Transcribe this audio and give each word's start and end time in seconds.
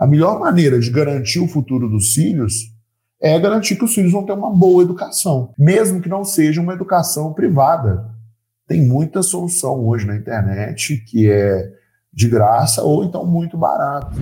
A 0.00 0.06
melhor 0.06 0.38
maneira 0.38 0.78
de 0.78 0.92
garantir 0.92 1.40
o 1.40 1.48
futuro 1.48 1.88
dos 1.88 2.14
filhos 2.14 2.72
é 3.20 3.36
garantir 3.36 3.74
que 3.74 3.84
os 3.84 3.92
filhos 3.92 4.12
vão 4.12 4.24
ter 4.24 4.30
uma 4.30 4.48
boa 4.48 4.80
educação, 4.80 5.52
mesmo 5.58 6.00
que 6.00 6.08
não 6.08 6.22
seja 6.22 6.60
uma 6.60 6.72
educação 6.72 7.32
privada. 7.32 8.08
Tem 8.64 8.80
muita 8.80 9.24
solução 9.24 9.84
hoje 9.84 10.06
na 10.06 10.14
internet 10.14 10.98
que 10.98 11.28
é 11.28 11.72
de 12.12 12.28
graça 12.28 12.80
ou 12.84 13.02
então 13.02 13.26
muito 13.26 13.58
barato. 13.58 14.16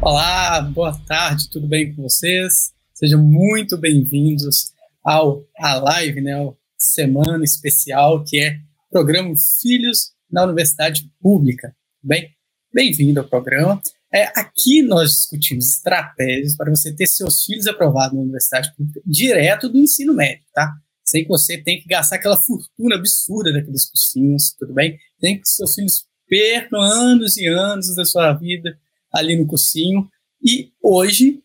Olá, 0.00 0.60
boa 0.60 0.96
tarde, 1.08 1.50
tudo 1.50 1.66
bem 1.66 1.92
com 1.92 2.02
vocês? 2.04 2.72
Sejam 2.94 3.20
muito 3.20 3.76
bem-vindos 3.76 4.72
ao 5.02 5.42
a 5.58 5.74
live, 5.74 6.20
né, 6.20 6.36
semana 6.78 7.44
especial 7.44 8.24
que 8.24 8.38
é 8.38 8.60
o 8.86 8.90
programa 8.92 9.34
Filhos 9.60 10.12
na 10.30 10.44
Universidade 10.44 11.10
Pública. 11.20 11.74
Bem, 12.02 12.30
bem-vindo 12.72 13.18
ao 13.18 13.28
programa. 13.28 13.82
É, 14.14 14.24
aqui 14.38 14.80
nós 14.80 15.10
discutimos 15.10 15.68
estratégias 15.68 16.56
para 16.56 16.70
você 16.70 16.94
ter 16.94 17.06
seus 17.06 17.44
filhos 17.44 17.66
aprovados 17.66 18.14
na 18.14 18.22
universidade 18.22 18.72
pública 18.76 19.00
direto 19.04 19.68
do 19.68 19.76
ensino 19.76 20.14
médio, 20.14 20.44
tá? 20.54 20.72
Sem 21.04 21.24
que 21.24 21.28
você 21.28 21.58
tenha 21.58 21.80
que 21.80 21.88
gastar 21.88 22.16
aquela 22.16 22.36
fortuna 22.36 22.94
absurda 22.94 23.52
daqueles 23.52 23.90
cursinhos, 23.90 24.54
tudo 24.58 24.72
bem? 24.72 24.96
Tem 25.20 25.40
que 25.40 25.48
seus 25.48 25.74
filhos 25.74 26.06
percam 26.28 26.80
anos 26.80 27.36
e 27.36 27.46
anos 27.46 27.94
da 27.96 28.04
sua 28.04 28.32
vida 28.34 28.78
ali 29.12 29.36
no 29.36 29.46
cursinho. 29.46 30.08
E 30.42 30.70
hoje 30.82 31.42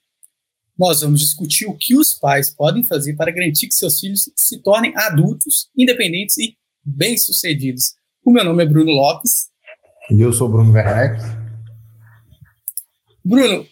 nós 0.84 1.00
vamos 1.00 1.22
discutir 1.22 1.66
o 1.66 1.78
que 1.78 1.96
os 1.96 2.14
pais 2.14 2.54
podem 2.54 2.84
fazer 2.84 3.16
para 3.16 3.32
garantir 3.32 3.68
que 3.68 3.74
seus 3.74 4.02
filhos 4.02 4.30
se 4.36 4.62
tornem 4.62 4.94
adultos, 4.98 5.70
independentes 5.78 6.38
e 6.38 6.58
bem-sucedidos. 6.84 7.94
O 8.22 8.32
meu 8.34 8.44
nome 8.44 8.64
é 8.64 8.68
Bruno 8.68 8.92
Lopes. 8.92 9.48
E 10.12 10.20
eu 10.20 10.34
sou 10.34 10.50
Bruno 10.50 10.74
Werneck. 10.74 11.24
Bruno, 13.24 13.66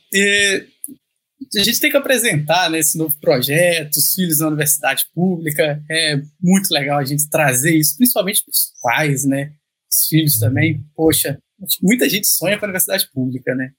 a 1.54 1.64
gente 1.64 1.82
tem 1.82 1.92
que 1.92 1.98
apresentar 1.98 2.70
né, 2.70 2.80
esse 2.80 2.98
novo 2.98 3.14
projeto, 3.20 3.98
os 3.98 4.14
filhos 4.14 4.40
na 4.40 4.48
universidade 4.48 5.06
pública. 5.14 5.84
É 5.92 6.16
muito 6.40 6.72
legal 6.72 6.98
a 6.98 7.04
gente 7.04 7.30
trazer 7.30 7.76
isso, 7.76 7.98
principalmente 7.98 8.42
para 8.42 8.52
os 8.52 8.72
pais, 8.82 9.26
né? 9.26 9.52
Os 9.92 10.08
filhos 10.08 10.40
também. 10.40 10.82
Poxa, 10.96 11.38
muita 11.82 12.08
gente 12.08 12.26
sonha 12.26 12.58
com 12.58 12.64
a 12.64 12.70
universidade 12.70 13.10
pública, 13.14 13.54
né? 13.54 13.74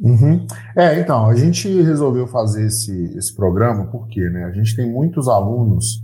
Uhum. 0.00 0.46
É, 0.76 1.00
então, 1.00 1.26
a 1.26 1.36
gente 1.36 1.68
resolveu 1.82 2.26
fazer 2.26 2.66
esse, 2.66 3.16
esse 3.16 3.34
programa 3.34 3.86
porque 3.86 4.20
né, 4.28 4.44
a 4.44 4.50
gente 4.50 4.74
tem 4.74 4.90
muitos 4.90 5.28
alunos 5.28 6.02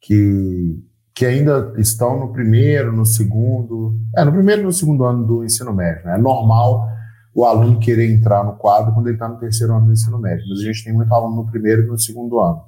que, 0.00 0.82
que 1.14 1.24
ainda 1.24 1.72
estão 1.78 2.18
no 2.18 2.32
primeiro, 2.32 2.92
no 2.92 3.06
segundo, 3.06 3.96
é, 4.16 4.24
no 4.24 4.32
primeiro 4.32 4.62
e 4.62 4.64
no 4.64 4.72
segundo 4.72 5.04
ano 5.04 5.24
do 5.24 5.44
ensino 5.44 5.72
médio. 5.72 6.04
Né? 6.04 6.16
É 6.16 6.18
normal 6.18 6.88
o 7.34 7.44
aluno 7.44 7.78
querer 7.78 8.10
entrar 8.10 8.42
no 8.44 8.56
quadro 8.56 8.92
quando 8.92 9.06
ele 9.06 9.14
está 9.14 9.28
no 9.28 9.38
terceiro 9.38 9.72
ano 9.72 9.86
do 9.86 9.92
ensino 9.92 10.18
médio, 10.18 10.44
mas 10.48 10.58
a 10.58 10.64
gente 10.64 10.82
tem 10.82 10.92
muito 10.92 11.12
aluno 11.14 11.36
no 11.36 11.50
primeiro 11.50 11.82
e 11.82 11.86
no 11.86 11.98
segundo 11.98 12.40
ano. 12.40 12.62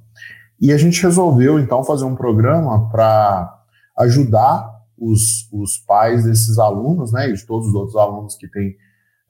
E 0.60 0.72
a 0.72 0.76
gente 0.76 1.02
resolveu, 1.02 1.58
então, 1.58 1.82
fazer 1.82 2.04
um 2.04 2.14
programa 2.14 2.88
para 2.90 3.52
ajudar 3.98 4.70
os, 4.96 5.50
os 5.52 5.78
pais 5.78 6.24
desses 6.24 6.58
alunos, 6.58 7.12
né, 7.12 7.30
e 7.30 7.32
de 7.32 7.44
todos 7.44 7.68
os 7.68 7.74
outros 7.74 7.96
alunos 7.96 8.36
que 8.36 8.46
têm 8.46 8.76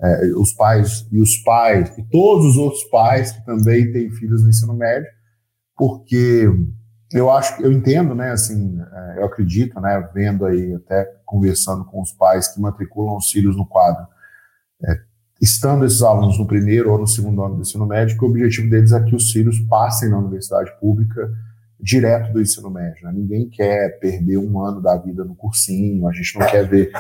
é, 0.03 0.27
os 0.37 0.53
pais 0.53 1.07
e 1.13 1.21
os 1.21 1.37
pais, 1.39 1.97
e 1.99 2.03
todos 2.05 2.47
os 2.47 2.57
outros 2.57 2.85
pais 2.85 3.33
que 3.33 3.45
também 3.45 3.93
têm 3.93 4.11
filhos 4.11 4.43
no 4.43 4.49
ensino 4.49 4.75
médio, 4.75 5.09
porque 5.77 6.49
eu 7.13 7.31
acho, 7.31 7.61
eu 7.63 7.73
entendo, 7.73 8.15
né, 8.15 8.31
assim, 8.31 8.81
é, 8.81 9.19
eu 9.19 9.25
acredito, 9.25 9.81
né, 9.81 10.09
vendo 10.15 10.47
aí, 10.47 10.75
até 10.75 11.05
conversando 11.25 11.85
com 11.85 12.01
os 12.01 12.13
pais 12.13 12.49
que 12.49 12.61
matriculam 12.61 13.17
os 13.17 13.31
filhos 13.31 13.57
no 13.57 13.67
quadro, 13.67 14.07
é, 14.85 15.01
estando 15.41 15.85
esses 15.85 16.03
alunos 16.03 16.39
no 16.39 16.47
primeiro 16.47 16.93
ou 16.93 16.99
no 16.99 17.07
segundo 17.07 17.43
ano 17.43 17.57
do 17.57 17.63
ensino 17.63 17.87
médio, 17.87 18.17
que 18.17 18.25
o 18.25 18.29
objetivo 18.29 18.71
deles 18.71 18.93
é 18.93 19.03
que 19.03 19.15
os 19.15 19.31
filhos 19.31 19.59
passem 19.61 20.09
na 20.09 20.19
universidade 20.19 20.71
pública 20.79 21.31
direto 21.81 22.33
do 22.33 22.41
ensino 22.41 22.71
médio. 22.71 23.07
Né? 23.07 23.13
Ninguém 23.15 23.49
quer 23.49 23.99
perder 23.99 24.37
um 24.37 24.61
ano 24.61 24.81
da 24.81 24.97
vida 24.97 25.25
no 25.25 25.35
cursinho, 25.35 26.07
a 26.07 26.13
gente 26.13 26.39
não 26.39 26.47
quer 26.47 26.69
ver 26.69 26.93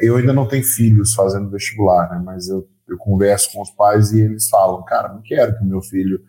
eu 0.00 0.16
ainda 0.16 0.32
não 0.32 0.46
tenho 0.46 0.64
filhos 0.64 1.14
fazendo 1.14 1.50
vestibular, 1.50 2.10
né, 2.10 2.22
mas 2.24 2.48
eu, 2.48 2.68
eu 2.88 2.96
converso 2.98 3.52
com 3.52 3.62
os 3.62 3.70
pais 3.70 4.12
e 4.12 4.20
eles 4.20 4.48
falam, 4.48 4.82
cara, 4.84 5.12
não 5.12 5.22
quero 5.22 5.56
que 5.56 5.64
o 5.64 5.66
meu 5.66 5.80
filho 5.82 6.20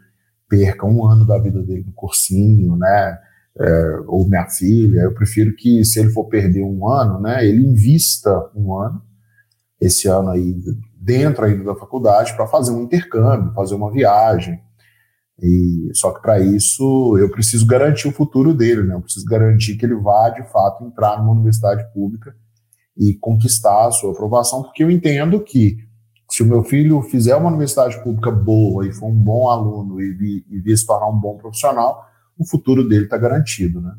perca 0.50 0.86
um 0.86 1.06
ano 1.06 1.26
da 1.26 1.38
vida 1.38 1.62
dele 1.62 1.84
no 1.86 1.94
cursinho, 1.94 2.76
né, 2.76 3.18
é, 3.60 3.98
ou 4.08 4.28
minha 4.28 4.48
filha, 4.50 5.02
eu 5.02 5.14
prefiro 5.14 5.56
que 5.56 5.84
se 5.86 6.00
ele 6.00 6.10
for 6.10 6.26
perder 6.26 6.64
um 6.64 6.88
ano, 6.90 7.20
né, 7.20 7.46
ele 7.46 7.66
invista 7.66 8.50
um 8.56 8.76
ano, 8.76 9.02
esse 9.80 10.08
ano 10.08 10.30
aí, 10.30 10.56
dentro 10.96 11.44
ainda 11.44 11.64
da 11.64 11.76
faculdade, 11.76 12.34
para 12.36 12.48
fazer 12.48 12.72
um 12.72 12.84
intercâmbio, 12.84 13.54
fazer 13.54 13.76
uma 13.76 13.92
viagem, 13.92 14.60
e 15.42 15.90
só 15.94 16.12
que 16.12 16.22
para 16.22 16.40
isso 16.40 17.18
eu 17.18 17.30
preciso 17.30 17.66
garantir 17.66 18.08
o 18.08 18.12
futuro 18.12 18.54
dele, 18.54 18.84
né? 18.84 18.94
Eu 18.94 19.02
preciso 19.02 19.26
garantir 19.26 19.76
que 19.76 19.86
ele 19.86 19.96
vá 19.96 20.30
de 20.30 20.44
fato 20.52 20.86
entrar 20.86 21.18
numa 21.18 21.34
universidade 21.34 21.84
pública 21.92 22.36
e 22.98 23.14
conquistar 23.16 23.88
a 23.88 23.92
sua 23.92 24.12
aprovação, 24.12 24.64
porque 24.64 24.84
eu 24.84 24.92
entendo 24.92 25.44
que 25.44 25.78
se 26.30 26.42
o 26.42 26.46
meu 26.46 26.64
filho 26.64 27.02
fizer 27.04 27.36
uma 27.36 27.50
universidade 27.50 28.02
pública 28.04 28.32
boa 28.32 28.88
e 28.88 28.92
for 28.92 29.08
um 29.08 29.16
bom 29.16 29.50
aluno 29.50 30.02
e 30.02 30.14
vir, 30.14 30.78
se 30.78 30.86
tornar 30.86 31.10
um 31.10 31.20
bom 31.20 31.38
profissional, 31.38 32.08
o 32.38 32.46
futuro 32.46 32.88
dele 32.88 33.04
está 33.06 33.18
garantido, 33.18 33.82
né? 33.82 33.96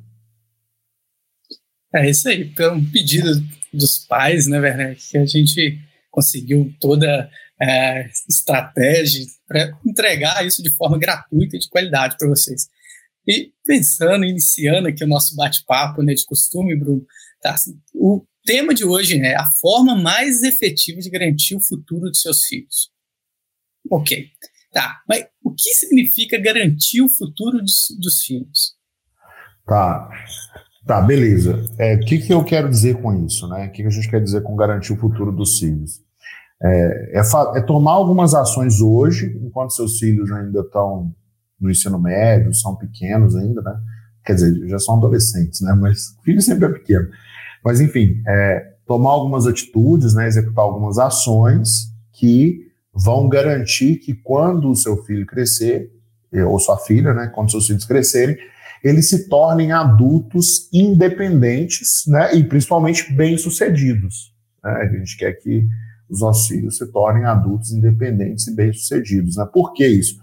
É 1.94 2.10
isso 2.10 2.28
aí, 2.28 2.46
pelo 2.46 2.84
pedido 2.90 3.40
dos 3.72 3.98
pais, 3.98 4.48
né, 4.48 4.58
Werner, 4.58 4.96
que 4.98 5.16
a 5.16 5.24
gente 5.24 5.78
conseguiu 6.10 6.74
toda 6.80 7.30
é, 7.60 8.10
estratégia 8.28 9.24
para 9.46 9.78
entregar 9.86 10.44
isso 10.44 10.60
de 10.60 10.70
forma 10.70 10.98
gratuita 10.98 11.56
e 11.56 11.60
de 11.60 11.68
qualidade 11.68 12.16
para 12.18 12.28
vocês. 12.28 12.68
E 13.26 13.52
pensando, 13.64 14.24
iniciando 14.24 14.88
aqui 14.88 15.04
o 15.04 15.08
nosso 15.08 15.36
bate-papo 15.36 16.02
né, 16.02 16.14
de 16.14 16.24
costume, 16.24 16.76
Bruno, 16.76 17.04
tá, 17.40 17.54
o 17.94 18.24
tema 18.44 18.74
de 18.74 18.84
hoje 18.84 19.18
é 19.20 19.36
a 19.36 19.46
forma 19.60 19.96
mais 19.96 20.42
efetiva 20.42 21.00
de 21.00 21.10
garantir 21.10 21.56
o 21.56 21.60
futuro 21.60 22.10
dos 22.10 22.20
seus 22.20 22.44
filhos. 22.44 22.90
Ok, 23.90 24.26
tá. 24.72 25.00
Mas 25.08 25.26
o 25.42 25.50
que 25.50 25.70
significa 25.74 26.38
garantir 26.38 27.02
o 27.02 27.08
futuro 27.08 27.58
dos, 27.58 27.88
dos 28.00 28.22
filhos? 28.22 28.74
Tá, 29.66 30.10
tá, 30.86 31.00
beleza. 31.00 31.64
É, 31.78 31.94
o 31.94 32.00
que, 32.00 32.18
que 32.18 32.32
eu 32.32 32.44
quero 32.44 32.68
dizer 32.68 33.00
com 33.00 33.24
isso, 33.24 33.48
né? 33.48 33.66
O 33.66 33.72
que, 33.72 33.82
que 33.82 33.88
a 33.88 33.90
gente 33.90 34.10
quer 34.10 34.22
dizer 34.22 34.42
com 34.42 34.54
garantir 34.56 34.92
o 34.92 34.98
futuro 34.98 35.32
dos 35.32 35.58
filhos? 35.58 36.02
É, 36.62 37.18
é, 37.18 37.22
é 37.56 37.60
tomar 37.62 37.92
algumas 37.92 38.34
ações 38.34 38.80
hoje, 38.80 39.38
enquanto 39.42 39.74
seus 39.74 39.98
filhos 39.98 40.30
ainda 40.30 40.60
estão 40.60 41.14
no 41.60 41.70
ensino 41.70 41.98
médio, 41.98 42.52
são 42.54 42.76
pequenos 42.76 43.34
ainda, 43.36 43.62
né? 43.62 43.74
Quer 44.24 44.34
dizer, 44.34 44.68
já 44.68 44.78
são 44.78 44.96
adolescentes, 44.96 45.60
né? 45.60 45.74
Mas 45.74 46.16
filho 46.24 46.40
sempre 46.40 46.66
é 46.66 46.72
pequeno 46.72 47.08
mas, 47.64 47.80
enfim, 47.80 48.22
é, 48.26 48.74
tomar 48.86 49.10
algumas 49.10 49.46
atitudes, 49.46 50.14
né, 50.14 50.26
executar 50.26 50.64
algumas 50.64 50.98
ações 50.98 51.92
que 52.12 52.68
vão 52.92 53.28
garantir 53.28 53.96
que 53.96 54.14
quando 54.14 54.70
o 54.70 54.76
seu 54.76 55.02
filho 55.04 55.26
crescer, 55.26 55.90
ou 56.46 56.58
sua 56.58 56.76
filha, 56.78 57.14
né, 57.14 57.30
quando 57.34 57.50
seus 57.50 57.66
filhos 57.66 57.84
crescerem, 57.84 58.36
eles 58.82 59.08
se 59.08 59.28
tornem 59.28 59.72
adultos 59.72 60.68
independentes, 60.72 62.04
né, 62.06 62.34
e 62.34 62.44
principalmente 62.44 63.12
bem-sucedidos. 63.12 64.34
Né? 64.62 64.70
A 64.70 64.86
gente 64.86 65.16
quer 65.16 65.32
que 65.32 65.66
os 66.08 66.20
nossos 66.20 66.46
filhos 66.46 66.76
se 66.76 66.86
tornem 66.92 67.24
adultos 67.24 67.72
independentes 67.72 68.46
e 68.46 68.54
bem-sucedidos. 68.54 69.36
Né? 69.36 69.48
Por 69.52 69.72
que 69.72 69.86
isso? 69.86 70.18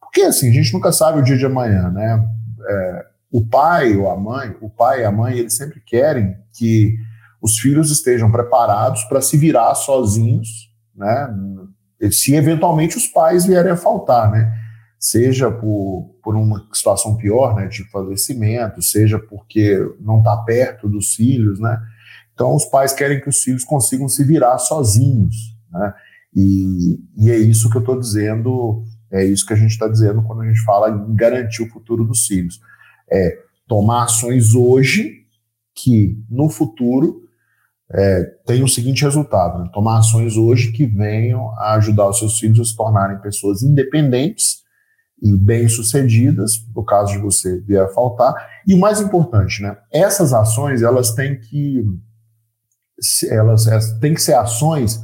Porque, 0.00 0.22
assim, 0.22 0.48
a 0.48 0.52
gente 0.52 0.72
nunca 0.72 0.90
sabe 0.90 1.20
o 1.20 1.22
dia 1.22 1.36
de 1.36 1.46
amanhã, 1.46 1.88
né? 1.90 2.28
É, 2.68 3.06
o 3.30 3.46
pai 3.46 3.96
ou 3.96 4.10
a 4.10 4.16
mãe, 4.16 4.56
o 4.60 4.68
pai 4.68 5.02
e 5.02 5.04
a 5.04 5.12
mãe, 5.12 5.38
eles 5.38 5.56
sempre 5.56 5.80
querem 5.80 6.36
que 6.52 6.96
os 7.40 7.58
filhos 7.58 7.90
estejam 7.90 8.30
preparados 8.30 9.04
para 9.04 9.22
se 9.22 9.36
virar 9.36 9.74
sozinhos, 9.74 10.48
né? 10.94 11.32
Se 12.10 12.34
eventualmente 12.34 12.96
os 12.96 13.06
pais 13.06 13.46
vierem 13.46 13.72
a 13.72 13.76
faltar, 13.76 14.30
né? 14.30 14.52
Seja 14.98 15.50
por, 15.50 16.16
por 16.22 16.34
uma 16.34 16.66
situação 16.72 17.16
pior, 17.16 17.54
né, 17.54 17.66
de 17.68 17.88
falecimento, 17.90 18.82
seja 18.82 19.18
porque 19.18 19.78
não 19.98 20.18
está 20.18 20.36
perto 20.38 20.88
dos 20.88 21.14
filhos, 21.14 21.60
né? 21.60 21.78
Então 22.34 22.54
os 22.54 22.64
pais 22.64 22.92
querem 22.92 23.20
que 23.20 23.28
os 23.28 23.40
filhos 23.40 23.64
consigam 23.64 24.08
se 24.08 24.24
virar 24.24 24.58
sozinhos, 24.58 25.36
né? 25.70 25.94
E, 26.34 26.98
e 27.16 27.30
é 27.30 27.36
isso 27.36 27.70
que 27.70 27.76
eu 27.76 27.80
estou 27.80 27.98
dizendo, 27.98 28.84
é 29.10 29.24
isso 29.24 29.46
que 29.46 29.52
a 29.52 29.56
gente 29.56 29.70
está 29.70 29.88
dizendo 29.88 30.22
quando 30.22 30.42
a 30.42 30.46
gente 30.46 30.62
fala 30.62 30.90
em 30.90 31.14
garantir 31.14 31.62
o 31.62 31.70
futuro 31.70 32.04
dos 32.04 32.26
filhos 32.26 32.60
é 33.12 33.38
tomar 33.66 34.04
ações 34.04 34.54
hoje 34.54 35.20
que 35.74 36.16
no 36.28 36.48
futuro 36.48 37.22
é, 37.92 38.22
tem 38.46 38.62
o 38.62 38.68
seguinte 38.68 39.04
resultado: 39.04 39.62
né? 39.62 39.70
tomar 39.72 39.98
ações 39.98 40.36
hoje 40.36 40.72
que 40.72 40.86
venham 40.86 41.50
a 41.58 41.74
ajudar 41.74 42.08
os 42.08 42.18
seus 42.18 42.38
filhos 42.38 42.60
a 42.60 42.64
se 42.64 42.76
tornarem 42.76 43.20
pessoas 43.20 43.62
independentes 43.62 44.60
e 45.22 45.36
bem-sucedidas, 45.36 46.52
no 46.74 46.82
caso 46.82 47.12
de 47.12 47.18
você 47.18 47.60
vier 47.60 47.84
a 47.84 47.88
faltar. 47.88 48.34
E 48.66 48.74
o 48.74 48.78
mais 48.78 49.00
importante, 49.00 49.62
né? 49.62 49.76
Essas 49.92 50.32
ações, 50.32 50.82
elas 50.82 51.12
têm 51.12 51.38
que 51.38 51.84
elas, 53.30 53.66
elas 53.66 53.98
têm 53.98 54.14
que 54.14 54.22
ser 54.22 54.34
ações 54.34 55.00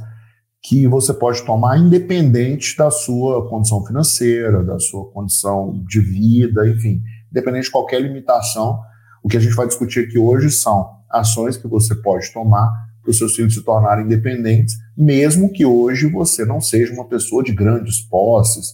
que 0.63 0.87
você 0.87 1.13
pode 1.13 1.43
tomar 1.45 1.77
independente 1.77 2.75
da 2.77 2.89
sua 2.89 3.47
condição 3.47 3.85
financeira, 3.85 4.63
da 4.63 4.79
sua 4.79 5.09
condição 5.11 5.83
de 5.87 5.99
vida, 5.99 6.67
enfim, 6.67 7.01
independente 7.31 7.65
de 7.65 7.71
qualquer 7.71 8.01
limitação. 8.01 8.79
O 9.23 9.27
que 9.27 9.37
a 9.37 9.39
gente 9.39 9.55
vai 9.55 9.67
discutir 9.67 10.05
aqui 10.05 10.17
hoje 10.17 10.49
são 10.51 10.89
ações 11.09 11.57
que 11.57 11.67
você 11.67 11.95
pode 11.95 12.31
tomar 12.31 12.69
para 13.01 13.11
os 13.11 13.17
seus 13.17 13.35
filhos 13.35 13.53
se 13.53 13.63
tornarem 13.63 14.05
independentes, 14.05 14.75
mesmo 14.95 15.51
que 15.51 15.65
hoje 15.65 16.07
você 16.07 16.43
não 16.43 16.59
seja 16.59 16.93
uma 16.93 17.07
pessoa 17.07 17.41
de 17.41 17.53
grandes 17.53 18.01
posses, 18.01 18.73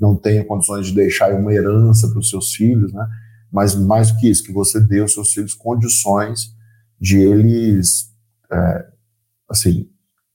não 0.00 0.16
tenha 0.16 0.44
condições 0.44 0.86
de 0.86 0.94
deixar 0.94 1.32
uma 1.34 1.52
herança 1.52 2.08
para 2.08 2.18
os 2.18 2.30
seus 2.30 2.54
filhos, 2.54 2.92
né? 2.92 3.06
Mas 3.52 3.74
mais 3.74 4.10
do 4.10 4.18
que 4.18 4.28
isso, 4.28 4.42
que 4.42 4.52
você 4.52 4.80
dê 4.80 5.00
aos 5.00 5.12
seus 5.12 5.32
filhos 5.32 5.54
condições 5.54 6.54
de 7.00 7.18
eles, 7.18 8.10
é, 8.50 8.86
assim, 9.48 9.88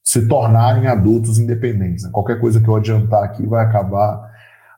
se 0.03 0.27
tornarem 0.27 0.87
adultos 0.87 1.37
independentes. 1.37 2.03
Né? 2.03 2.09
Qualquer 2.13 2.39
coisa 2.39 2.61
que 2.61 2.67
eu 2.67 2.75
adiantar 2.75 3.23
aqui 3.23 3.45
vai 3.45 3.65
acabar 3.65 4.28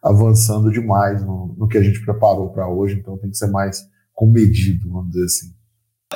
avançando 0.01 0.71
demais 0.71 1.23
no, 1.23 1.55
no 1.57 1.67
que 1.67 1.77
a 1.77 1.83
gente 1.83 2.01
preparou 2.03 2.49
para 2.49 2.67
hoje, 2.67 2.95
então 2.95 3.17
tem 3.17 3.29
que 3.29 3.37
ser 3.37 3.47
mais 3.47 3.85
comedido, 4.13 4.89
vamos 4.89 5.11
dizer 5.11 5.25
assim. 5.25 5.53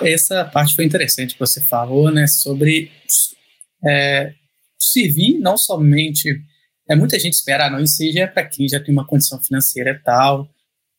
Essa 0.01 0.43
parte 0.43 0.75
foi 0.75 0.85
interessante 0.85 1.33
que 1.33 1.39
você 1.39 1.61
falou, 1.61 2.11
né, 2.11 2.27
sobre 2.27 2.91
é, 3.85 4.33
servir 4.79 5.39
não 5.39 5.57
somente 5.57 6.29
é, 6.87 6.95
muita 6.95 7.17
gente 7.19 7.33
espera, 7.33 7.65
ah, 7.65 7.69
não, 7.69 7.79
isso 7.79 7.95
seja 7.95 8.27
para 8.27 8.45
quem 8.45 8.67
já 8.67 8.79
tem 8.79 8.93
uma 8.93 9.07
condição 9.07 9.41
financeira 9.41 9.99
tal, 10.03 10.47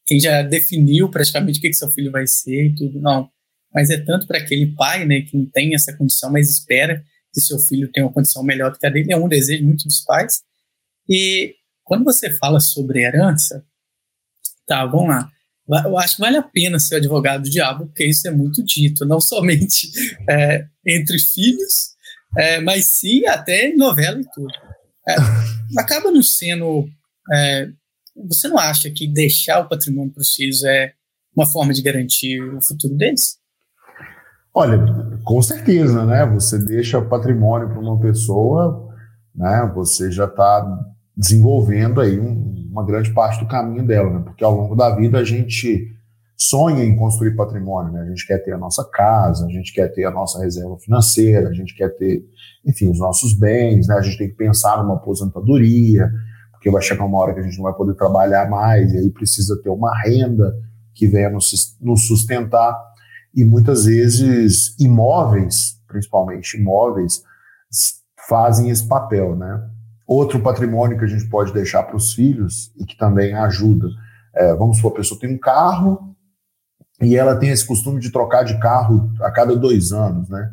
quem 0.04 0.18
já 0.18 0.42
definiu 0.42 1.08
praticamente 1.08 1.58
o 1.58 1.62
que, 1.62 1.68
que 1.68 1.76
seu 1.76 1.88
filho 1.88 2.10
vai 2.10 2.26
ser 2.26 2.66
e 2.66 2.74
tudo, 2.74 3.00
não. 3.00 3.28
Mas 3.72 3.90
é 3.90 3.98
tanto 3.98 4.26
para 4.26 4.38
aquele 4.38 4.74
pai, 4.74 5.04
né, 5.04 5.22
que 5.22 5.36
não 5.36 5.46
tem 5.46 5.74
essa 5.74 5.96
condição, 5.96 6.30
mas 6.30 6.50
espera 6.50 7.04
que 7.32 7.40
seu 7.40 7.58
filho 7.58 7.90
tenha 7.92 8.06
uma 8.06 8.12
condição 8.12 8.42
melhor 8.42 8.72
do 8.72 8.78
que 8.78 8.86
a 8.86 8.90
dele, 8.90 9.12
é 9.12 9.16
um 9.16 9.28
desejo 9.28 9.64
muito 9.64 9.84
dos 9.84 10.00
pais. 10.00 10.42
E 11.08 11.54
quando 11.86 12.04
você 12.04 12.30
fala 12.30 12.60
sobre 12.60 13.02
herança, 13.02 13.64
tá, 14.66 14.84
vamos 14.84 15.08
lá. 15.08 15.30
Eu 15.84 15.98
acho 15.98 16.16
que 16.16 16.22
vale 16.22 16.36
a 16.36 16.42
pena 16.42 16.78
ser 16.78 16.96
advogado 16.96 17.44
do 17.44 17.50
diabo, 17.50 17.86
porque 17.86 18.04
isso 18.04 18.28
é 18.28 18.30
muito 18.30 18.62
dito, 18.62 19.06
não 19.06 19.20
somente 19.20 19.90
é, 20.28 20.66
entre 20.86 21.18
filhos, 21.18 21.94
é, 22.36 22.60
mas 22.60 22.98
sim 22.98 23.26
até 23.26 23.68
em 23.68 23.76
novela 23.76 24.20
e 24.20 24.30
tudo 24.34 24.52
é, 25.08 25.14
acaba 25.78 26.10
não 26.10 26.22
sendo. 26.22 26.86
É, 27.32 27.68
você 28.28 28.48
não 28.48 28.58
acha 28.58 28.90
que 28.90 29.06
deixar 29.06 29.60
o 29.60 29.68
patrimônio 29.68 30.12
para 30.12 30.22
os 30.22 30.34
filhos 30.34 30.64
é 30.64 30.92
uma 31.34 31.46
forma 31.46 31.72
de 31.72 31.82
garantir 31.82 32.40
o 32.42 32.62
futuro 32.62 32.94
deles? 32.96 33.38
Olha, 34.54 34.78
com 35.22 35.42
certeza, 35.42 36.04
né? 36.06 36.24
Você 36.26 36.58
deixa 36.58 37.00
patrimônio 37.02 37.68
para 37.68 37.78
uma 37.78 38.00
pessoa, 38.00 38.88
né? 39.34 39.70
Você 39.74 40.10
já 40.10 40.24
está 40.24 40.66
desenvolvendo 41.16 42.00
aí 42.00 42.20
um, 42.20 42.68
uma 42.70 42.84
grande 42.84 43.12
parte 43.14 43.40
do 43.40 43.48
caminho 43.48 43.86
dela, 43.86 44.10
né? 44.10 44.20
Porque 44.24 44.44
ao 44.44 44.54
longo 44.54 44.74
da 44.74 44.94
vida 44.94 45.18
a 45.18 45.24
gente 45.24 45.96
sonha 46.36 46.84
em 46.84 46.94
construir 46.94 47.34
patrimônio, 47.34 47.92
né? 47.92 48.02
A 48.02 48.06
gente 48.06 48.26
quer 48.26 48.38
ter 48.38 48.52
a 48.52 48.58
nossa 48.58 48.84
casa, 48.84 49.46
a 49.46 49.48
gente 49.48 49.72
quer 49.72 49.88
ter 49.88 50.04
a 50.04 50.10
nossa 50.10 50.38
reserva 50.42 50.76
financeira, 50.78 51.48
a 51.48 51.52
gente 51.54 51.74
quer 51.74 51.88
ter, 51.96 52.22
enfim, 52.64 52.90
os 52.90 52.98
nossos 52.98 53.32
bens, 53.38 53.88
né? 53.88 53.94
A 53.94 54.02
gente 54.02 54.18
tem 54.18 54.28
que 54.28 54.36
pensar 54.36 54.82
numa 54.82 54.96
aposentadoria, 54.96 56.10
porque 56.52 56.70
vai 56.70 56.82
chegar 56.82 57.04
uma 57.04 57.18
hora 57.18 57.32
que 57.32 57.40
a 57.40 57.42
gente 57.42 57.56
não 57.56 57.64
vai 57.64 57.74
poder 57.74 57.94
trabalhar 57.94 58.50
mais, 58.50 58.92
e 58.92 58.98
aí 58.98 59.10
precisa 59.10 59.58
ter 59.62 59.70
uma 59.70 59.98
renda 60.02 60.54
que 60.94 61.06
venha 61.06 61.30
nos 61.30 62.06
sustentar, 62.06 62.78
e 63.34 63.44
muitas 63.44 63.84
vezes 63.84 64.74
imóveis, 64.78 65.80
principalmente 65.88 66.58
imóveis, 66.58 67.22
fazem 68.28 68.70
esse 68.70 68.86
papel, 68.86 69.36
né? 69.36 69.70
Outro 70.06 70.40
patrimônio 70.40 70.98
que 70.98 71.04
a 71.04 71.08
gente 71.08 71.28
pode 71.28 71.52
deixar 71.52 71.82
para 71.82 71.96
os 71.96 72.14
filhos 72.14 72.72
e 72.76 72.84
que 72.84 72.96
também 72.96 73.34
ajuda, 73.34 73.88
é, 74.34 74.54
vamos 74.54 74.76
supor, 74.76 74.92
a 74.92 74.96
pessoa 74.96 75.18
tem 75.18 75.34
um 75.34 75.38
carro, 75.38 76.14
e 77.00 77.16
ela 77.16 77.36
tem 77.36 77.50
esse 77.50 77.66
costume 77.66 78.00
de 78.00 78.10
trocar 78.10 78.44
de 78.44 78.58
carro 78.58 79.12
a 79.20 79.30
cada 79.30 79.54
dois 79.54 79.92
anos, 79.92 80.28
né? 80.28 80.50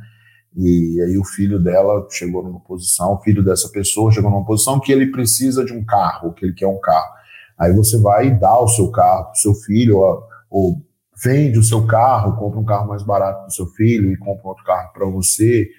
E 0.56 1.02
aí 1.02 1.18
o 1.18 1.24
filho 1.24 1.58
dela 1.58 2.06
chegou 2.12 2.44
numa 2.44 2.60
posição, 2.60 3.14
o 3.14 3.22
filho 3.22 3.44
dessa 3.44 3.70
pessoa 3.70 4.12
chegou 4.12 4.30
numa 4.30 4.46
posição 4.46 4.80
que 4.80 4.92
ele 4.92 5.12
precisa 5.12 5.66
de 5.66 5.74
um 5.74 5.84
carro, 5.84 6.34
que 6.34 6.46
ele 6.46 6.54
quer 6.54 6.68
um 6.68 6.80
carro. 6.80 7.12
Aí 7.58 7.74
você 7.74 7.98
vai 7.98 8.28
e 8.28 8.40
dá 8.40 8.60
o 8.60 8.68
seu 8.68 8.92
carro 8.92 9.26
para 9.26 9.34
o 9.34 9.38
seu 9.38 9.56
filho, 9.56 9.98
ou, 9.98 10.24
ou, 10.50 10.82
vende 11.24 11.58
o 11.58 11.64
seu 11.64 11.88
carro, 11.88 12.36
compra 12.38 12.60
um 12.60 12.66
carro 12.66 12.90
mais 12.90 13.04
barato 13.04 13.40
para 13.40 13.48
o 13.48 13.52
seu 13.52 13.66
filho 13.68 14.12
e 14.12 14.18
compra 14.18 14.50
outro 14.50 14.64
carro 14.64 14.92
para 14.94 15.06
você. 15.06 15.70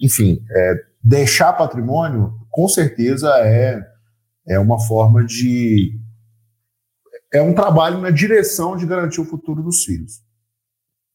Enfim, 0.00 0.42
é, 0.50 0.74
deixar 1.02 1.52
patrimônio, 1.52 2.32
com 2.54 2.68
certeza, 2.68 3.28
é, 3.40 3.84
é 4.46 4.60
uma 4.60 4.78
forma 4.78 5.24
de 5.24 5.98
é 7.32 7.42
um 7.42 7.52
trabalho 7.52 8.00
na 8.00 8.10
direção 8.10 8.76
de 8.76 8.86
garantir 8.86 9.20
o 9.20 9.24
futuro 9.24 9.60
dos 9.60 9.82
filhos. 9.82 10.22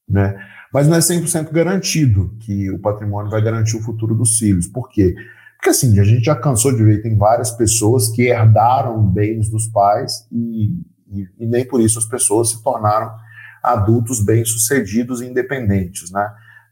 Né? 0.06 0.38
Mas 0.74 0.86
não 0.86 0.98
é 0.98 1.00
100% 1.00 1.50
garantido 1.50 2.36
que 2.42 2.70
o 2.70 2.78
patrimônio 2.78 3.32
vai 3.32 3.42
garantir 3.42 3.78
o 3.78 3.82
futuro 3.82 4.14
dos 4.16 4.38
filhos. 4.38 4.68
Por 4.68 4.90
quê? 4.90 5.16
Porque 5.56 5.70
assim, 5.70 5.98
a 5.98 6.04
gente 6.04 6.26
já 6.26 6.36
cansou 6.36 6.76
de 6.76 6.84
ver, 6.84 7.02
tem 7.02 7.18
várias 7.18 7.52
pessoas 7.52 8.10
que 8.10 8.24
herdaram 8.24 9.02
bens 9.02 9.50
dos 9.50 9.66
pais 9.68 10.28
e, 10.30 10.74
e, 11.08 11.26
e 11.40 11.48
nem 11.48 11.66
por 11.66 11.80
isso 11.80 12.00
as 12.00 12.06
pessoas 12.06 12.50
se 12.50 12.62
tornaram 12.62 13.16
adultos 13.64 14.22
bem-sucedidos 14.26 15.22
e 15.22 15.26
independentes, 15.26 16.12
né? 16.12 16.30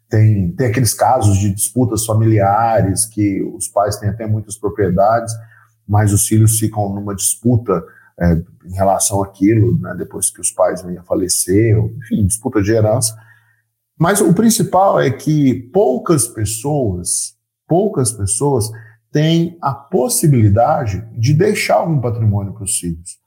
Tem, 0.10 0.52
tem 0.54 0.68
aqueles 0.68 0.94
casos 0.94 1.38
de 1.38 1.54
disputas 1.54 2.06
familiares 2.06 3.06
que 3.06 3.42
os 3.56 3.68
pais 3.68 3.98
têm 3.98 4.10
até 4.10 4.26
muitas 4.26 4.58
propriedades, 4.58 5.34
mas 5.88 6.14
os 6.14 6.26
filhos 6.28 6.58
ficam 6.58 6.94
numa 6.94 7.16
disputa 7.16 7.84
é, 8.20 8.34
em 8.66 8.74
relação 8.74 9.22
àquilo, 9.22 9.78
né, 9.80 9.94
depois 9.98 10.30
que 10.30 10.42
os 10.42 10.52
pais 10.52 10.82
venham 10.82 11.02
a 11.02 11.06
falecer, 11.06 11.78
enfim, 11.78 12.26
disputa 12.26 12.62
de 12.62 12.72
herança. 12.72 13.16
Mas 14.00 14.22
o 14.22 14.34
principal 14.34 15.00
é 15.00 15.10
que 15.10 15.54
poucas 15.74 16.28
pessoas, 16.28 17.36
poucas 17.68 18.12
pessoas 18.12 18.70
têm 19.12 19.58
a 19.62 19.74
possibilidade 19.74 21.02
de 21.18 21.34
deixar 21.34 21.76
algum 21.76 22.00
patrimônio 22.00 22.54
para 22.54 22.64
os 22.64 22.78
filhos. 22.78 23.18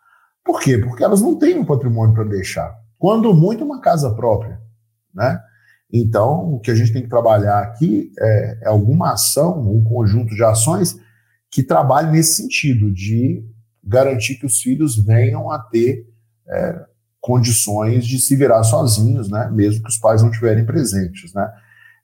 Por 0.44 0.61
quê? 0.61 0.79
Porque 0.79 1.05
elas 1.05 1.21
não 1.21 1.37
têm 1.37 1.59
um 1.59 1.65
patrimônio 1.65 2.15
para 2.15 2.25
deixar. 2.25 2.75
Quando 2.99 3.35
muito, 3.35 3.65
uma 3.65 3.81
casa 3.81 4.15
própria, 4.15 4.61
né? 5.15 5.41
Então, 5.93 6.55
o 6.55 6.61
que 6.61 6.71
a 6.71 6.75
gente 6.75 6.93
tem 6.93 7.03
que 7.03 7.09
trabalhar 7.09 7.61
aqui 7.61 8.12
é, 8.19 8.59
é 8.62 8.69
alguma 8.69 9.12
ação, 9.12 9.61
um 9.61 9.83
conjunto 9.83 10.35
de 10.35 10.45
ações 10.45 10.97
que 11.50 11.62
trabalhe 11.62 12.12
nesse 12.12 12.43
sentido, 12.43 12.93
de 12.93 13.45
garantir 13.83 14.37
que 14.37 14.47
os 14.47 14.61
filhos 14.61 14.97
venham 14.97 15.50
a 15.50 15.59
ter 15.59 16.07
é, 16.49 16.85
condições 17.21 18.07
de 18.07 18.21
se 18.21 18.37
virar 18.37 18.62
sozinhos, 18.62 19.29
né, 19.29 19.50
mesmo 19.53 19.83
que 19.83 19.91
os 19.91 19.99
pais 19.99 20.23
não 20.23 20.31
estiverem 20.31 20.64
presentes, 20.64 21.35
né. 21.35 21.50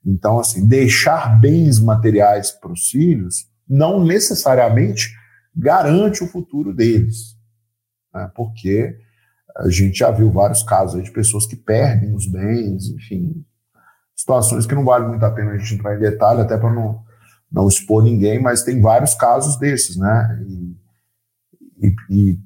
Então, 0.05 0.39
assim, 0.39 0.67
deixar 0.67 1.39
bens 1.39 1.79
materiais 1.79 2.51
para 2.51 2.71
os 2.71 2.89
filhos 2.89 3.47
não 3.67 4.03
necessariamente 4.03 5.11
garante 5.55 6.23
o 6.23 6.27
futuro 6.27 6.73
deles, 6.73 7.35
né, 8.13 8.29
porque 8.35 8.97
a 9.55 9.69
gente 9.69 9.97
já 9.97 10.11
viu 10.11 10.29
vários 10.29 10.61
casos 10.61 11.03
de 11.03 11.11
pessoas 11.11 11.47
que 11.47 11.55
perdem 11.55 12.13
os 12.13 12.27
bens, 12.27 12.89
enfim, 12.89 13.43
situações 14.17 14.65
que 14.65 14.73
não 14.73 14.83
vale 14.83 15.07
muito 15.07 15.23
a 15.23 15.31
pena 15.31 15.51
a 15.51 15.57
gente 15.57 15.75
entrar 15.75 15.95
em 15.95 15.99
detalhe, 15.99 16.41
até 16.41 16.57
para 16.57 16.73
não, 16.73 17.03
não 17.51 17.67
expor 17.67 18.03
ninguém, 18.03 18.41
mas 18.41 18.63
tem 18.63 18.81
vários 18.81 19.13
casos 19.13 19.57
desses, 19.57 19.95
né, 19.95 20.43
e, 20.47 21.87
e, 21.87 21.95
e 22.09 22.39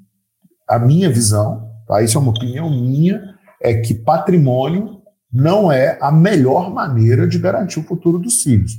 a 0.68 0.78
minha 0.78 1.10
visão, 1.10 1.72
tá? 1.88 2.02
isso 2.02 2.18
é 2.18 2.22
uma 2.22 2.32
opinião 2.32 2.70
minha, 2.70 3.22
é 3.62 3.74
que 3.80 3.94
patrimônio 3.94 5.02
não 5.32 5.72
é 5.72 5.98
a 6.02 6.12
melhor 6.12 6.74
maneira 6.74 7.26
de 7.26 7.40
garantir 7.40 7.80
o 7.80 7.84
futuro 7.84 8.20
dos 8.20 8.42
filhos. 8.42 8.74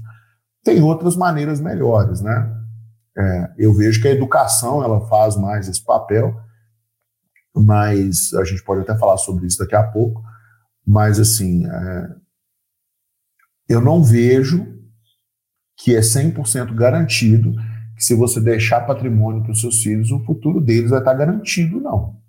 Tem 0.63 0.83
outras 0.83 1.17
maneiras 1.17 1.61
melhores, 1.61 2.21
né? 2.21 2.55
É, 3.17 3.53
eu 3.59 3.75
vejo 3.75 4.01
que 4.01 4.09
a 4.09 4.13
educação 4.13 4.83
ela 4.83 5.07
faz 5.07 5.37
mais 5.37 5.69
esse 5.69 5.83
papel, 5.85 6.35
mas 7.55 8.33
a 8.35 8.45
gente 8.45 8.63
pode 8.65 8.83
até 8.83 8.97
falar 8.97 9.17
sobre 9.17 9.47
isso 9.47 9.59
daqui 9.59 9.75
a 9.75 9.83
pouco. 9.83 10.23
Mas 10.87 11.19
assim, 11.19 11.67
é, 11.67 12.09
eu 13.73 13.81
não 13.81 14.03
vejo 14.03 14.67
que 15.79 15.97
é 15.97 16.01
100% 16.01 16.75
garantido 16.75 17.55
que 17.97 18.05
se 18.05 18.15
você 18.15 18.41
deixar 18.41 18.83
patrimônio 18.83 19.43
para 19.43 19.53
os 19.53 19.61
seus 19.61 19.83
filhos, 19.83 20.11
o 20.11 20.25
futuro 20.25 20.61
deles 20.61 20.91
vai 20.91 20.99
estar 20.99 21.15
garantido, 21.15 21.81
não. 21.81 22.21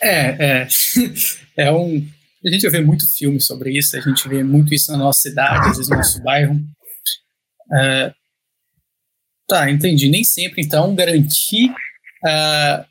É, 0.00 0.62
é, 0.62 0.68
é 1.56 1.72
um. 1.72 2.06
A 2.44 2.50
gente 2.50 2.68
vê 2.70 2.80
muito 2.80 3.06
filme 3.06 3.40
sobre 3.40 3.76
isso, 3.76 3.96
a 3.96 4.00
gente 4.00 4.26
vê 4.28 4.42
muito 4.42 4.72
isso 4.72 4.90
na 4.92 4.98
nossa 4.98 5.20
cidade, 5.20 5.68
às 5.68 5.76
vezes 5.76 5.90
no 5.90 5.96
nosso 5.96 6.22
bairro. 6.22 6.58
É, 7.72 8.14
tá, 9.46 9.70
entendi. 9.70 10.08
Nem 10.08 10.24
sempre, 10.24 10.62
então, 10.62 10.94
garantir 10.94 11.70
uh, 11.70 12.84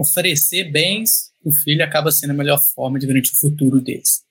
oferecer 0.00 0.70
bens 0.70 1.32
o 1.44 1.52
filho 1.52 1.84
acaba 1.84 2.10
sendo 2.10 2.30
a 2.30 2.34
melhor 2.34 2.60
forma 2.74 2.98
de 2.98 3.06
garantir 3.06 3.32
o 3.32 3.38
futuro 3.38 3.80
deles. 3.80 4.22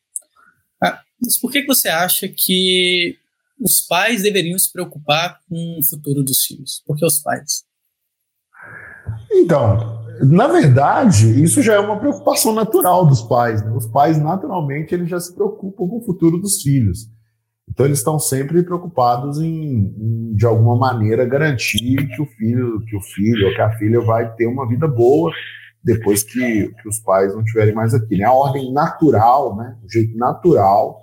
Mas 1.22 1.38
por 1.38 1.52
que, 1.52 1.62
que 1.62 1.68
você 1.68 1.88
acha 1.88 2.28
que 2.28 3.18
os 3.60 3.82
pais 3.82 4.24
deveriam 4.24 4.58
se 4.58 4.72
preocupar 4.72 5.40
com 5.48 5.80
o 5.80 5.84
futuro 5.84 6.24
dos 6.24 6.44
filhos? 6.44 6.82
Por 6.86 6.98
que 6.98 7.06
os 7.06 7.20
pais? 7.20 7.64
Então, 9.32 10.02
na 10.24 10.48
verdade, 10.48 11.44
isso 11.44 11.62
já 11.62 11.74
é 11.74 11.80
uma 11.80 12.00
preocupação 12.00 12.54
natural 12.54 13.06
dos 13.06 13.22
pais. 13.22 13.64
Né? 13.64 13.72
Os 13.72 13.88
pais, 13.88 14.22
naturalmente, 14.22 14.94
eles 14.94 15.10
já 15.10 15.20
se 15.20 15.34
preocupam 15.34 15.88
com 15.88 15.98
o 15.98 16.06
futuro 16.06 16.38
dos 16.38 16.62
filhos. 16.62 17.10
Então, 17.70 17.86
eles 17.86 18.00
estão 18.00 18.20
sempre 18.20 18.64
preocupados 18.64 19.40
em, 19.40 19.94
em, 19.98 20.36
de 20.36 20.46
alguma 20.46 20.76
maneira, 20.76 21.24
garantir 21.26 21.96
que 22.08 22.22
o 22.22 22.26
filho, 22.26 22.82
que 22.86 22.96
o 22.96 23.02
filho 23.02 23.48
ou 23.48 23.54
que 23.54 23.62
a 23.62 23.78
filha 23.78 24.02
vai 24.02 24.34
ter 24.36 24.48
uma 24.48 24.68
vida 24.68 24.88
boa 24.88 25.32
depois 25.84 26.22
que, 26.22 26.68
que 26.68 26.88
os 26.88 27.00
pais 27.00 27.34
não 27.34 27.42
estiverem 27.42 27.74
mais 27.74 27.94
aqui. 27.94 28.18
Né? 28.18 28.26
A 28.26 28.34
ordem 28.34 28.74
natural, 28.74 29.56
né? 29.56 29.78
o 29.84 29.92
jeito 29.92 30.18
natural, 30.18 31.00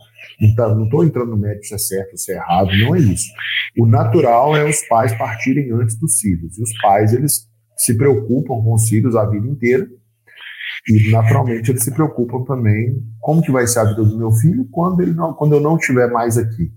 não 0.57 0.85
estou 0.85 1.05
entrando 1.05 1.31
no 1.31 1.37
mérito 1.37 1.67
se 1.67 1.75
é 1.75 1.79
certo 1.79 2.13
ou 2.13 2.19
se 2.19 2.33
é 2.33 2.37
errado, 2.37 2.71
não 2.79 2.95
é 2.95 3.01
isso. 3.01 3.31
O 3.79 3.87
natural 3.87 4.57
é 4.57 4.69
os 4.69 4.81
pais 4.89 5.17
partirem 5.17 5.73
antes 5.73 5.97
dos 5.99 6.19
filhos. 6.19 6.59
E 6.59 6.63
os 6.63 6.81
pais, 6.81 7.13
eles 7.13 7.49
se 7.77 7.97
preocupam 7.97 8.63
com 8.63 8.75
os 8.75 8.89
filhos 8.89 9.17
a 9.17 9.25
vida 9.25 9.47
inteira. 9.47 9.89
E, 10.89 11.11
naturalmente, 11.11 11.71
eles 11.71 11.83
se 11.83 11.93
preocupam 11.93 12.45
também 12.45 13.03
como 13.21 13.43
que 13.43 13.51
vai 13.51 13.67
ser 13.67 13.81
a 13.81 13.85
vida 13.85 14.05
do 14.05 14.17
meu 14.17 14.33
filho 14.33 14.67
quando, 14.71 15.01
ele 15.01 15.13
não, 15.13 15.35
quando 15.35 15.55
eu 15.55 15.61
não 15.61 15.77
estiver 15.77 16.11
mais 16.11 16.39
aqui. 16.39 16.73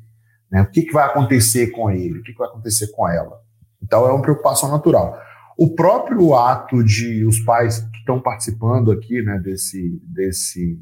Né? 0.52 0.62
O 0.62 0.70
que, 0.70 0.84
que 0.84 0.94
vai 0.94 1.06
acontecer 1.06 1.68
com 1.68 1.90
ele? 1.90 2.20
O 2.20 2.24
que, 2.24 2.34
que 2.34 2.38
vai 2.38 2.48
acontecer 2.48 2.92
com 2.92 3.08
ela? 3.08 3.40
Então, 3.82 4.06
é 4.08 4.12
uma 4.12 4.22
preocupação 4.22 4.70
natural. 4.70 5.18
O 5.58 5.74
próprio 5.76 6.36
ato 6.36 6.84
de 6.84 7.26
os 7.26 7.40
pais 7.40 7.80
que 7.80 8.00
estão 8.00 8.22
participando 8.22 8.92
aqui 8.92 9.22
né, 9.22 9.40
desse, 9.40 10.02
desse, 10.04 10.80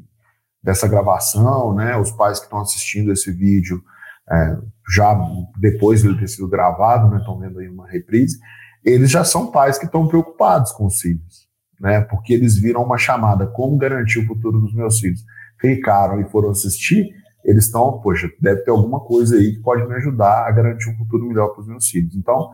dessa 0.62 0.86
gravação, 0.86 1.74
né, 1.74 1.96
os 1.96 2.10
pais 2.10 2.38
que 2.38 2.44
estão 2.44 2.60
assistindo 2.60 3.12
esse 3.12 3.32
vídeo 3.32 3.82
é, 4.30 4.58
já 4.94 5.18
depois 5.58 6.02
de 6.02 6.08
ele 6.08 6.18
ter 6.18 6.28
sido 6.28 6.48
gravado, 6.48 7.10
né, 7.10 7.18
estão 7.18 7.38
vendo 7.38 7.58
aí 7.58 7.68
uma 7.68 7.88
reprise, 7.88 8.38
eles 8.84 9.10
já 9.10 9.24
são 9.24 9.50
pais 9.50 9.78
que 9.78 9.86
estão 9.86 10.06
preocupados 10.06 10.72
com 10.72 10.86
os 10.86 11.00
filhos, 11.00 11.48
né, 11.80 12.00
porque 12.02 12.32
eles 12.32 12.56
viram 12.56 12.82
uma 12.82 12.98
chamada 12.98 13.46
como 13.46 13.76
garantir 13.76 14.18
o 14.18 14.26
futuro 14.26 14.60
dos 14.60 14.74
meus 14.74 14.98
filhos, 14.98 15.24
clicaram 15.58 16.20
e 16.20 16.28
foram 16.30 16.50
assistir, 16.50 17.08
eles 17.44 17.66
estão, 17.66 18.00
poxa, 18.00 18.30
deve 18.40 18.62
ter 18.62 18.70
alguma 18.70 19.00
coisa 19.00 19.36
aí 19.36 19.54
que 19.54 19.62
pode 19.62 19.86
me 19.86 19.94
ajudar 19.94 20.46
a 20.46 20.50
garantir 20.50 20.90
um 20.90 20.96
futuro 20.96 21.26
melhor 21.26 21.48
para 21.48 21.62
os 21.62 21.66
meus 21.66 21.88
filhos. 21.88 22.14
Então, 22.14 22.50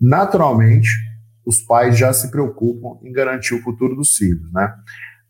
naturalmente, 0.00 0.88
os 1.44 1.60
pais 1.60 1.96
já 1.96 2.12
se 2.12 2.30
preocupam 2.30 2.98
em 3.06 3.12
garantir 3.12 3.54
o 3.54 3.62
futuro 3.62 3.94
dos 3.94 4.16
filhos, 4.16 4.52
né? 4.52 4.74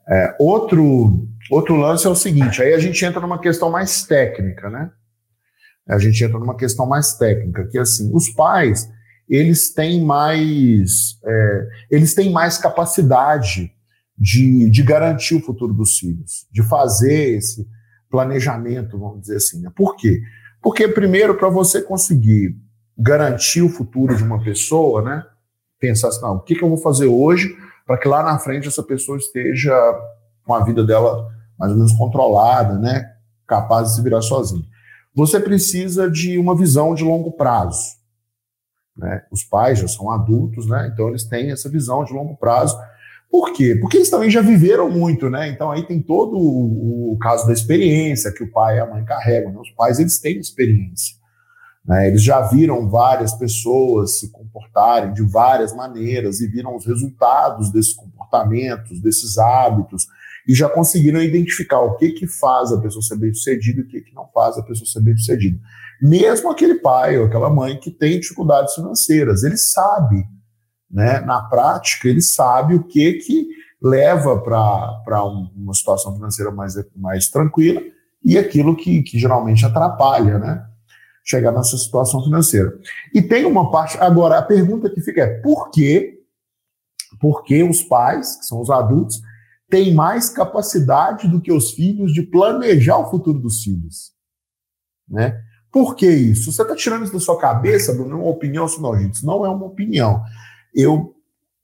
É, 0.08 0.36
outro, 0.38 1.28
outro 1.50 1.76
lance 1.76 2.06
é 2.06 2.10
o 2.10 2.14
seguinte, 2.14 2.62
aí 2.62 2.72
a 2.72 2.78
gente 2.78 3.04
entra 3.04 3.20
numa 3.20 3.40
questão 3.40 3.70
mais 3.70 4.04
técnica, 4.04 4.70
né? 4.70 4.90
A 5.88 5.98
gente 5.98 6.22
entra 6.22 6.38
numa 6.38 6.56
questão 6.56 6.86
mais 6.86 7.14
técnica, 7.14 7.66
que 7.68 7.78
assim, 7.78 8.10
os 8.14 8.28
pais, 8.30 8.88
eles 9.28 9.72
têm 9.72 10.04
mais, 10.04 11.18
é, 11.24 11.68
eles 11.90 12.14
têm 12.14 12.30
mais 12.30 12.58
capacidade 12.58 13.72
de, 14.18 14.70
de 14.70 14.82
garantir 14.82 15.34
o 15.34 15.40
futuro 15.40 15.74
dos 15.74 15.98
filhos, 15.98 16.46
de 16.50 16.62
fazer 16.62 17.36
esse 17.36 17.66
planejamento, 18.10 18.98
vamos 18.98 19.22
dizer 19.22 19.36
assim. 19.36 19.60
Né? 19.60 19.70
Por 19.74 19.96
quê? 19.96 20.20
Porque, 20.62 20.88
primeiro, 20.88 21.36
para 21.36 21.48
você 21.48 21.82
conseguir 21.82 22.56
garantir 22.98 23.62
o 23.62 23.68
futuro 23.68 24.16
de 24.16 24.22
uma 24.22 24.42
pessoa, 24.42 25.02
né? 25.02 25.24
pensar 25.78 26.08
assim, 26.08 26.22
não, 26.22 26.36
o 26.36 26.40
que, 26.40 26.54
que 26.54 26.64
eu 26.64 26.68
vou 26.68 26.78
fazer 26.78 27.06
hoje 27.06 27.54
para 27.86 27.96
que 27.96 28.08
lá 28.08 28.22
na 28.22 28.38
frente 28.38 28.66
essa 28.66 28.82
pessoa 28.82 29.16
esteja 29.16 29.72
com 30.44 30.52
a 30.52 30.64
vida 30.64 30.84
dela 30.84 31.28
mais 31.58 31.72
ou 31.72 31.78
menos 31.78 31.92
controlada, 31.92 32.78
né, 32.78 33.14
capaz 33.46 33.88
de 33.88 33.94
se 33.94 34.02
virar 34.02 34.20
sozinha. 34.20 34.64
Você 35.14 35.40
precisa 35.40 36.10
de 36.10 36.36
uma 36.36 36.54
visão 36.54 36.94
de 36.94 37.02
longo 37.02 37.32
prazo. 37.32 37.96
Né? 38.94 39.22
Os 39.30 39.42
pais 39.44 39.78
já 39.78 39.88
são 39.88 40.10
adultos, 40.10 40.66
né? 40.66 40.90
então 40.92 41.08
eles 41.08 41.24
têm 41.24 41.50
essa 41.50 41.70
visão 41.70 42.04
de 42.04 42.12
longo 42.12 42.36
prazo. 42.36 42.76
Por 43.30 43.52
quê? 43.52 43.76
Porque 43.80 43.98
eles 43.98 44.10
também 44.10 44.30
já 44.30 44.40
viveram 44.40 44.90
muito, 44.90 45.28
né? 45.28 45.48
Então 45.48 45.70
aí 45.70 45.84
tem 45.84 46.00
todo 46.00 46.36
o, 46.38 47.12
o 47.12 47.18
caso 47.18 47.44
da 47.46 47.52
experiência 47.52 48.32
que 48.32 48.44
o 48.44 48.50
pai 48.50 48.76
e 48.76 48.80
a 48.80 48.86
mãe 48.86 49.04
carregam. 49.04 49.52
Né? 49.52 49.58
Os 49.58 49.70
pais 49.72 49.98
eles 49.98 50.18
têm 50.18 50.38
experiência. 50.38 51.16
Né? 51.86 52.08
Eles 52.08 52.22
já 52.22 52.40
viram 52.42 52.88
várias 52.88 53.32
pessoas 53.34 54.18
se 54.18 54.30
comportarem 54.30 55.12
de 55.12 55.22
várias 55.22 55.74
maneiras 55.74 56.40
e 56.40 56.48
viram 56.48 56.74
os 56.74 56.84
resultados 56.84 57.70
desses 57.70 57.94
comportamentos, 57.94 59.00
desses 59.00 59.38
hábitos, 59.38 60.06
e 60.48 60.54
já 60.54 60.68
conseguiram 60.68 61.20
identificar 61.20 61.80
o 61.80 61.96
que, 61.96 62.10
que 62.12 62.26
faz 62.26 62.72
a 62.72 62.80
pessoa 62.80 63.02
ser 63.02 63.16
bem-sucedida 63.16 63.80
e 63.80 63.84
o 63.84 63.88
que, 63.88 64.00
que 64.00 64.14
não 64.14 64.28
faz 64.32 64.56
a 64.56 64.62
pessoa 64.62 64.86
ser 64.86 65.00
bem-sucedida. 65.00 65.58
Mesmo 66.00 66.50
aquele 66.50 66.76
pai 66.76 67.18
ou 67.18 67.26
aquela 67.26 67.50
mãe 67.50 67.78
que 67.78 67.90
tem 67.90 68.20
dificuldades 68.20 68.74
financeiras, 68.74 69.42
ele 69.42 69.56
sabe, 69.56 70.24
né? 70.90 71.20
na 71.20 71.42
prática, 71.42 72.08
ele 72.08 72.20
sabe 72.20 72.74
o 72.74 72.84
que, 72.84 73.14
que 73.14 73.48
leva 73.82 74.40
para 74.40 75.24
uma 75.24 75.74
situação 75.74 76.14
financeira 76.14 76.50
mais, 76.50 76.74
mais 76.94 77.28
tranquila 77.28 77.80
e 78.24 78.38
aquilo 78.38 78.76
que, 78.76 79.02
que 79.02 79.18
geralmente 79.18 79.64
atrapalha, 79.64 80.38
né? 80.38 80.66
Chegar 81.26 81.50
nessa 81.50 81.76
situação 81.76 82.22
financeira. 82.22 82.78
E 83.12 83.20
tem 83.20 83.44
uma 83.44 83.70
parte. 83.70 83.98
Agora, 83.98 84.38
a 84.38 84.42
pergunta 84.42 84.88
que 84.88 85.00
fica 85.00 85.22
é: 85.22 85.40
por 85.40 85.70
que, 85.70 86.22
os 87.68 87.82
pais, 87.82 88.36
que 88.36 88.46
são 88.46 88.60
os 88.60 88.70
adultos, 88.70 89.20
têm 89.68 89.92
mais 89.92 90.30
capacidade 90.30 91.26
do 91.26 91.40
que 91.40 91.52
os 91.52 91.72
filhos 91.72 92.12
de 92.14 92.22
planejar 92.22 92.98
o 92.98 93.10
futuro 93.10 93.40
dos 93.40 93.62
filhos? 93.62 94.12
Né? 95.08 95.42
Por 95.72 95.96
que 95.96 96.08
isso? 96.08 96.52
Você 96.52 96.62
está 96.62 96.74
tirando 96.76 97.04
isso 97.04 97.12
da 97.12 97.20
sua 97.20 97.38
cabeça, 97.38 97.92
Bruno? 97.92 98.12
É 98.12 98.22
uma 98.22 98.30
opinião, 98.30 98.66
não, 98.80 98.96
gente. 98.96 99.14
Isso 99.14 99.26
não 99.26 99.44
é 99.44 99.48
uma 99.48 99.66
opinião. 99.66 100.22
Eu 100.72 101.14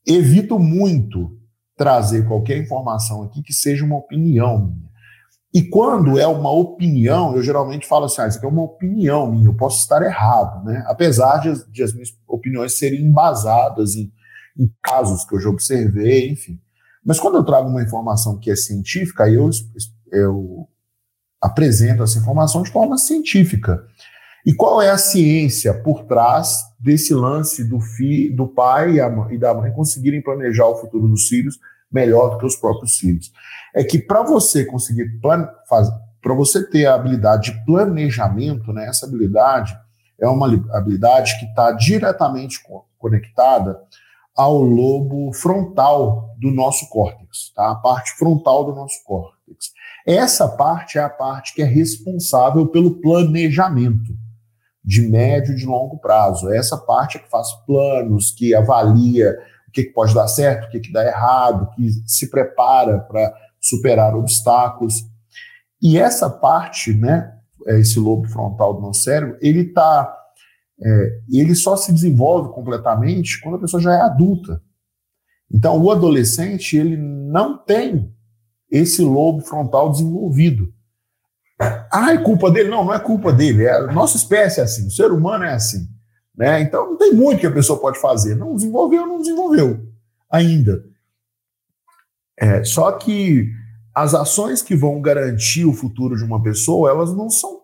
evito 0.07 0.59
muito 0.59 1.38
trazer 1.76 2.26
qualquer 2.26 2.59
informação 2.59 3.23
aqui 3.23 3.42
que 3.42 3.52
seja 3.52 3.85
uma 3.85 3.97
opinião 3.97 4.59
minha. 4.59 4.91
E 5.54 5.62
quando 5.62 6.18
é 6.18 6.26
uma 6.26 6.50
opinião, 6.50 7.37
eu 7.37 7.42
geralmente 7.42 7.87
falo 7.87 8.06
assim: 8.06 8.23
ah, 8.23 8.26
isso 8.26 8.38
aqui 8.38 8.47
é 8.47 8.49
uma 8.49 8.62
opinião 8.62 9.30
minha, 9.30 9.49
eu 9.49 9.54
posso 9.54 9.80
estar 9.80 10.02
errado, 10.02 10.64
né? 10.64 10.82
Apesar 10.87 11.38
de, 11.38 11.71
de 11.71 11.82
as 11.82 11.92
minhas 11.92 12.09
opiniões 12.26 12.78
serem 12.78 13.02
embasadas 13.02 13.94
em, 13.94 14.11
em, 14.59 14.73
casos 14.82 15.25
que 15.25 15.35
eu 15.35 15.40
já 15.40 15.50
observei, 15.50 16.30
enfim. 16.30 16.59
Mas 17.04 17.21
quando 17.21 17.37
eu 17.37 17.44
trago 17.44 17.68
uma 17.68 17.82
informação 17.82 18.38
que 18.38 18.50
é 18.50 18.56
científica, 18.56 19.28
eu, 19.28 19.50
eu 20.11 20.68
apresento 21.40 22.02
essa 22.02 22.18
informação 22.18 22.62
de 22.62 22.71
forma 22.71 22.97
científica. 22.97 23.85
E 24.47 24.54
qual 24.54 24.80
é 24.80 24.90
a 24.90 24.99
ciência 24.99 25.75
por 25.75 26.04
trás 26.04 26.56
desse 26.80 27.12
lance 27.12 27.62
do, 27.68 27.78
fi, 27.78 28.30
do 28.30 28.49
pai 28.49 28.94
e, 28.94 29.00
a, 29.00 29.28
e 29.30 29.38
da 29.38 29.52
mãe 29.52 29.71
conseguirem 29.71 30.23
planejar 30.23 30.66
o 30.66 30.76
futuro 30.76 31.06
dos 31.09 31.28
filhos 31.28 31.59
melhor 31.92 32.30
do 32.30 32.38
que 32.38 32.46
os 32.46 32.56
próprios 32.56 32.96
filhos? 32.96 33.30
é 33.75 33.82
que 33.82 33.99
para 33.99 34.22
você 34.22 34.64
conseguir 34.64 35.18
para 35.20 36.34
você 36.34 36.64
ter 36.68 36.87
a 36.87 36.94
habilidade 36.94 37.50
de 37.50 37.64
planejamento, 37.64 38.72
né, 38.72 38.87
essa 38.87 39.06
habilidade 39.06 39.76
é 40.20 40.28
uma 40.28 40.46
habilidade 40.72 41.38
que 41.40 41.46
está 41.46 41.72
diretamente 41.72 42.61
conectada 42.99 43.80
ao 44.37 44.62
lobo 44.62 45.32
frontal 45.32 46.30
do 46.38 46.50
nosso 46.50 46.88
córtex, 46.88 47.52
tá? 47.54 47.72
a 47.72 47.75
parte 47.75 48.12
frontal 48.12 48.64
do 48.64 48.75
nosso 48.75 49.02
córtex. 49.04 49.72
Essa 50.06 50.49
parte 50.49 50.96
é 50.96 51.02
a 51.02 51.11
parte 51.11 51.54
que 51.54 51.62
é 51.62 51.66
responsável 51.66 52.66
pelo 52.68 53.00
planejamento 53.00 54.12
de 54.84 55.02
médio 55.02 55.54
e 55.54 55.56
de 55.56 55.66
longo 55.66 55.99
prazo. 55.99 56.52
Essa 56.52 56.76
parte 56.76 57.16
é 57.16 57.20
que 57.20 57.30
faz 57.30 57.52
planos, 57.66 58.30
que 58.30 58.54
avalia 58.54 59.37
o 59.73 59.75
que, 59.75 59.85
pode 59.85 60.14
dar 60.14 60.29
certo, 60.29 60.67
o 60.67 60.71
que, 60.71 60.81
que 60.81 60.93
dá 60.93 61.05
errado, 61.05 61.71
que 61.75 61.88
se 62.07 62.31
prepara 62.31 62.99
para 62.99 63.35
superar 63.59 64.14
obstáculos. 64.14 64.95
E 65.81 65.99
essa 65.99 66.29
parte, 66.29 66.93
né, 66.93 67.33
é, 67.67 67.81
esse 67.81 67.99
lobo 67.99 68.29
frontal 68.29 68.75
do 68.75 68.83
nosso 68.83 69.02
cérebro, 69.02 69.38
ele 69.41 69.64
tá, 69.64 70.14
é, 70.81 71.21
ele 71.31 71.55
só 71.55 71.75
se 71.75 71.91
desenvolve 71.91 72.52
completamente 72.52 73.41
quando 73.41 73.57
a 73.57 73.61
pessoa 73.61 73.83
já 73.83 73.95
é 73.95 74.00
adulta. 74.02 74.62
Então, 75.50 75.81
o 75.81 75.91
adolescente, 75.91 76.76
ele 76.76 76.97
não 76.97 77.57
tem 77.57 78.14
esse 78.71 79.02
lobo 79.02 79.41
frontal 79.41 79.91
desenvolvido. 79.91 80.71
Ah, 81.91 82.12
é 82.12 82.19
culpa 82.19 82.50
dele? 82.50 82.69
Não, 82.69 82.85
não 82.85 82.95
é 82.95 82.99
culpa 82.99 83.33
dele. 83.33 83.64
É, 83.64 83.73
a 83.73 83.93
nossa 83.93 84.17
espécie 84.19 84.61
é 84.61 84.64
assim, 84.64 84.87
o 84.87 84.91
ser 84.91 85.12
humano 85.12 85.45
é 85.45 85.55
assim. 85.55 85.88
Né? 86.37 86.62
Então, 86.62 86.91
não 86.91 86.97
tem 86.97 87.12
muito 87.12 87.41
que 87.41 87.47
a 87.47 87.53
pessoa 87.53 87.79
pode 87.79 88.01
fazer. 88.01 88.35
Não 88.35 88.55
desenvolveu, 88.55 89.07
não 89.07 89.19
desenvolveu 89.19 89.87
ainda. 90.31 90.85
É, 92.39 92.65
só 92.65 92.93
que 92.93 93.51
as 93.95 94.15
ações 94.15 94.62
que 94.62 94.75
vão 94.75 95.01
garantir 95.01 95.67
o 95.67 95.75
futuro 95.75 96.17
de 96.17 96.25
uma 96.25 96.43
pessoa, 96.43 96.91
elas 96.91 97.15
não 97.15 97.29
são 97.29 97.61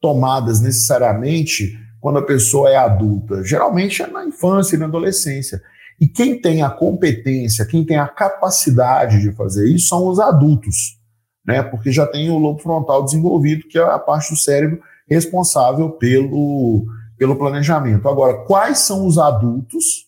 tomadas 0.00 0.60
necessariamente 0.60 1.76
quando 2.00 2.18
a 2.18 2.24
pessoa 2.24 2.70
é 2.70 2.76
adulta. 2.76 3.44
Geralmente 3.44 4.02
é 4.02 4.06
na 4.06 4.24
infância 4.24 4.76
e 4.76 4.78
na 4.78 4.86
adolescência. 4.86 5.60
E 6.00 6.08
quem 6.08 6.40
tem 6.40 6.62
a 6.62 6.70
competência, 6.70 7.66
quem 7.66 7.84
tem 7.84 7.98
a 7.98 8.08
capacidade 8.08 9.20
de 9.20 9.32
fazer 9.32 9.68
isso 9.68 9.88
são 9.88 10.06
os 10.06 10.18
adultos, 10.18 10.98
né? 11.44 11.62
Porque 11.62 11.92
já 11.92 12.06
tem 12.06 12.30
o 12.30 12.38
lobo 12.38 12.62
frontal 12.62 13.04
desenvolvido, 13.04 13.68
que 13.68 13.78
é 13.78 13.82
a 13.82 13.98
parte 13.98 14.32
do 14.32 14.38
cérebro 14.38 14.80
responsável 15.06 15.90
pelo, 15.90 16.86
pelo 17.20 17.36
planejamento. 17.36 18.08
Agora, 18.08 18.46
quais 18.46 18.78
são 18.78 19.06
os 19.06 19.18
adultos 19.18 20.06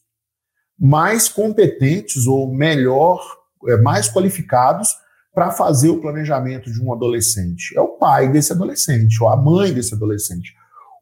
mais 0.81 1.28
competentes 1.28 2.26
ou 2.26 2.50
melhor, 2.50 3.21
é, 3.69 3.76
mais 3.76 4.11
qualificados 4.11 4.88
para 5.35 5.50
fazer 5.50 5.90
o 5.90 6.00
planejamento 6.00 6.73
de 6.73 6.83
um 6.83 6.90
adolescente? 6.90 7.76
É 7.76 7.83
o 7.83 7.99
pai 7.99 8.33
desse 8.33 8.54
adolescente, 8.54 9.23
ou 9.23 9.28
a 9.28 9.37
mãe 9.37 9.75
desse 9.75 9.95
adolescente. 9.95 10.54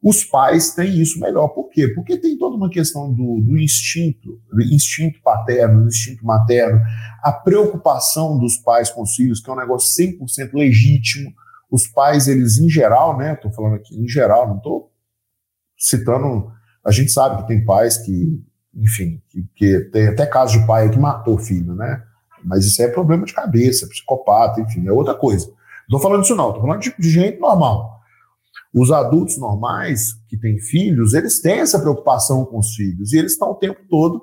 Os 0.03 0.25
pais 0.25 0.73
têm 0.75 0.99
isso 0.99 1.17
melhor. 1.17 1.47
Por 1.47 1.69
quê? 1.69 1.87
Porque 1.87 2.17
tem 2.17 2.37
toda 2.37 2.57
uma 2.57 2.69
questão 2.69 3.13
do, 3.13 3.39
do 3.39 3.57
instinto, 3.57 4.37
do 4.51 4.61
instinto 4.63 5.17
paterno, 5.23 5.83
do 5.83 5.87
instinto 5.87 6.25
materno, 6.25 6.81
a 7.23 7.31
preocupação 7.31 8.37
dos 8.37 8.57
pais 8.57 8.89
com 8.89 9.03
os 9.03 9.15
filhos, 9.15 9.39
que 9.39 9.49
é 9.49 9.53
um 9.53 9.57
negócio 9.57 10.03
100% 10.03 10.51
legítimo. 10.55 11.31
Os 11.71 11.87
pais, 11.87 12.27
eles 12.27 12.57
em 12.57 12.67
geral, 12.67 13.17
né? 13.17 13.31
Estou 13.31 13.49
falando 13.53 13.75
aqui 13.75 13.97
em 13.97 14.09
geral, 14.09 14.49
não 14.49 14.57
estou 14.57 14.90
citando. 15.81 16.51
A 16.85 16.91
gente 16.91 17.11
sabe 17.11 17.41
que 17.41 17.47
tem 17.47 17.65
pais 17.65 17.97
que, 17.97 18.41
enfim, 18.75 19.21
que, 19.29 19.45
que 19.55 19.79
tem 19.91 20.07
até 20.07 20.25
caso 20.25 20.57
de 20.57 20.65
pai 20.65 20.89
que 20.89 20.99
matou 20.99 21.37
filho, 21.37 21.75
né? 21.75 22.03
Mas 22.43 22.65
isso 22.65 22.81
é 22.81 22.87
problema 22.87 23.25
de 23.25 23.33
cabeça, 23.33 23.87
psicopata, 23.87 24.61
enfim, 24.61 24.87
é 24.87 24.91
outra 24.91 25.13
coisa. 25.13 25.47
Não 25.89 25.97
estou 25.97 25.99
falando 25.99 26.21
disso, 26.21 26.35
não, 26.35 26.49
estou 26.49 26.61
falando 26.61 26.81
de, 26.81 26.93
de 26.97 27.09
gente 27.09 27.39
normal. 27.39 27.99
Os 28.73 28.91
adultos 28.91 29.37
normais 29.37 30.13
que 30.29 30.37
têm 30.37 30.57
filhos, 30.59 31.13
eles 31.13 31.41
têm 31.41 31.59
essa 31.59 31.79
preocupação 31.79 32.45
com 32.45 32.59
os 32.59 32.73
filhos 32.73 33.11
e 33.11 33.17
eles 33.17 33.33
estão 33.33 33.51
o 33.51 33.55
tempo 33.55 33.79
todo 33.89 34.21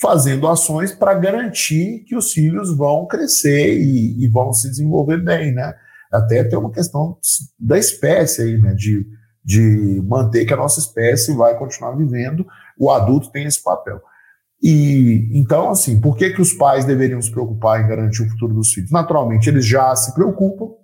fazendo 0.00 0.46
ações 0.46 0.92
para 0.92 1.14
garantir 1.14 2.04
que 2.06 2.16
os 2.16 2.32
filhos 2.32 2.76
vão 2.76 3.06
crescer 3.06 3.78
e, 3.78 4.24
e, 4.24 4.28
vão 4.28 4.52
se 4.52 4.68
desenvolver 4.68 5.22
bem, 5.22 5.52
né? 5.52 5.74
Até 6.12 6.44
tem 6.44 6.58
uma 6.58 6.70
questão 6.70 7.18
da 7.58 7.78
espécie 7.78 8.42
aí, 8.42 8.58
né? 8.58 8.74
De, 8.74 9.06
de 9.44 10.02
manter 10.04 10.44
que 10.44 10.52
a 10.52 10.56
nossa 10.56 10.80
espécie 10.80 11.34
vai 11.34 11.56
continuar 11.58 11.92
vivendo. 11.92 12.46
O 12.78 12.90
adulto 12.90 13.30
tem 13.30 13.46
esse 13.46 13.62
papel. 13.62 14.00
E 14.62 15.30
então, 15.32 15.70
assim, 15.70 16.00
por 16.00 16.16
que, 16.16 16.30
que 16.30 16.42
os 16.42 16.52
pais 16.52 16.84
deveriam 16.84 17.22
se 17.22 17.30
preocupar 17.30 17.80
em 17.80 17.88
garantir 17.88 18.22
o 18.22 18.28
futuro 18.30 18.54
dos 18.54 18.72
filhos? 18.72 18.90
Naturalmente, 18.90 19.48
eles 19.48 19.64
já 19.64 19.94
se 19.94 20.12
preocupam, 20.14 20.74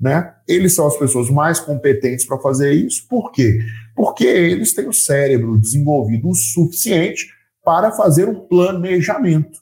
né? 0.00 0.34
Eles 0.48 0.74
são 0.74 0.86
as 0.86 0.96
pessoas 0.96 1.28
mais 1.28 1.60
competentes 1.60 2.24
para 2.24 2.38
fazer 2.38 2.72
isso. 2.72 3.06
Por 3.08 3.30
quê? 3.30 3.60
Porque 3.94 4.24
eles 4.24 4.72
têm 4.72 4.88
o 4.88 4.92
cérebro 4.92 5.58
desenvolvido 5.58 6.28
o 6.28 6.34
suficiente 6.34 7.28
para 7.62 7.92
fazer 7.92 8.26
um 8.26 8.40
planejamento 8.40 9.60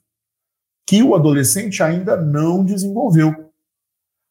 que 0.86 1.02
o 1.02 1.14
adolescente 1.14 1.82
ainda 1.82 2.16
não 2.16 2.64
desenvolveu. 2.64 3.47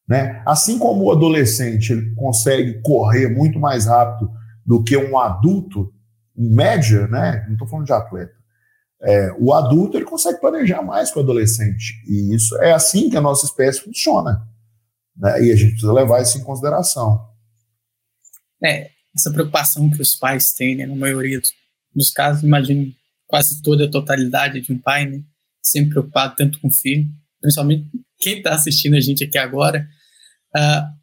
Né? 0.08 0.42
Assim 0.46 0.78
como 0.78 1.04
o 1.04 1.12
adolescente 1.12 1.92
ele 1.92 2.14
consegue 2.14 2.80
correr 2.80 3.28
muito 3.28 3.58
mais 3.58 3.86
rápido 3.86 4.30
do 4.64 4.82
que 4.82 4.96
um 4.96 5.18
adulto, 5.18 5.92
em 6.36 6.48
média, 6.48 7.06
né? 7.08 7.44
não 7.46 7.52
estou 7.52 7.68
falando 7.68 7.86
de 7.86 7.92
atleta, 7.92 8.32
é, 9.02 9.32
o 9.38 9.52
adulto 9.52 9.96
ele 9.96 10.04
consegue 10.04 10.40
planejar 10.40 10.82
mais 10.82 11.10
que 11.10 11.18
o 11.18 11.22
adolescente. 11.22 11.94
E 12.06 12.34
isso 12.34 12.56
é 12.62 12.72
assim 12.72 13.10
que 13.10 13.16
a 13.16 13.20
nossa 13.20 13.46
espécie 13.46 13.80
funciona. 13.80 14.48
Né? 15.16 15.44
E 15.44 15.52
a 15.52 15.56
gente 15.56 15.72
precisa 15.72 15.92
levar 15.92 16.22
isso 16.22 16.38
em 16.38 16.42
consideração. 16.42 17.28
É, 18.64 18.90
essa 19.14 19.30
preocupação 19.30 19.90
que 19.90 20.00
os 20.00 20.16
pais 20.16 20.52
têm, 20.52 20.76
né, 20.76 20.86
na 20.86 20.96
maioria 20.96 21.40
dos 21.94 22.10
casos, 22.10 22.42
imagino 22.42 22.92
quase 23.26 23.62
toda 23.62 23.84
a 23.84 23.90
totalidade 23.90 24.60
de 24.60 24.72
um 24.72 24.78
pai, 24.78 25.06
né, 25.06 25.22
sempre 25.62 25.90
preocupado 25.90 26.34
tanto 26.36 26.60
com 26.60 26.68
o 26.68 26.72
filho, 26.72 27.08
principalmente 27.40 27.88
quem 28.18 28.38
está 28.38 28.54
assistindo 28.54 28.96
a 28.96 29.00
gente 29.00 29.24
aqui 29.24 29.38
agora. 29.38 29.88
Uh, 30.56 30.98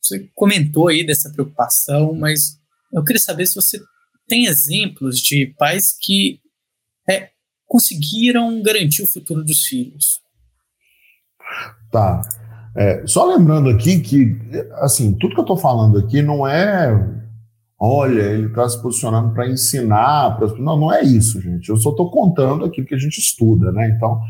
você 0.00 0.30
comentou 0.34 0.88
aí 0.88 1.04
dessa 1.04 1.30
preocupação, 1.30 2.14
mas 2.14 2.58
eu 2.92 3.04
queria 3.04 3.20
saber 3.20 3.46
se 3.46 3.54
você 3.54 3.80
tem 4.26 4.46
exemplos 4.46 5.18
de 5.18 5.54
pais 5.58 5.96
que 6.00 6.40
é, 7.08 7.30
conseguiram 7.66 8.62
garantir 8.62 9.02
o 9.02 9.06
futuro 9.06 9.44
dos 9.44 9.62
filhos. 9.64 10.20
Tá. 11.90 12.22
É, 12.76 13.06
só 13.06 13.26
lembrando 13.26 13.68
aqui 13.70 14.00
que, 14.00 14.36
assim, 14.74 15.14
tudo 15.14 15.34
que 15.34 15.40
eu 15.40 15.44
estou 15.44 15.56
falando 15.56 15.98
aqui 15.98 16.22
não 16.22 16.46
é, 16.46 16.92
olha, 17.78 18.22
ele 18.22 18.46
está 18.46 18.68
se 18.68 18.80
posicionando 18.80 19.34
para 19.34 19.48
ensinar, 19.48 20.36
pra, 20.38 20.48
não, 20.58 20.78
não 20.78 20.92
é 20.92 21.02
isso, 21.02 21.40
gente. 21.40 21.68
Eu 21.68 21.76
só 21.76 21.90
estou 21.90 22.10
contando 22.10 22.64
aquilo 22.64 22.86
que 22.86 22.94
a 22.94 22.98
gente 22.98 23.18
estuda, 23.18 23.72
né? 23.72 23.88
Então, 23.88 24.20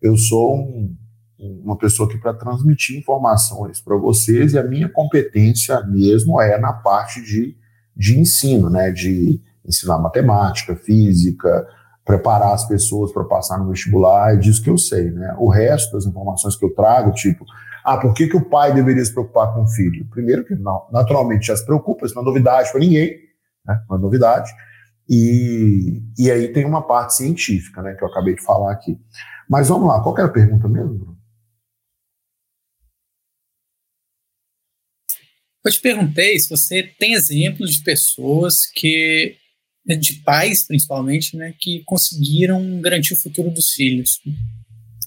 eu 0.00 0.16
sou 0.16 0.56
um, 0.56 0.96
uma 1.40 1.76
pessoa 1.76 2.08
aqui 2.08 2.18
para 2.18 2.34
transmitir 2.34 2.98
informações 2.98 3.80
para 3.80 3.96
vocês 3.96 4.52
e 4.52 4.58
a 4.58 4.62
minha 4.62 4.88
competência 4.88 5.80
mesmo 5.84 6.40
é 6.40 6.58
na 6.58 6.72
parte 6.72 7.22
de, 7.22 7.56
de 7.96 8.18
ensino, 8.18 8.68
né? 8.68 8.90
De 8.90 9.40
ensinar 9.66 9.98
matemática, 9.98 10.76
física, 10.76 11.66
preparar 12.04 12.52
as 12.52 12.66
pessoas 12.66 13.12
para 13.12 13.24
passar 13.24 13.58
no 13.58 13.68
vestibular, 13.68 14.34
é 14.34 14.36
disso 14.36 14.62
que 14.62 14.70
eu 14.70 14.76
sei, 14.76 15.10
né? 15.10 15.34
O 15.38 15.48
resto 15.48 15.92
das 15.92 16.06
informações 16.06 16.56
que 16.56 16.64
eu 16.64 16.74
trago, 16.74 17.12
tipo, 17.12 17.44
ah, 17.84 17.96
por 17.96 18.12
que, 18.12 18.26
que 18.26 18.36
o 18.36 18.44
pai 18.44 18.74
deveria 18.74 19.04
se 19.04 19.12
preocupar 19.12 19.54
com 19.54 19.62
o 19.62 19.68
filho? 19.68 20.06
Primeiro 20.10 20.44
que 20.44 20.54
não, 20.54 20.86
naturalmente 20.92 21.46
já 21.46 21.56
se 21.56 21.64
preocupa, 21.64 22.04
isso 22.04 22.14
não 22.14 22.22
é 22.22 22.26
novidade 22.26 22.70
para 22.70 22.80
ninguém, 22.80 23.16
né? 23.66 23.80
não 23.88 23.96
é 23.96 24.00
novidade. 24.00 24.50
E, 25.08 26.02
e 26.18 26.30
aí 26.30 26.48
tem 26.48 26.64
uma 26.64 26.86
parte 26.86 27.14
científica, 27.14 27.82
né, 27.82 27.94
que 27.94 28.04
eu 28.04 28.08
acabei 28.08 28.34
de 28.34 28.42
falar 28.42 28.70
aqui. 28.70 28.96
Mas 29.48 29.68
vamos 29.68 29.88
lá, 29.88 30.00
qual 30.00 30.16
era 30.16 30.28
a 30.28 30.30
pergunta 30.30 30.68
mesmo, 30.68 30.94
Bruno? 30.94 31.19
Eu 35.64 35.70
te 35.70 35.80
perguntei 35.80 36.38
se 36.38 36.48
você 36.48 36.82
tem 36.98 37.12
exemplos 37.12 37.74
de 37.74 37.82
pessoas 37.82 38.64
que, 38.66 39.36
de 39.86 40.14
pais 40.24 40.66
principalmente, 40.66 41.36
né, 41.36 41.54
que 41.58 41.82
conseguiram 41.84 42.80
garantir 42.80 43.14
o 43.14 43.20
futuro 43.20 43.50
dos 43.50 43.72
filhos 43.72 44.20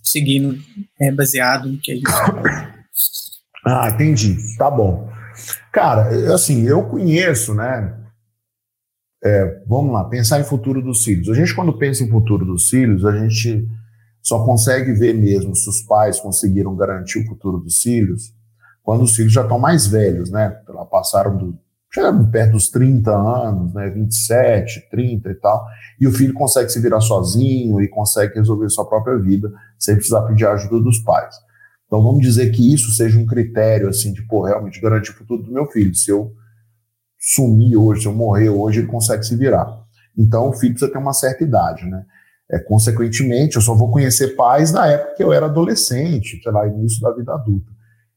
seguindo 0.03 0.61
é, 0.99 1.11
baseado 1.11 1.69
no 1.69 1.79
que 1.79 1.91
a 1.91 1.95
gente 1.95 2.11
Ah, 3.65 3.89
entendi. 3.89 4.35
Tá 4.57 4.69
bom. 4.69 5.09
Cara, 5.71 6.33
assim, 6.33 6.67
eu 6.67 6.83
conheço, 6.87 7.55
né? 7.55 7.99
É, 9.23 9.63
vamos 9.65 9.93
lá, 9.93 10.03
pensar 10.03 10.41
em 10.41 10.43
futuro 10.43 10.81
dos 10.81 11.03
filhos. 11.03 11.29
A 11.29 11.33
gente, 11.33 11.55
quando 11.55 11.77
pensa 11.77 12.03
em 12.03 12.09
futuro 12.09 12.45
dos 12.45 12.69
filhos, 12.69 13.05
a 13.05 13.17
gente 13.17 13.65
só 14.21 14.45
consegue 14.45 14.91
ver 14.93 15.13
mesmo 15.13 15.55
se 15.55 15.67
os 15.69 15.81
pais 15.81 16.19
conseguiram 16.19 16.75
garantir 16.75 17.19
o 17.19 17.25
futuro 17.25 17.59
dos 17.59 17.81
filhos 17.81 18.33
quando 18.83 19.03
os 19.03 19.15
filhos 19.15 19.33
já 19.33 19.41
estão 19.41 19.57
mais 19.57 19.87
velhos, 19.87 20.29
né? 20.29 20.61
Lá 20.67 20.85
passaram 20.85 21.37
do, 21.37 21.57
chegando 21.93 22.29
perto 22.29 22.51
dos 22.53 22.69
30 22.69 23.11
anos, 23.11 23.73
né, 23.73 23.89
27, 23.89 24.89
30 24.89 25.29
e 25.29 25.35
tal, 25.35 25.65
e 25.99 26.07
o 26.07 26.11
filho 26.11 26.33
consegue 26.33 26.69
se 26.69 26.81
virar 26.81 26.99
sozinho 27.01 27.79
e 27.81 27.87
consegue 27.87 28.35
resolver 28.35 28.69
sua 28.69 28.87
própria 28.87 29.17
vida 29.17 29.51
sem 29.77 29.95
precisar 29.95 30.23
pedir 30.23 30.45
a 30.45 30.53
ajuda 30.53 30.83
dos 30.83 30.99
pais. 30.99 31.35
Então 31.85 32.01
vamos 32.01 32.21
dizer 32.21 32.49
que 32.51 32.73
isso 32.73 32.91
seja 32.91 33.19
um 33.19 33.25
critério 33.25 33.87
assim 33.87 34.11
de, 34.11 34.23
pô, 34.23 34.41
realmente 34.41 34.81
garantir 34.81 35.11
o 35.11 35.15
futuro 35.15 35.43
do 35.43 35.51
meu 35.51 35.67
filho. 35.67 35.93
Se 35.93 36.09
eu 36.09 36.33
sumir 37.19 37.77
hoje, 37.77 38.01
se 38.01 38.07
eu 38.07 38.13
morrer 38.13 38.49
hoje, 38.49 38.79
ele 38.79 38.87
consegue 38.87 39.23
se 39.23 39.35
virar. 39.35 39.67
Então 40.17 40.49
o 40.49 40.53
filho 40.53 40.73
precisa 40.73 40.91
ter 40.91 40.97
uma 40.97 41.13
certa 41.13 41.43
idade, 41.43 41.85
né? 41.85 42.03
É, 42.51 42.59
consequentemente, 42.59 43.55
eu 43.55 43.61
só 43.61 43.73
vou 43.75 43.91
conhecer 43.91 44.35
pais 44.35 44.71
na 44.71 44.87
época 44.87 45.15
que 45.15 45.23
eu 45.23 45.31
era 45.31 45.45
adolescente, 45.45 46.41
sei 46.41 46.51
lá, 46.51 46.67
início 46.67 46.99
da 47.01 47.13
vida 47.13 47.33
adulta. 47.33 47.71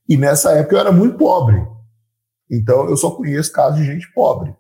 E 0.09 0.17
nessa 0.17 0.53
época 0.53 0.77
eu 0.77 0.81
era 0.81 0.93
muito 0.93 1.17
pobre. 1.17 1.67
Então, 2.51 2.89
eu 2.89 2.97
só 2.97 3.11
conheço 3.11 3.53
casos 3.53 3.79
de 3.79 3.85
gente 3.85 4.13
pobre. 4.13 4.55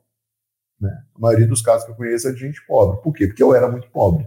Né? 0.80 0.90
A 1.14 1.20
maioria 1.20 1.46
dos 1.46 1.62
casos 1.62 1.84
que 1.84 1.92
eu 1.92 1.96
conheço 1.96 2.28
é 2.28 2.32
de 2.32 2.38
gente 2.38 2.64
pobre. 2.66 3.00
Por 3.02 3.12
quê? 3.12 3.26
Porque 3.26 3.42
eu 3.42 3.54
era 3.54 3.70
muito 3.70 3.88
pobre. 3.90 4.26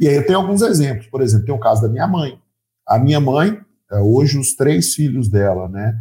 E 0.00 0.08
aí 0.08 0.14
eu 0.14 0.26
tenho 0.26 0.38
alguns 0.38 0.62
exemplos. 0.62 1.06
Por 1.06 1.20
exemplo, 1.20 1.46
tem 1.46 1.54
o 1.54 1.60
caso 1.60 1.82
da 1.82 1.88
minha 1.88 2.06
mãe. 2.06 2.40
A 2.86 2.98
minha 2.98 3.20
mãe, 3.20 3.60
é, 3.90 3.98
hoje 3.98 4.38
os 4.38 4.54
três 4.54 4.94
filhos 4.94 5.28
dela, 5.28 5.68
né, 5.68 5.94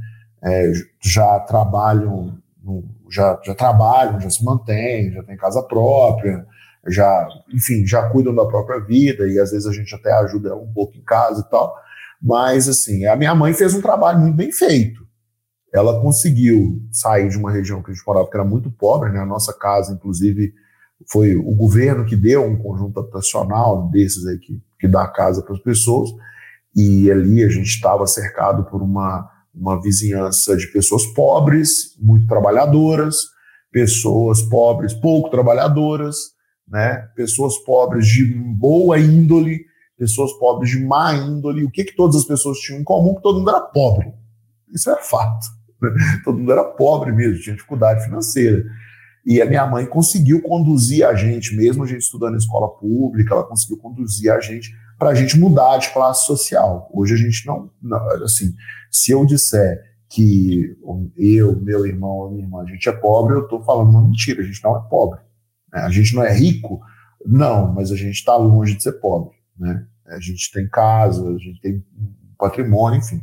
é, 0.44 0.72
já 1.04 1.40
trabalham, 1.42 2.38
já, 3.10 3.40
já 3.44 3.54
trabalham, 3.54 4.20
já 4.20 4.30
se 4.30 4.44
mantêm, 4.44 5.12
já 5.12 5.24
tem 5.24 5.38
casa 5.38 5.62
própria, 5.62 6.46
já, 6.88 7.28
enfim, 7.54 7.86
já 7.86 8.10
cuidam 8.10 8.34
da 8.34 8.46
própria 8.46 8.80
vida 8.80 9.28
e 9.28 9.40
às 9.40 9.52
vezes 9.52 9.68
a 9.68 9.72
gente 9.72 9.94
até 9.94 10.12
ajuda 10.14 10.56
um 10.56 10.72
pouco 10.74 10.98
em 10.98 11.04
casa 11.04 11.42
e 11.42 11.50
tal. 11.50 11.76
Mas 12.22 12.70
assim, 12.70 13.06
a 13.06 13.16
minha 13.16 13.34
mãe 13.34 13.54
fez 13.54 13.74
um 13.74 13.82
trabalho 13.82 14.20
muito 14.20 14.36
bem 14.36 14.52
feito 14.52 15.02
ela 15.74 16.02
conseguiu 16.02 16.82
sair 16.92 17.30
de 17.30 17.38
uma 17.38 17.52
região 17.52 17.82
que 17.82 17.92
a 17.92 17.94
gente 17.94 18.06
morava 18.06 18.30
que 18.30 18.36
era 18.36 18.46
muito 18.46 18.70
pobre, 18.70 19.10
né? 19.12 19.20
A 19.20 19.26
nossa 19.26 19.54
casa, 19.54 19.94
inclusive, 19.94 20.54
foi 21.10 21.36
o 21.36 21.56
governo 21.56 22.06
que 22.06 22.16
deu 22.16 22.44
um 22.44 22.58
conjunto 22.58 23.00
habitacional 23.00 23.90
desses 23.90 24.26
aí 24.28 24.38
que, 24.38 24.62
que 24.80 24.88
dá 24.88 25.08
casa 25.08 25.42
para 25.42 25.54
as 25.54 25.62
pessoas, 25.62 26.10
e 26.76 27.10
ali 27.10 27.44
a 27.44 27.50
gente 27.50 27.68
estava 27.68 28.06
cercado 28.06 28.66
por 28.66 28.82
uma, 28.82 29.30
uma 29.54 29.82
vizinhança 29.82 30.58
de 30.58 30.68
pessoas 30.68 31.06
pobres, 31.08 31.96
muito 32.00 32.28
trabalhadoras, 32.28 33.18
pessoas 33.72 34.42
pobres 34.42 34.94
pouco 34.94 35.30
trabalhadoras, 35.30 36.18
né? 36.68 37.08
Pessoas 37.16 37.58
pobres 37.60 38.06
de 38.08 38.26
boa 38.26 39.00
índole, 39.00 39.66
pessoas 40.02 40.34
pobres 40.34 40.72
de 40.72 40.84
má 40.84 41.14
índole. 41.14 41.64
O 41.64 41.70
que, 41.70 41.84
que 41.84 41.96
todas 41.96 42.16
as 42.16 42.26
pessoas 42.26 42.58
tinham 42.58 42.82
em 42.82 42.84
comum? 42.84 43.14
Que 43.14 43.22
todo 43.22 43.38
mundo 43.38 43.52
era 43.52 43.62
pobre. 43.62 44.12
Isso 44.74 44.90
é 44.90 44.96
fato. 45.00 45.46
Né? 45.80 45.92
Todo 46.26 46.40
mundo 46.40 46.52
era 46.52 46.64
pobre 46.64 47.12
mesmo, 47.12 47.40
tinha 47.40 47.56
dificuldade 47.56 48.04
financeira. 48.04 48.64
E 49.24 49.40
a 49.40 49.46
minha 49.46 49.68
mãe 49.68 49.86
conseguiu 49.86 50.42
conduzir 50.42 51.06
a 51.06 51.14
gente, 51.14 51.56
mesmo 51.56 51.84
a 51.84 51.86
gente 51.86 52.02
estudando 52.02 52.34
em 52.34 52.38
escola 52.38 52.68
pública, 52.68 53.36
ela 53.36 53.44
conseguiu 53.44 53.78
conduzir 53.78 54.32
a 54.32 54.40
gente 54.40 54.72
para 54.98 55.10
a 55.10 55.14
gente 55.14 55.40
mudar 55.40 55.78
de 55.78 55.94
classe 55.94 56.26
social. 56.26 56.90
Hoje 56.92 57.14
a 57.14 57.18
gente 57.18 57.46
não, 57.46 57.70
não, 57.80 58.00
assim, 58.24 58.56
se 58.90 59.12
eu 59.12 59.24
disser 59.24 59.80
que 60.10 60.76
eu, 61.16 61.62
meu 61.62 61.86
irmão 61.86 62.32
minha 62.32 62.44
irmã, 62.44 62.64
a 62.64 62.66
gente 62.66 62.90
é 62.90 62.92
pobre, 62.92 63.36
eu 63.36 63.44
estou 63.44 63.62
falando 63.62 63.92
uma 63.92 64.02
mentira, 64.02 64.42
a 64.42 64.46
gente 64.46 64.64
não 64.64 64.76
é 64.76 64.82
pobre. 64.90 65.20
Né? 65.72 65.82
A 65.82 65.90
gente 65.92 66.16
não 66.16 66.24
é 66.24 66.34
rico, 66.34 66.82
não, 67.24 67.72
mas 67.72 67.92
a 67.92 67.96
gente 67.96 68.16
está 68.16 68.36
longe 68.36 68.76
de 68.76 68.82
ser 68.82 68.94
pobre. 68.94 69.36
Né? 69.58 69.86
A 70.12 70.20
gente 70.20 70.52
tem 70.52 70.68
casa, 70.68 71.28
a 71.28 71.38
gente 71.38 71.60
tem 71.62 71.84
patrimônio, 72.38 73.00
enfim. 73.00 73.22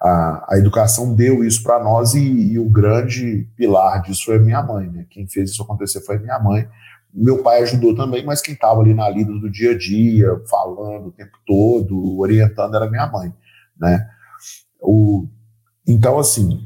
A, 0.00 0.54
a 0.54 0.58
educação 0.58 1.14
deu 1.14 1.42
isso 1.44 1.62
para 1.62 1.82
nós 1.82 2.14
e, 2.14 2.52
e, 2.52 2.58
o 2.58 2.68
grande 2.68 3.48
pilar 3.56 4.02
disso 4.02 4.26
foi 4.26 4.36
a 4.36 4.40
minha 4.40 4.62
mãe. 4.62 4.88
Né? 4.88 5.06
Quem 5.08 5.26
fez 5.26 5.50
isso 5.50 5.62
acontecer 5.62 6.00
foi 6.02 6.18
minha 6.18 6.38
mãe. 6.38 6.68
Meu 7.12 7.42
pai 7.42 7.62
ajudou 7.62 7.94
também, 7.96 8.24
mas 8.24 8.42
quem 8.42 8.52
estava 8.52 8.80
ali 8.80 8.92
na 8.92 9.08
lida 9.08 9.32
do 9.32 9.50
dia 9.50 9.72
a 9.72 9.78
dia, 9.78 10.28
falando 10.50 11.06
o 11.06 11.12
tempo 11.12 11.32
todo, 11.46 12.18
orientando, 12.18 12.76
era 12.76 12.90
minha 12.90 13.06
mãe. 13.06 13.32
Né? 13.78 14.06
O, 14.80 15.26
então, 15.88 16.18
assim, 16.18 16.60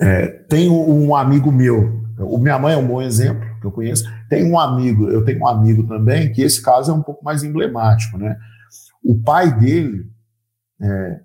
é, 0.00 0.28
tem 0.48 0.70
um 0.70 1.16
amigo 1.16 1.50
meu, 1.50 1.98
o 2.18 2.38
minha 2.38 2.58
mãe 2.58 2.74
é 2.74 2.76
um 2.76 2.86
bom 2.86 3.00
exemplo, 3.00 3.48
que 3.60 3.66
eu 3.66 3.72
conheço. 3.72 4.04
Tem 4.28 4.44
um 4.44 4.58
amigo, 4.58 5.08
eu 5.08 5.24
tenho 5.24 5.40
um 5.40 5.48
amigo 5.48 5.86
também, 5.86 6.32
que 6.32 6.42
esse 6.42 6.62
caso 6.62 6.90
é 6.90 6.94
um 6.94 7.02
pouco 7.02 7.24
mais 7.24 7.42
emblemático. 7.42 8.18
Né? 8.18 8.36
O 9.02 9.20
pai 9.22 9.56
dele, 9.58 10.06
é, 10.80 11.20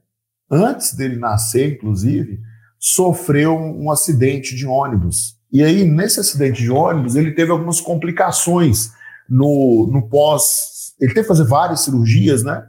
antes 0.49 0.93
dele 0.93 1.17
nascer, 1.17 1.73
inclusive, 1.73 2.39
sofreu 2.79 3.55
um 3.55 3.89
acidente 3.89 4.55
de 4.55 4.65
ônibus. 4.65 5.37
E 5.51 5.63
aí, 5.63 5.85
nesse 5.85 6.19
acidente 6.19 6.61
de 6.61 6.71
ônibus, 6.71 7.15
ele 7.15 7.31
teve 7.31 7.51
algumas 7.51 7.79
complicações 7.79 8.91
no, 9.29 9.87
no 9.91 10.07
pós. 10.09 10.93
Ele 10.99 11.13
teve 11.13 11.23
que 11.23 11.27
fazer 11.27 11.45
várias 11.45 11.81
cirurgias, 11.81 12.43
né? 12.43 12.65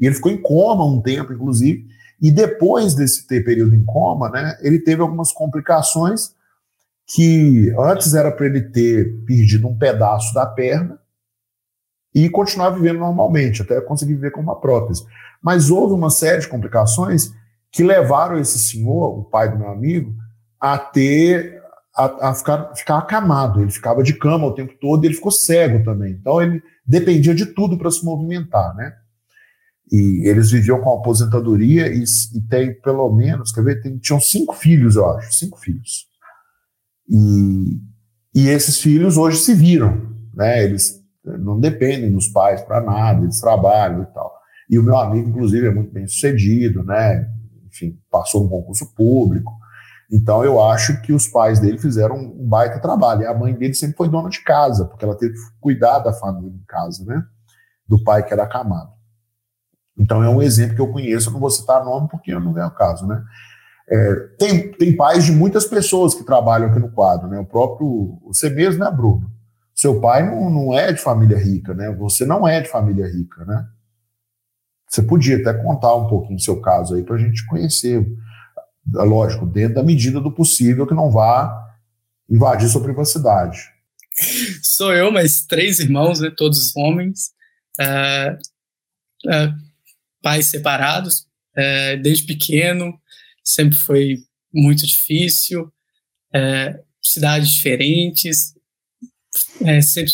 E 0.00 0.06
ele 0.06 0.14
ficou 0.14 0.30
em 0.30 0.40
coma 0.40 0.84
um 0.84 1.02
tempo, 1.02 1.32
inclusive. 1.32 1.86
E 2.20 2.30
depois 2.30 2.94
desse 2.94 3.26
período 3.26 3.74
em 3.74 3.84
coma, 3.84 4.28
né, 4.30 4.56
ele 4.60 4.78
teve 4.80 5.02
algumas 5.02 5.32
complicações 5.32 6.32
que 7.06 7.72
antes 7.78 8.14
era 8.14 8.30
para 8.30 8.46
ele 8.46 8.62
ter 8.62 9.24
perdido 9.24 9.66
um 9.66 9.76
pedaço 9.76 10.34
da 10.34 10.44
perna 10.44 10.98
e 12.24 12.28
continuar 12.28 12.70
vivendo 12.70 12.98
normalmente, 12.98 13.62
até 13.62 13.80
conseguir 13.80 14.14
viver 14.14 14.32
com 14.32 14.40
uma 14.40 14.60
prótese. 14.60 15.04
Mas 15.40 15.70
houve 15.70 15.94
uma 15.94 16.10
série 16.10 16.40
de 16.40 16.48
complicações 16.48 17.32
que 17.70 17.84
levaram 17.84 18.38
esse 18.38 18.58
senhor, 18.58 19.18
o 19.18 19.24
pai 19.24 19.50
do 19.50 19.58
meu 19.58 19.68
amigo, 19.68 20.12
a 20.60 20.76
ter 20.76 21.62
a, 21.94 22.30
a 22.30 22.34
ficar, 22.34 22.74
ficar 22.74 22.98
acamado. 22.98 23.60
Ele 23.62 23.70
ficava 23.70 24.02
de 24.02 24.14
cama 24.14 24.46
o 24.46 24.54
tempo 24.54 24.74
todo 24.80 25.04
e 25.04 25.06
ele 25.06 25.14
ficou 25.14 25.30
cego 25.30 25.84
também. 25.84 26.12
Então 26.12 26.42
ele 26.42 26.60
dependia 26.84 27.34
de 27.34 27.46
tudo 27.46 27.78
para 27.78 27.90
se 27.90 28.04
movimentar, 28.04 28.74
né? 28.74 28.92
E 29.90 30.28
eles 30.28 30.50
viviam 30.50 30.80
com 30.80 30.98
aposentadoria 30.98 31.86
e, 31.86 32.02
e 32.02 32.40
tem 32.48 32.74
pelo 32.80 33.10
menos, 33.14 33.52
quer 33.52 33.62
ver, 33.62 33.80
tem, 33.80 33.96
tinham 33.98 34.20
cinco 34.20 34.54
filhos, 34.54 34.96
eu 34.96 35.08
acho, 35.10 35.32
cinco 35.32 35.58
filhos. 35.58 36.06
E, 37.08 37.80
e 38.34 38.48
esses 38.48 38.80
filhos 38.80 39.16
hoje 39.16 39.38
se 39.38 39.54
viram, 39.54 40.14
né? 40.34 40.64
Eles 40.64 40.98
não 41.36 41.58
dependem 41.58 42.12
dos 42.12 42.28
pais 42.28 42.62
para 42.62 42.80
nada, 42.80 43.22
eles 43.22 43.40
trabalham 43.40 44.02
e 44.02 44.06
tal. 44.06 44.38
E 44.70 44.78
o 44.78 44.82
meu 44.82 44.96
amigo, 44.96 45.28
inclusive, 45.28 45.66
é 45.66 45.74
muito 45.74 45.92
bem 45.92 46.06
sucedido, 46.06 46.84
né? 46.84 47.28
Enfim, 47.66 47.98
passou 48.10 48.44
um 48.44 48.48
concurso 48.48 48.94
público. 48.94 49.52
Então, 50.10 50.44
eu 50.44 50.62
acho 50.62 51.00
que 51.02 51.12
os 51.12 51.26
pais 51.26 51.58
dele 51.58 51.78
fizeram 51.78 52.16
um 52.16 52.48
baita 52.48 52.80
trabalho. 52.80 53.22
E 53.22 53.26
a 53.26 53.34
mãe 53.34 53.54
dele 53.54 53.74
sempre 53.74 53.96
foi 53.96 54.08
dona 54.08 54.28
de 54.28 54.42
casa, 54.42 54.84
porque 54.84 55.04
ela 55.04 55.16
teve 55.16 55.34
que 55.34 55.40
cuidar 55.60 55.98
da 56.00 56.12
família 56.12 56.54
em 56.54 56.64
casa, 56.66 57.04
né? 57.04 57.22
Do 57.86 58.02
pai 58.02 58.22
que 58.22 58.32
era 58.32 58.44
acamado. 58.44 58.90
Então, 59.98 60.22
é 60.22 60.28
um 60.28 60.42
exemplo 60.42 60.74
que 60.74 60.80
eu 60.80 60.92
conheço. 60.92 61.28
Eu 61.28 61.32
não 61.32 61.40
vou 61.40 61.50
citar 61.50 61.84
nome 61.84 62.08
porque 62.08 62.32
eu 62.32 62.40
não 62.40 62.52
venho 62.52 62.66
ao 62.66 62.74
caso, 62.74 63.06
né? 63.06 63.22
É, 63.90 64.14
tem, 64.38 64.70
tem 64.72 64.96
pais 64.96 65.24
de 65.24 65.32
muitas 65.32 65.64
pessoas 65.64 66.14
que 66.14 66.24
trabalham 66.24 66.68
aqui 66.68 66.78
no 66.78 66.92
quadro, 66.92 67.26
né? 67.26 67.38
O 67.38 67.46
próprio, 67.46 68.18
você 68.26 68.50
mesmo, 68.50 68.84
né, 68.84 68.90
Bruno? 68.90 69.37
Seu 69.78 70.00
pai 70.00 70.28
não, 70.28 70.50
não 70.50 70.76
é 70.76 70.92
de 70.92 71.00
família 71.00 71.38
rica, 71.38 71.72
né? 71.72 71.88
Você 71.92 72.26
não 72.26 72.48
é 72.48 72.60
de 72.60 72.68
família 72.68 73.06
rica, 73.06 73.44
né? 73.44 73.64
Você 74.90 75.02
podia 75.02 75.36
até 75.36 75.54
contar 75.54 75.94
um 75.94 76.08
pouquinho 76.08 76.40
seu 76.40 76.60
caso 76.60 76.96
aí 76.96 77.04
para 77.04 77.14
a 77.14 77.18
gente 77.18 77.46
conhecer. 77.46 78.04
É 78.96 79.02
lógico, 79.04 79.46
dentro 79.46 79.76
da 79.76 79.84
medida 79.84 80.20
do 80.20 80.34
possível, 80.34 80.84
que 80.84 80.94
não 80.94 81.12
vá 81.12 81.64
invadir 82.28 82.68
sua 82.68 82.82
privacidade. 82.82 83.58
Sou 84.64 84.92
eu, 84.92 85.12
mas 85.12 85.46
três 85.46 85.78
irmãos, 85.78 86.18
né, 86.18 86.32
todos 86.36 86.74
homens, 86.74 87.30
é, 87.78 88.36
é, 89.28 89.52
pais 90.20 90.46
separados, 90.46 91.24
é, 91.54 91.96
desde 91.98 92.26
pequeno, 92.26 92.98
sempre 93.44 93.78
foi 93.78 94.16
muito 94.52 94.84
difícil, 94.84 95.72
cidades 97.00 97.50
diferentes, 97.50 98.57
é, 99.60 99.80
sempre 99.80 100.12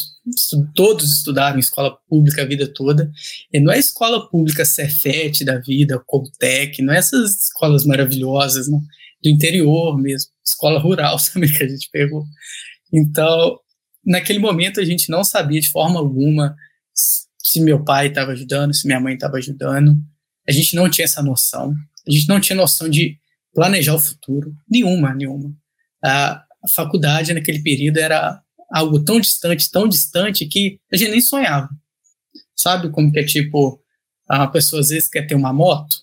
todos 0.74 1.12
estudaram 1.12 1.57
em 1.57 1.61
escola 1.61 1.96
pública 2.09 2.42
a 2.42 2.46
vida 2.46 2.66
toda. 2.66 3.11
E 3.52 3.61
não 3.61 3.72
é 3.72 3.78
escola 3.78 4.28
pública 4.28 4.64
Cefet 4.64 5.44
da 5.44 5.59
vida, 5.59 6.02
Coltec, 6.07 6.80
não 6.83 6.94
é 6.94 6.98
essas 6.98 7.44
escolas 7.44 7.85
maravilhosas, 7.85 8.68
não, 8.68 8.80
do 9.22 9.28
interior 9.28 9.96
mesmo, 10.00 10.30
escola 10.44 10.78
rural 10.78 11.16
também 11.33 11.52
que 11.52 11.62
a 11.62 11.68
gente 11.68 11.88
pegou. 11.90 12.24
Então, 12.92 13.59
naquele 14.04 14.38
momento 14.38 14.80
a 14.80 14.85
gente 14.85 15.11
não 15.11 15.24
sabia 15.24 15.61
de 15.61 15.70
forma 15.70 15.98
alguma 15.98 16.54
se 17.44 17.61
meu 17.61 17.85
pai 17.85 18.09
estava 18.09 18.33
ajudando, 18.33 18.74
se 18.74 18.87
minha 18.87 18.98
mãe 18.98 19.14
estava 19.14 19.37
ajudando. 19.37 19.96
A 20.48 20.52
gente 20.52 20.74
não 20.74 20.88
tinha 20.88 21.04
essa 21.04 21.22
noção. 21.22 21.74
A 22.07 22.11
gente 22.11 22.28
não 22.28 22.40
tinha 22.40 22.57
noção 22.57 22.88
de 22.88 23.18
planejar 23.54 23.94
o 23.94 23.98
futuro, 23.98 24.52
nenhuma, 24.68 25.14
nenhuma. 25.14 25.54
A, 26.02 26.42
a 26.64 26.68
faculdade 26.74 27.33
naquele 27.33 27.62
período 27.62 27.98
era 27.98 28.42
algo 28.74 29.04
tão 29.04 29.20
distante, 29.20 29.70
tão 29.70 29.88
distante, 29.88 30.46
que 30.46 30.80
a 30.92 30.96
gente 30.96 31.12
nem 31.12 31.20
sonhava. 31.20 31.68
Sabe 32.56 32.90
como 32.90 33.12
que 33.12 33.20
é 33.20 33.24
tipo, 33.24 33.80
a 34.28 34.48
pessoa 34.48 34.80
às 34.80 34.88
vezes 34.88 35.08
quer 35.08 35.28
ter 35.28 35.37
uma 35.37 35.52
moto, 35.52 35.94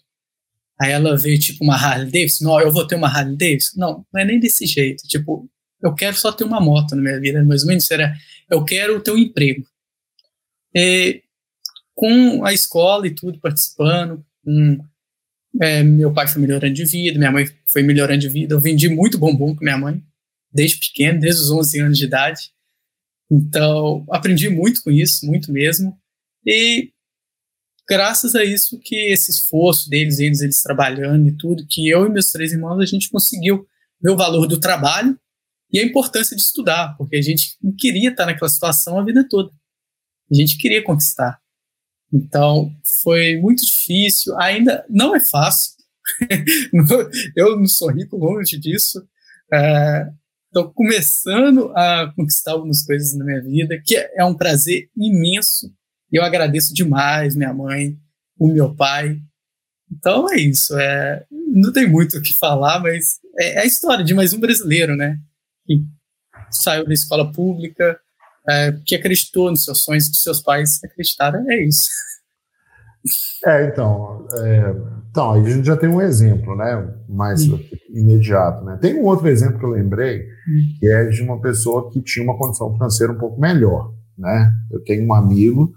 aí 0.79 0.91
ela 0.91 1.17
vê 1.17 1.37
tipo 1.37 1.65
uma 1.65 1.75
Harley 1.75 2.09
Davidson, 2.09 2.45
não, 2.45 2.61
eu 2.61 2.71
vou 2.71 2.87
ter 2.87 2.95
uma 2.95 3.09
Harley 3.09 3.35
Davidson. 3.35 3.77
Não, 3.77 4.05
não 4.13 4.21
é 4.21 4.23
nem 4.23 4.39
desse 4.39 4.65
jeito. 4.65 5.05
Tipo, 5.05 5.49
eu 5.83 5.93
quero 5.93 6.15
só 6.15 6.31
ter 6.31 6.45
uma 6.45 6.61
moto 6.61 6.95
na 6.95 7.01
minha 7.01 7.19
vida, 7.19 7.43
mais 7.43 7.63
ou 7.63 7.67
menos 7.67 7.91
era, 7.91 8.15
eu 8.49 8.63
quero 8.63 9.01
ter 9.01 9.11
um 9.11 9.17
emprego. 9.17 9.65
E, 10.73 11.21
com 11.93 12.45
a 12.45 12.53
escola 12.53 13.05
e 13.05 13.13
tudo, 13.13 13.37
participando, 13.41 14.25
com, 14.45 14.79
é, 15.61 15.83
meu 15.83 16.13
pai 16.13 16.25
foi 16.25 16.41
melhorando 16.41 16.73
de 16.73 16.85
vida, 16.85 17.19
minha 17.19 17.31
mãe 17.31 17.45
foi 17.67 17.83
melhorando 17.83 18.21
de 18.21 18.29
vida, 18.29 18.53
eu 18.53 18.61
vendi 18.61 18.87
muito 18.87 19.17
bombom 19.17 19.53
com 19.53 19.63
minha 19.63 19.77
mãe, 19.77 20.01
desde 20.53 20.79
pequeno, 20.79 21.19
desde 21.19 21.41
os 21.41 21.51
11 21.51 21.79
anos 21.81 21.97
de 21.97 22.05
idade. 22.05 22.51
Então, 23.31 24.05
aprendi 24.09 24.49
muito 24.49 24.83
com 24.83 24.91
isso, 24.91 25.25
muito 25.25 25.53
mesmo. 25.53 25.97
E 26.45 26.91
graças 27.87 28.35
a 28.35 28.43
isso 28.43 28.77
que 28.79 28.95
esse 29.09 29.31
esforço 29.31 29.89
deles, 29.89 30.19
eles, 30.19 30.41
eles 30.41 30.61
trabalhando 30.61 31.29
e 31.29 31.37
tudo, 31.37 31.65
que 31.65 31.87
eu 31.87 32.05
e 32.05 32.09
meus 32.09 32.29
três 32.31 32.51
irmãos, 32.51 32.79
a 32.79 32.85
gente 32.85 33.09
conseguiu 33.09 33.65
ver 34.01 34.11
o 34.11 34.17
valor 34.17 34.47
do 34.47 34.59
trabalho 34.59 35.17
e 35.71 35.79
a 35.79 35.83
importância 35.83 36.35
de 36.35 36.41
estudar, 36.41 36.95
porque 36.97 37.15
a 37.15 37.21
gente 37.21 37.55
não 37.61 37.73
queria 37.73 38.09
estar 38.09 38.25
naquela 38.25 38.49
situação 38.49 38.99
a 38.99 39.05
vida 39.05 39.25
toda. 39.29 39.49
A 40.29 40.35
gente 40.35 40.57
queria 40.57 40.83
conquistar. 40.83 41.39
Então, 42.13 42.69
foi 43.01 43.37
muito 43.37 43.65
difícil, 43.65 44.37
ainda 44.37 44.85
não 44.89 45.15
é 45.15 45.21
fácil. 45.21 45.73
eu 47.37 47.57
não 47.57 47.67
sou 47.67 47.89
rico 47.89 48.17
longe 48.17 48.59
disso. 48.59 49.01
É, 49.53 50.11
Estou 50.51 50.69
começando 50.73 51.71
a 51.77 52.11
conquistar 52.13 52.51
algumas 52.51 52.83
coisas 52.83 53.17
na 53.17 53.23
minha 53.23 53.41
vida, 53.41 53.81
que 53.85 53.95
é 53.95 54.25
um 54.25 54.35
prazer 54.35 54.89
imenso. 54.97 55.73
E 56.11 56.17
eu 56.17 56.23
agradeço 56.23 56.73
demais 56.73 57.37
minha 57.37 57.53
mãe, 57.53 57.97
o 58.37 58.49
meu 58.49 58.75
pai. 58.75 59.17
Então 59.89 60.29
é 60.29 60.35
isso. 60.35 60.77
É, 60.77 61.25
não 61.31 61.71
tem 61.71 61.89
muito 61.89 62.17
o 62.17 62.21
que 62.21 62.33
falar, 62.33 62.81
mas 62.81 63.21
é, 63.39 63.53
é 63.53 63.59
a 63.59 63.65
história 63.65 64.03
de 64.03 64.13
mais 64.13 64.33
um 64.33 64.41
brasileiro, 64.41 64.93
né? 64.93 65.17
Que 65.65 65.85
saiu 66.49 66.85
da 66.85 66.93
escola 66.93 67.31
pública, 67.31 67.97
é, 68.49 68.73
que 68.85 68.93
acreditou 68.93 69.51
nos 69.51 69.63
seus 69.63 69.81
sonhos, 69.81 70.09
que 70.09 70.17
seus 70.17 70.41
pais 70.41 70.83
acreditaram. 70.83 71.49
É 71.49 71.63
isso. 71.63 71.89
É, 73.45 73.67
então, 73.67 74.27
é, 74.37 75.00
então, 75.11 75.33
a 75.33 75.43
gente 75.43 75.67
já 75.67 75.75
tem 75.75 75.89
um 75.89 76.01
exemplo, 76.01 76.55
né, 76.55 76.89
mais 77.07 77.45
hum. 77.45 77.59
imediato, 77.89 78.63
né. 78.63 78.77
Tem 78.81 78.95
um 78.95 79.03
outro 79.03 79.27
exemplo 79.27 79.59
que 79.59 79.65
eu 79.65 79.69
lembrei, 79.69 80.21
hum. 80.21 80.75
que 80.79 80.87
é 80.87 81.05
de 81.05 81.21
uma 81.21 81.39
pessoa 81.41 81.91
que 81.91 82.01
tinha 82.01 82.23
uma 82.23 82.37
condição 82.37 82.71
financeira 82.73 83.11
um 83.11 83.17
pouco 83.17 83.39
melhor, 83.39 83.93
né? 84.17 84.49
Eu 84.71 84.81
tenho 84.83 85.05
um 85.05 85.13
amigo 85.13 85.73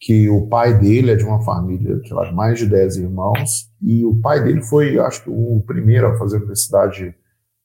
que 0.00 0.28
o 0.28 0.48
pai 0.48 0.76
dele 0.76 1.12
é 1.12 1.14
de 1.14 1.24
uma 1.24 1.40
família 1.44 2.00
sei 2.04 2.12
lá, 2.12 2.24
de 2.28 2.34
mais 2.34 2.58
de 2.58 2.66
10 2.66 2.96
irmãos, 2.96 3.70
e 3.80 4.04
o 4.04 4.20
pai 4.20 4.42
dele 4.42 4.60
foi, 4.60 4.98
acho 4.98 5.22
que, 5.22 5.30
o 5.30 5.62
primeiro 5.64 6.08
a 6.08 6.18
fazer 6.18 6.38
universidade, 6.38 7.14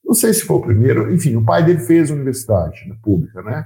não 0.05 0.13
sei 0.13 0.31
se 0.35 0.41
foi 0.41 0.57
o 0.57 0.61
primeiro, 0.61 1.11
enfim, 1.11 1.35
o 1.35 1.43
pai 1.43 1.65
dele 1.65 1.79
fez 1.79 2.11
universidade 2.11 2.79
pública, 3.01 3.41
né? 3.41 3.65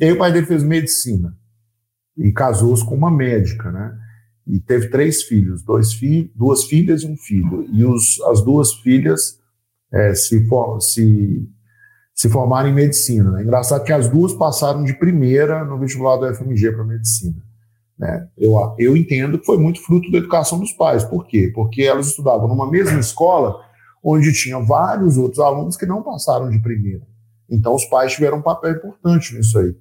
E 0.00 0.06
aí 0.06 0.12
o 0.12 0.18
pai 0.18 0.32
dele 0.32 0.46
fez 0.46 0.62
medicina 0.62 1.36
e 2.16 2.32
casou-se 2.32 2.84
com 2.86 2.94
uma 2.94 3.10
médica, 3.10 3.70
né? 3.70 3.94
E 4.46 4.60
teve 4.60 4.88
três 4.88 5.24
filhos, 5.24 5.62
dois 5.62 5.92
fi 5.94 6.30
duas 6.34 6.64
filhas 6.64 7.02
e 7.02 7.06
um 7.06 7.16
filho. 7.16 7.66
E 7.72 7.84
os, 7.84 8.20
as 8.22 8.44
duas 8.44 8.74
filhas 8.74 9.40
é, 9.92 10.14
se, 10.14 10.46
for, 10.46 10.80
se, 10.80 11.48
se 12.14 12.28
formaram 12.28 12.68
em 12.68 12.74
medicina. 12.74 13.30
Né? 13.32 13.42
Engraçado 13.42 13.84
que 13.84 13.92
as 13.92 14.08
duas 14.08 14.32
passaram 14.34 14.84
de 14.84 14.94
primeira 14.94 15.64
no 15.64 15.78
vestibular 15.78 16.16
do 16.16 16.32
FMG 16.32 16.72
para 16.72 16.84
medicina. 16.84 17.42
Né? 17.98 18.28
Eu, 18.36 18.54
eu 18.78 18.96
entendo 18.96 19.38
que 19.38 19.46
foi 19.46 19.58
muito 19.58 19.82
fruto 19.82 20.10
da 20.12 20.18
educação 20.18 20.60
dos 20.60 20.72
pais. 20.72 21.02
Por 21.02 21.26
quê? 21.26 21.50
Porque 21.52 21.82
elas 21.82 22.08
estudavam 22.08 22.46
numa 22.46 22.70
mesma 22.70 23.00
escola 23.00 23.56
onde 24.02 24.32
tinha 24.32 24.60
vários 24.60 25.16
outros 25.16 25.40
alunos 25.40 25.76
que 25.76 25.86
não 25.86 26.02
passaram 26.02 26.48
de 26.48 26.60
primeira. 26.60 27.02
Então 27.50 27.74
os 27.74 27.84
pais 27.86 28.12
tiveram 28.12 28.38
um 28.38 28.42
papel 28.42 28.72
importante 28.72 29.34
nisso 29.34 29.58
aí. 29.58 29.74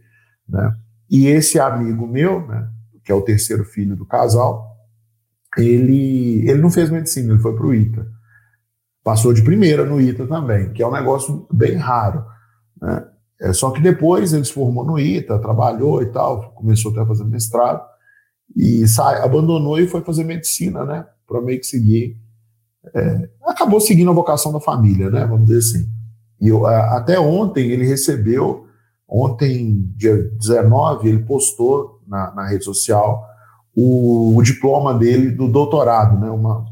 Né? 0.50 0.74
E 1.10 1.28
esse 1.28 1.60
amigo 1.60 2.08
meu, 2.08 2.48
né, 2.48 2.68
que 3.06 3.12
é 3.12 3.16
o 3.16 3.22
terceiro 3.22 3.64
filho 3.64 3.96
do 3.96 4.06
casal, 4.06 4.76
ele, 5.58 6.50
ele 6.50 6.62
não 6.62 6.72
fez 6.72 6.90
medicina, 6.90 7.34
ele 7.34 7.42
foi 7.42 7.56
para 7.56 7.66
o 7.66 7.74
ITA. 7.74 8.06
Passou 9.04 9.32
de 9.32 9.44
primeira 9.44 9.86
no 9.86 10.02
ITA 10.02 10.26
também, 10.26 10.74
que 10.74 10.82
é 10.82 10.88
um 10.88 10.92
negócio 10.92 11.48
bem 11.54 11.76
raro. 11.76 12.26
Né? 12.82 13.06
É, 13.40 13.54
só 13.54 13.70
que 13.70 13.80
depois 13.80 14.34
ele 14.34 14.44
se 14.44 14.52
formou 14.52 14.84
no 14.84 15.00
ITA, 15.00 15.38
trabalhou 15.40 16.02
e 16.02 16.08
tal, 16.08 16.52
começou 16.54 16.92
até 16.92 17.02
a 17.02 17.06
fazer 17.06 17.26
mestrado, 17.26 17.82
e 18.56 18.88
sai, 18.88 19.22
abandonou 19.22 19.80
e 19.80 19.88
foi 19.88 20.02
fazer 20.02 20.24
medicina, 20.24 20.84
né? 20.86 21.06
Para 21.28 21.42
meio 21.42 21.60
que 21.60 21.66
seguir. 21.66 22.18
É, 22.94 23.30
acabou 23.46 23.82
seguindo 23.82 24.12
a 24.12 24.14
vocação 24.14 24.52
da 24.52 24.60
família, 24.60 25.10
né? 25.10 25.26
Vamos 25.26 25.48
dizer 25.48 25.60
assim. 25.60 25.90
E 26.40 26.48
eu, 26.48 26.66
até 26.66 27.20
ontem 27.20 27.72
ele 27.72 27.86
recebeu, 27.86 28.68
ontem, 29.08 29.92
dia 29.96 30.16
19, 30.16 31.10
ele 31.10 31.24
postou 31.24 31.95
na, 32.08 32.34
na 32.34 32.48
rede 32.48 32.64
social 32.64 33.26
o, 33.76 34.38
o, 34.38 34.42
diploma 34.42 34.94
dele 34.94 35.32
do 35.32 35.48
doutorado, 35.50 36.20
né? 36.20 36.30
Uma, 36.30 36.66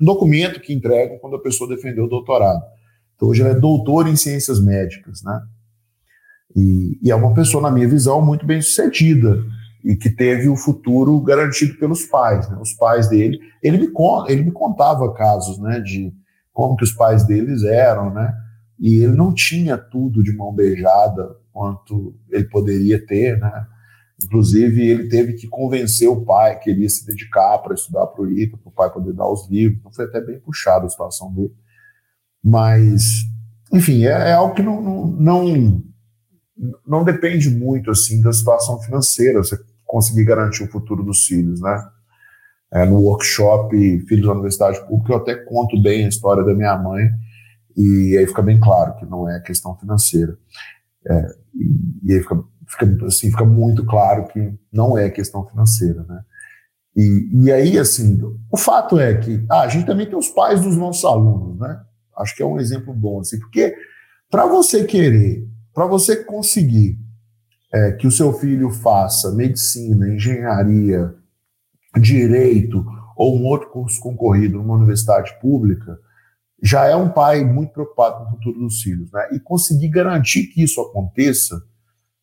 um 0.00 0.04
documento 0.04 0.60
que 0.60 0.72
entregam 0.72 1.18
quando 1.18 1.36
a 1.36 1.42
pessoa 1.42 1.68
defendeu 1.68 2.04
o 2.04 2.08
doutorado. 2.08 2.62
Então 3.14 3.28
hoje 3.28 3.42
ele 3.42 3.50
é 3.50 3.54
doutor 3.54 4.08
em 4.08 4.16
ciências 4.16 4.60
médicas, 4.62 5.22
né? 5.22 5.40
E, 6.56 6.98
e 7.02 7.10
é 7.10 7.14
uma 7.14 7.34
pessoa, 7.34 7.62
na 7.62 7.70
minha 7.70 7.88
visão, 7.88 8.24
muito 8.24 8.44
bem 8.44 8.60
sucedida 8.60 9.38
e 9.84 9.94
que 9.94 10.10
teve 10.10 10.48
o 10.48 10.56
futuro 10.56 11.20
garantido 11.20 11.78
pelos 11.78 12.04
pais, 12.04 12.48
né? 12.50 12.58
Os 12.60 12.72
pais 12.72 13.08
dele, 13.08 13.38
ele 13.62 13.78
me, 13.78 13.92
ele 14.28 14.42
me 14.42 14.50
contava 14.50 15.12
casos, 15.14 15.58
né, 15.58 15.80
de 15.80 16.12
como 16.52 16.76
que 16.76 16.84
os 16.84 16.92
pais 16.92 17.24
deles 17.24 17.62
eram, 17.62 18.12
né? 18.12 18.34
E 18.78 19.02
ele 19.02 19.14
não 19.14 19.32
tinha 19.32 19.78
tudo 19.78 20.22
de 20.22 20.32
mão 20.32 20.52
beijada 20.52 21.36
quanto 21.52 22.14
ele 22.30 22.44
poderia 22.44 23.04
ter, 23.04 23.38
né? 23.38 23.66
Inclusive, 24.22 24.82
ele 24.82 25.08
teve 25.08 25.34
que 25.34 25.46
convencer 25.46 26.08
o 26.08 26.24
pai 26.24 26.58
que 26.58 26.70
ele 26.70 26.82
ia 26.82 26.88
se 26.88 27.06
dedicar 27.06 27.58
para 27.58 27.74
estudar 27.74 28.06
para 28.08 28.22
o 28.22 28.30
ITA, 28.30 28.56
para 28.56 28.68
o 28.68 28.72
pai 28.72 28.92
poder 28.92 29.12
dar 29.12 29.30
os 29.30 29.48
livros. 29.48 29.78
Então, 29.78 29.92
foi 29.92 30.06
até 30.06 30.20
bem 30.20 30.40
puxado 30.40 30.86
a 30.86 30.88
situação 30.88 31.32
dele. 31.32 31.54
Mas, 32.42 33.02
enfim, 33.72 34.04
é, 34.04 34.30
é 34.30 34.32
algo 34.32 34.54
que 34.54 34.62
não, 34.62 34.80
não, 34.80 35.06
não, 35.06 35.84
não, 36.86 37.04
depende 37.04 37.48
muito 37.48 37.90
assim 37.90 38.20
da 38.20 38.32
situação 38.32 38.80
financeira, 38.80 39.38
você 39.38 39.56
conseguir 39.84 40.24
garantir 40.24 40.64
o 40.64 40.70
futuro 40.70 41.04
dos 41.04 41.24
filhos, 41.24 41.60
né? 41.60 41.88
É, 42.70 42.84
no 42.84 42.98
workshop 42.98 43.74
Filhos 44.06 44.26
da 44.26 44.32
Universidade 44.32 44.86
Pública, 44.86 45.12
eu 45.12 45.16
até 45.16 45.34
conto 45.36 45.80
bem 45.80 46.04
a 46.04 46.08
história 46.08 46.44
da 46.44 46.52
minha 46.52 46.76
mãe, 46.76 47.08
e 47.74 48.14
aí 48.18 48.26
fica 48.26 48.42
bem 48.42 48.60
claro 48.60 48.94
que 48.96 49.06
não 49.06 49.28
é 49.28 49.40
questão 49.40 49.74
financeira. 49.78 50.36
É, 51.08 51.26
e, 51.54 52.10
e 52.10 52.12
aí 52.12 52.20
fica 52.20 52.44
fica, 52.68 53.06
assim, 53.06 53.30
fica 53.30 53.44
muito 53.44 53.84
claro 53.84 54.26
que 54.28 54.52
não 54.72 54.96
é 54.96 55.10
questão 55.10 55.46
financeira, 55.46 56.04
né? 56.04 56.20
E, 56.96 57.44
e 57.44 57.52
aí, 57.52 57.78
assim, 57.78 58.18
o 58.50 58.56
fato 58.56 58.98
é 58.98 59.14
que 59.14 59.44
ah, 59.50 59.60
a 59.60 59.68
gente 59.68 59.86
também 59.86 60.06
tem 60.06 60.18
os 60.18 60.28
pais 60.28 60.60
dos 60.60 60.76
nossos 60.76 61.04
alunos, 61.04 61.58
né? 61.58 61.80
Acho 62.16 62.34
que 62.34 62.42
é 62.42 62.46
um 62.46 62.58
exemplo 62.58 62.92
bom, 62.92 63.20
assim, 63.20 63.38
porque 63.38 63.74
para 64.30 64.46
você 64.46 64.84
querer, 64.84 65.46
para 65.72 65.86
você 65.86 66.16
conseguir 66.24 66.98
é, 67.72 67.92
que 67.92 68.06
o 68.06 68.10
seu 68.10 68.32
filho 68.32 68.70
faça 68.70 69.34
medicina, 69.34 70.08
engenharia, 70.08 71.14
direito 72.00 72.84
ou 73.16 73.38
um 73.38 73.44
outro 73.44 73.70
curso 73.70 74.00
concorrido 74.00 74.58
numa 74.58 74.74
universidade 74.74 75.38
pública, 75.40 75.98
já 76.62 76.86
é 76.86 76.96
um 76.96 77.08
pai 77.08 77.44
muito 77.44 77.72
preocupado 77.72 78.18
com 78.18 78.24
o 78.24 78.30
futuro 78.30 78.60
dos 78.60 78.82
filhos, 78.82 79.10
né? 79.12 79.28
E 79.32 79.40
conseguir 79.40 79.88
garantir 79.88 80.48
que 80.48 80.62
isso 80.62 80.80
aconteça 80.80 81.62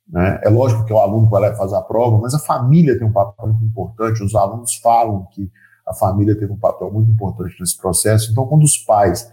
né? 0.08 0.40
É 0.44 0.50
lógico 0.50 0.86
que 0.86 0.94
o 0.94 1.00
aluno 1.00 1.30
vai 1.30 1.42
lá 1.42 1.56
fazer 1.56 1.76
a 1.76 1.82
prova, 1.82 2.20
mas 2.20 2.34
a 2.34 2.40
família 2.40 2.98
tem 2.98 3.08
um 3.08 3.12
papel 3.12 3.48
muito 3.48 3.66
importante. 3.66 4.24
Os 4.24 4.36
alunos 4.36 4.76
falam 4.76 5.26
que 5.32 5.52
a 5.86 5.94
família 5.94 6.38
teve 6.38 6.52
um 6.52 6.58
papel 6.58 6.92
muito 6.92 7.12
importante 7.12 7.56
nesse 7.60 7.78
processo. 7.78 8.32
Então, 8.32 8.46
quando 8.46 8.64
os 8.64 8.78
pais 8.78 9.30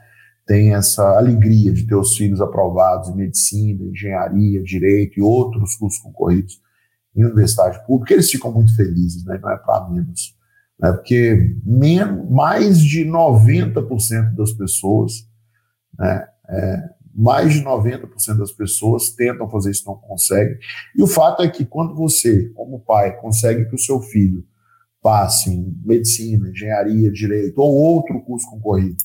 têm 0.46 0.74
essa 0.74 1.16
alegria 1.16 1.72
de 1.72 1.86
ter 1.86 1.94
os 1.94 2.16
filhos 2.16 2.40
aprovados 2.40 3.08
em 3.08 3.16
medicina, 3.16 3.84
engenharia, 3.84 4.62
direito 4.62 5.18
e 5.18 5.22
outros 5.22 5.76
cursos 5.76 6.00
concorridos 6.00 6.60
em 7.14 7.24
universidade 7.24 7.84
pública, 7.86 8.14
eles 8.14 8.30
ficam 8.30 8.50
muito 8.50 8.74
felizes, 8.74 9.24
né? 9.24 9.38
não 9.42 9.50
é 9.50 9.56
para 9.56 9.88
menos. 9.88 10.34
Né? 10.80 10.92
Porque 10.92 11.56
mais 12.30 12.80
de 12.80 13.04
90% 13.04 14.34
das 14.34 14.52
pessoas 14.52 15.28
né, 15.98 16.26
é, 16.48 16.90
mais 17.14 17.52
de 17.52 17.62
90% 17.62 18.38
das 18.38 18.52
pessoas 18.52 19.10
tentam 19.10 19.48
fazer 19.50 19.70
isso 19.70 19.86
não 19.86 19.96
conseguem. 19.96 20.56
E 20.96 21.02
o 21.02 21.06
fato 21.06 21.42
é 21.42 21.48
que 21.48 21.64
quando 21.64 21.94
você, 21.94 22.48
como 22.54 22.80
pai, 22.80 23.16
consegue 23.20 23.66
que 23.66 23.74
o 23.74 23.78
seu 23.78 24.00
filho 24.00 24.44
passe 25.02 25.50
em 25.50 25.76
medicina, 25.84 26.48
engenharia, 26.48 27.10
direito 27.10 27.58
ou 27.58 27.72
outro 27.74 28.20
curso 28.22 28.48
concorrido 28.48 28.96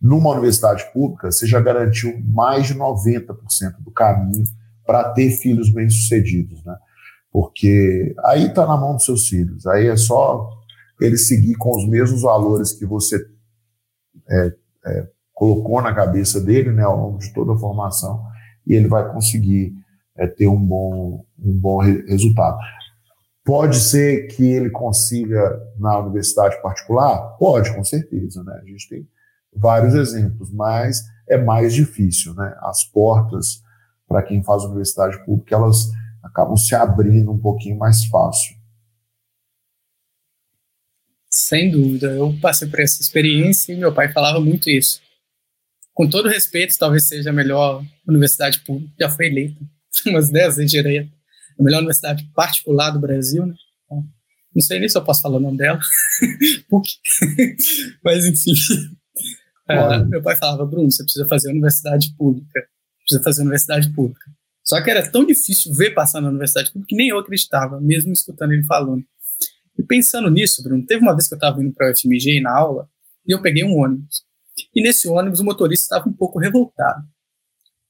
numa 0.00 0.30
universidade 0.30 0.84
pública, 0.92 1.30
você 1.30 1.46
já 1.46 1.60
garantiu 1.60 2.20
mais 2.24 2.66
de 2.66 2.74
90% 2.74 3.34
do 3.80 3.90
caminho 3.90 4.44
para 4.86 5.12
ter 5.12 5.30
filhos 5.30 5.72
bem-sucedidos, 5.72 6.62
né? 6.64 6.76
Porque 7.30 8.14
aí 8.24 8.46
está 8.46 8.66
na 8.66 8.76
mão 8.76 8.94
dos 8.94 9.04
seus 9.04 9.28
filhos, 9.28 9.66
aí 9.66 9.86
é 9.86 9.96
só 9.96 10.48
ele 11.00 11.16
seguir 11.16 11.54
com 11.56 11.76
os 11.76 11.86
mesmos 11.86 12.22
valores 12.22 12.72
que 12.72 12.86
você 12.86 13.16
é, 14.28 14.52
é, 14.86 15.08
colocou 15.38 15.80
na 15.80 15.94
cabeça 15.94 16.40
dele 16.40 16.72
né, 16.72 16.82
ao 16.82 16.96
longo 16.96 17.18
de 17.18 17.32
toda 17.32 17.52
a 17.52 17.58
formação 17.58 18.26
e 18.66 18.74
ele 18.74 18.88
vai 18.88 19.08
conseguir 19.12 19.72
é, 20.16 20.26
ter 20.26 20.48
um 20.48 20.60
bom, 20.60 21.24
um 21.38 21.52
bom 21.52 21.78
re 21.78 22.04
resultado. 22.08 22.58
Pode 23.44 23.78
ser 23.78 24.26
que 24.26 24.44
ele 24.44 24.68
consiga 24.68 25.62
na 25.78 25.96
universidade 26.00 26.60
particular? 26.60 27.36
Pode, 27.38 27.72
com 27.72 27.84
certeza. 27.84 28.42
Né? 28.42 28.60
A 28.60 28.66
gente 28.66 28.88
tem 28.88 29.08
vários 29.54 29.94
exemplos, 29.94 30.52
mas 30.52 31.04
é 31.28 31.38
mais 31.38 31.72
difícil. 31.72 32.34
Né? 32.34 32.52
As 32.62 32.82
portas 32.82 33.62
para 34.08 34.24
quem 34.24 34.42
faz 34.42 34.64
universidade 34.64 35.24
pública, 35.24 35.54
elas 35.54 35.88
acabam 36.20 36.56
se 36.56 36.74
abrindo 36.74 37.30
um 37.30 37.38
pouquinho 37.38 37.78
mais 37.78 38.04
fácil. 38.06 38.56
Sem 41.30 41.70
dúvida, 41.70 42.08
eu 42.08 42.34
passei 42.42 42.68
por 42.68 42.80
essa 42.80 43.00
experiência 43.00 43.72
e 43.72 43.76
meu 43.76 43.94
pai 43.94 44.12
falava 44.12 44.40
muito 44.40 44.68
isso 44.68 45.06
com 45.98 46.08
todo 46.08 46.28
respeito, 46.28 46.78
talvez 46.78 47.08
seja 47.08 47.30
a 47.30 47.32
melhor 47.32 47.84
universidade 48.06 48.60
pública, 48.60 48.94
já 49.00 49.10
foi 49.10 49.26
eleita 49.26 49.58
umas 50.06 50.30
10 50.30 50.56
vezes 50.56 50.70
direto, 50.70 51.10
a 51.58 51.62
melhor 51.62 51.78
universidade 51.78 52.24
particular 52.36 52.92
do 52.92 53.00
Brasil, 53.00 53.44
né? 53.44 53.54
Então, 53.84 54.06
não 54.54 54.62
sei 54.62 54.78
nem 54.78 54.88
se 54.88 54.96
eu 54.96 55.02
posso 55.02 55.22
falar 55.22 55.38
o 55.38 55.40
nome 55.40 55.58
dela, 55.58 55.80
mas 58.04 58.26
enfim. 58.26 58.52
Uh, 59.68 60.06
meu 60.08 60.22
pai 60.22 60.36
falava, 60.36 60.64
Bruno, 60.64 60.88
você 60.88 61.02
precisa 61.02 61.26
fazer 61.26 61.50
universidade 61.50 62.14
pública, 62.16 62.64
precisa 63.00 63.24
fazer 63.24 63.42
universidade 63.42 63.92
pública. 63.92 64.30
Só 64.62 64.80
que 64.80 64.90
era 64.90 65.10
tão 65.10 65.26
difícil 65.26 65.74
ver 65.74 65.94
passar 65.94 66.20
na 66.20 66.28
universidade 66.28 66.70
pública 66.70 66.90
que 66.90 66.96
nem 66.96 67.08
eu 67.08 67.18
acreditava, 67.18 67.80
mesmo 67.80 68.12
escutando 68.12 68.52
ele 68.52 68.64
falando. 68.66 69.02
E 69.76 69.82
pensando 69.82 70.30
nisso, 70.30 70.62
Bruno, 70.62 70.86
teve 70.86 71.02
uma 71.02 71.12
vez 71.12 71.26
que 71.26 71.34
eu 71.34 71.38
estava 71.38 71.60
indo 71.60 71.72
para 71.72 71.88
a 71.88 71.90
UFMG 71.90 72.40
na 72.40 72.56
aula 72.56 72.88
e 73.26 73.34
eu 73.34 73.42
peguei 73.42 73.64
um 73.64 73.76
ônibus. 73.76 74.27
E 74.74 74.82
nesse 74.82 75.08
ônibus 75.08 75.40
o 75.40 75.44
motorista 75.44 75.84
estava 75.84 76.08
um 76.08 76.12
pouco 76.12 76.38
revoltado. 76.38 77.06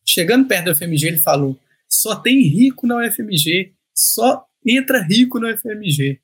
Chegando 0.04 0.48
perto 0.48 0.66
da 0.66 0.72
UFMG, 0.72 1.07
ele 1.07 1.18
falou: 1.18 1.59
só 1.88 2.16
tem 2.16 2.42
rico 2.42 2.87
na 2.87 2.96
UFMG, 2.96 3.72
só 3.94 4.46
entra 4.66 5.02
rico 5.02 5.38
na 5.38 5.52
UFMG. 5.52 6.20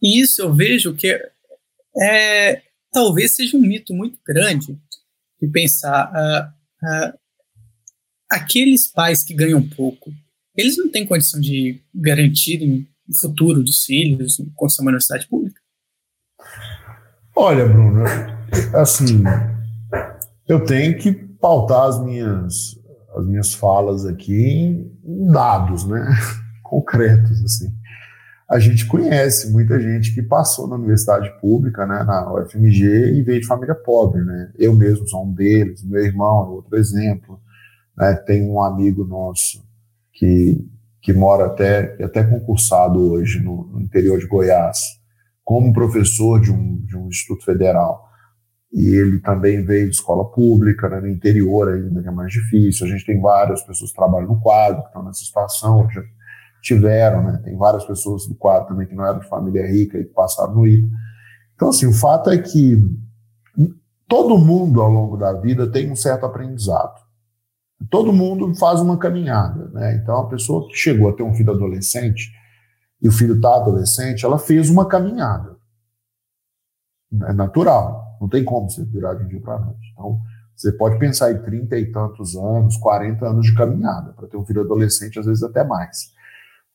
E 0.00 0.20
isso 0.20 0.42
eu 0.42 0.54
vejo 0.54 0.94
que 0.94 1.08
é, 1.08 1.32
é 2.00 2.62
talvez 2.92 3.34
seja 3.34 3.56
um 3.56 3.60
mito 3.60 3.92
muito 3.94 4.18
grande 4.26 4.78
de 5.40 5.48
pensar 5.48 6.12
uh, 6.12 6.48
uh, 6.86 7.18
aqueles 8.30 8.86
pais 8.88 9.22
que 9.22 9.34
ganham 9.34 9.66
pouco, 9.68 10.12
eles 10.56 10.76
não 10.76 10.90
têm 10.90 11.06
condição 11.06 11.40
de 11.40 11.80
garantir 11.94 12.86
o 13.08 13.16
futuro 13.16 13.62
dos 13.62 13.84
filhos 13.84 14.36
com 14.54 14.66
uma 14.80 14.90
universidade 14.90 15.26
pública? 15.28 15.60
Olha, 17.34 17.64
Bruno, 17.64 18.04
assim, 18.74 19.22
eu 20.48 20.64
tenho 20.64 20.96
que 20.98 21.12
pautar 21.12 21.88
as 21.88 22.02
minhas, 22.02 22.78
as 23.16 23.26
minhas 23.26 23.54
falas 23.54 24.06
aqui 24.06 24.90
em 25.04 25.30
dados, 25.30 25.86
né? 25.86 26.06
Concretos, 26.62 27.42
assim. 27.44 27.72
A 28.48 28.58
gente 28.58 28.86
conhece 28.86 29.52
muita 29.52 29.78
gente 29.78 30.14
que 30.14 30.22
passou 30.22 30.66
na 30.66 30.76
universidade 30.76 31.30
pública, 31.38 31.86
né, 31.86 32.02
na 32.02 32.32
UFMG, 32.32 33.12
e 33.12 33.22
veio 33.22 33.40
de 33.42 33.46
família 33.46 33.74
pobre, 33.74 34.22
né? 34.22 34.50
Eu 34.58 34.74
mesmo 34.74 35.06
sou 35.06 35.26
um 35.26 35.32
deles, 35.34 35.84
meu 35.84 36.02
irmão 36.02 36.44
é 36.44 36.48
outro 36.48 36.76
exemplo. 36.78 37.38
Né? 37.94 38.14
Tem 38.26 38.48
um 38.48 38.62
amigo 38.62 39.04
nosso 39.04 39.62
que, 40.14 40.66
que 41.02 41.12
mora 41.12 41.46
até, 41.46 42.02
até 42.02 42.24
concursado 42.24 43.12
hoje 43.12 43.38
no, 43.40 43.64
no 43.64 43.82
interior 43.82 44.18
de 44.18 44.26
Goiás, 44.26 44.78
como 45.44 45.72
professor 45.72 46.40
de 46.40 46.50
um, 46.50 46.76
de 46.86 46.96
um 46.96 47.08
instituto 47.08 47.44
federal. 47.44 48.07
E 48.72 48.94
ele 48.94 49.18
também 49.20 49.64
veio 49.64 49.88
de 49.88 49.94
escola 49.94 50.30
pública, 50.30 50.88
né, 50.88 51.00
no 51.00 51.08
interior 51.08 51.68
ainda, 51.68 52.02
que 52.02 52.08
é 52.08 52.10
mais 52.10 52.32
difícil. 52.32 52.86
A 52.86 52.90
gente 52.90 53.06
tem 53.06 53.20
várias 53.20 53.62
pessoas 53.62 53.90
que 53.90 53.96
trabalham 53.96 54.28
no 54.28 54.40
quadro, 54.40 54.82
que 54.82 54.88
estão 54.88 55.02
nessa 55.02 55.24
situação, 55.24 55.88
já 55.90 56.02
tiveram, 56.62 57.22
né? 57.22 57.40
Tem 57.44 57.56
várias 57.56 57.84
pessoas 57.84 58.26
do 58.26 58.34
quadro 58.34 58.68
também 58.68 58.86
que 58.86 58.94
não 58.94 59.06
eram 59.06 59.20
de 59.20 59.28
família 59.28 59.66
rica 59.66 59.98
e 59.98 60.04
que 60.04 60.12
passaram 60.12 60.54
no 60.54 60.66
ITA. 60.66 60.88
Então, 61.54 61.68
assim, 61.70 61.86
o 61.86 61.92
fato 61.92 62.30
é 62.30 62.38
que 62.38 62.76
todo 64.06 64.38
mundo 64.38 64.82
ao 64.82 64.90
longo 64.90 65.16
da 65.16 65.32
vida 65.32 65.70
tem 65.70 65.90
um 65.90 65.96
certo 65.96 66.26
aprendizado. 66.26 66.94
Todo 67.90 68.12
mundo 68.12 68.52
faz 68.56 68.80
uma 68.80 68.98
caminhada, 68.98 69.68
né? 69.68 69.94
Então, 69.94 70.16
a 70.18 70.28
pessoa 70.28 70.68
que 70.68 70.76
chegou 70.76 71.08
a 71.08 71.12
ter 71.12 71.22
um 71.22 71.34
filho 71.34 71.52
adolescente, 71.52 72.32
e 73.00 73.08
o 73.08 73.12
filho 73.12 73.36
está 73.36 73.54
adolescente, 73.56 74.24
ela 74.24 74.38
fez 74.38 74.68
uma 74.68 74.86
caminhada. 74.86 75.56
É 77.24 77.32
natural, 77.32 78.04
não 78.20 78.28
tem 78.28 78.44
como 78.44 78.70
você 78.70 78.84
virar 78.84 79.14
de 79.14 79.24
um 79.24 79.28
dia 79.28 79.40
para 79.40 79.54
a 79.54 79.60
noite. 79.60 79.92
Então, 79.92 80.20
você 80.56 80.72
pode 80.72 80.98
pensar 80.98 81.30
em 81.30 81.42
30 81.42 81.78
e 81.78 81.92
tantos 81.92 82.34
anos, 82.36 82.76
40 82.78 83.24
anos 83.26 83.46
de 83.46 83.54
caminhada, 83.54 84.12
para 84.12 84.26
ter 84.26 84.36
um 84.36 84.44
filho 84.44 84.62
adolescente, 84.62 85.18
às 85.18 85.26
vezes 85.26 85.42
até 85.42 85.64
mais. 85.64 86.12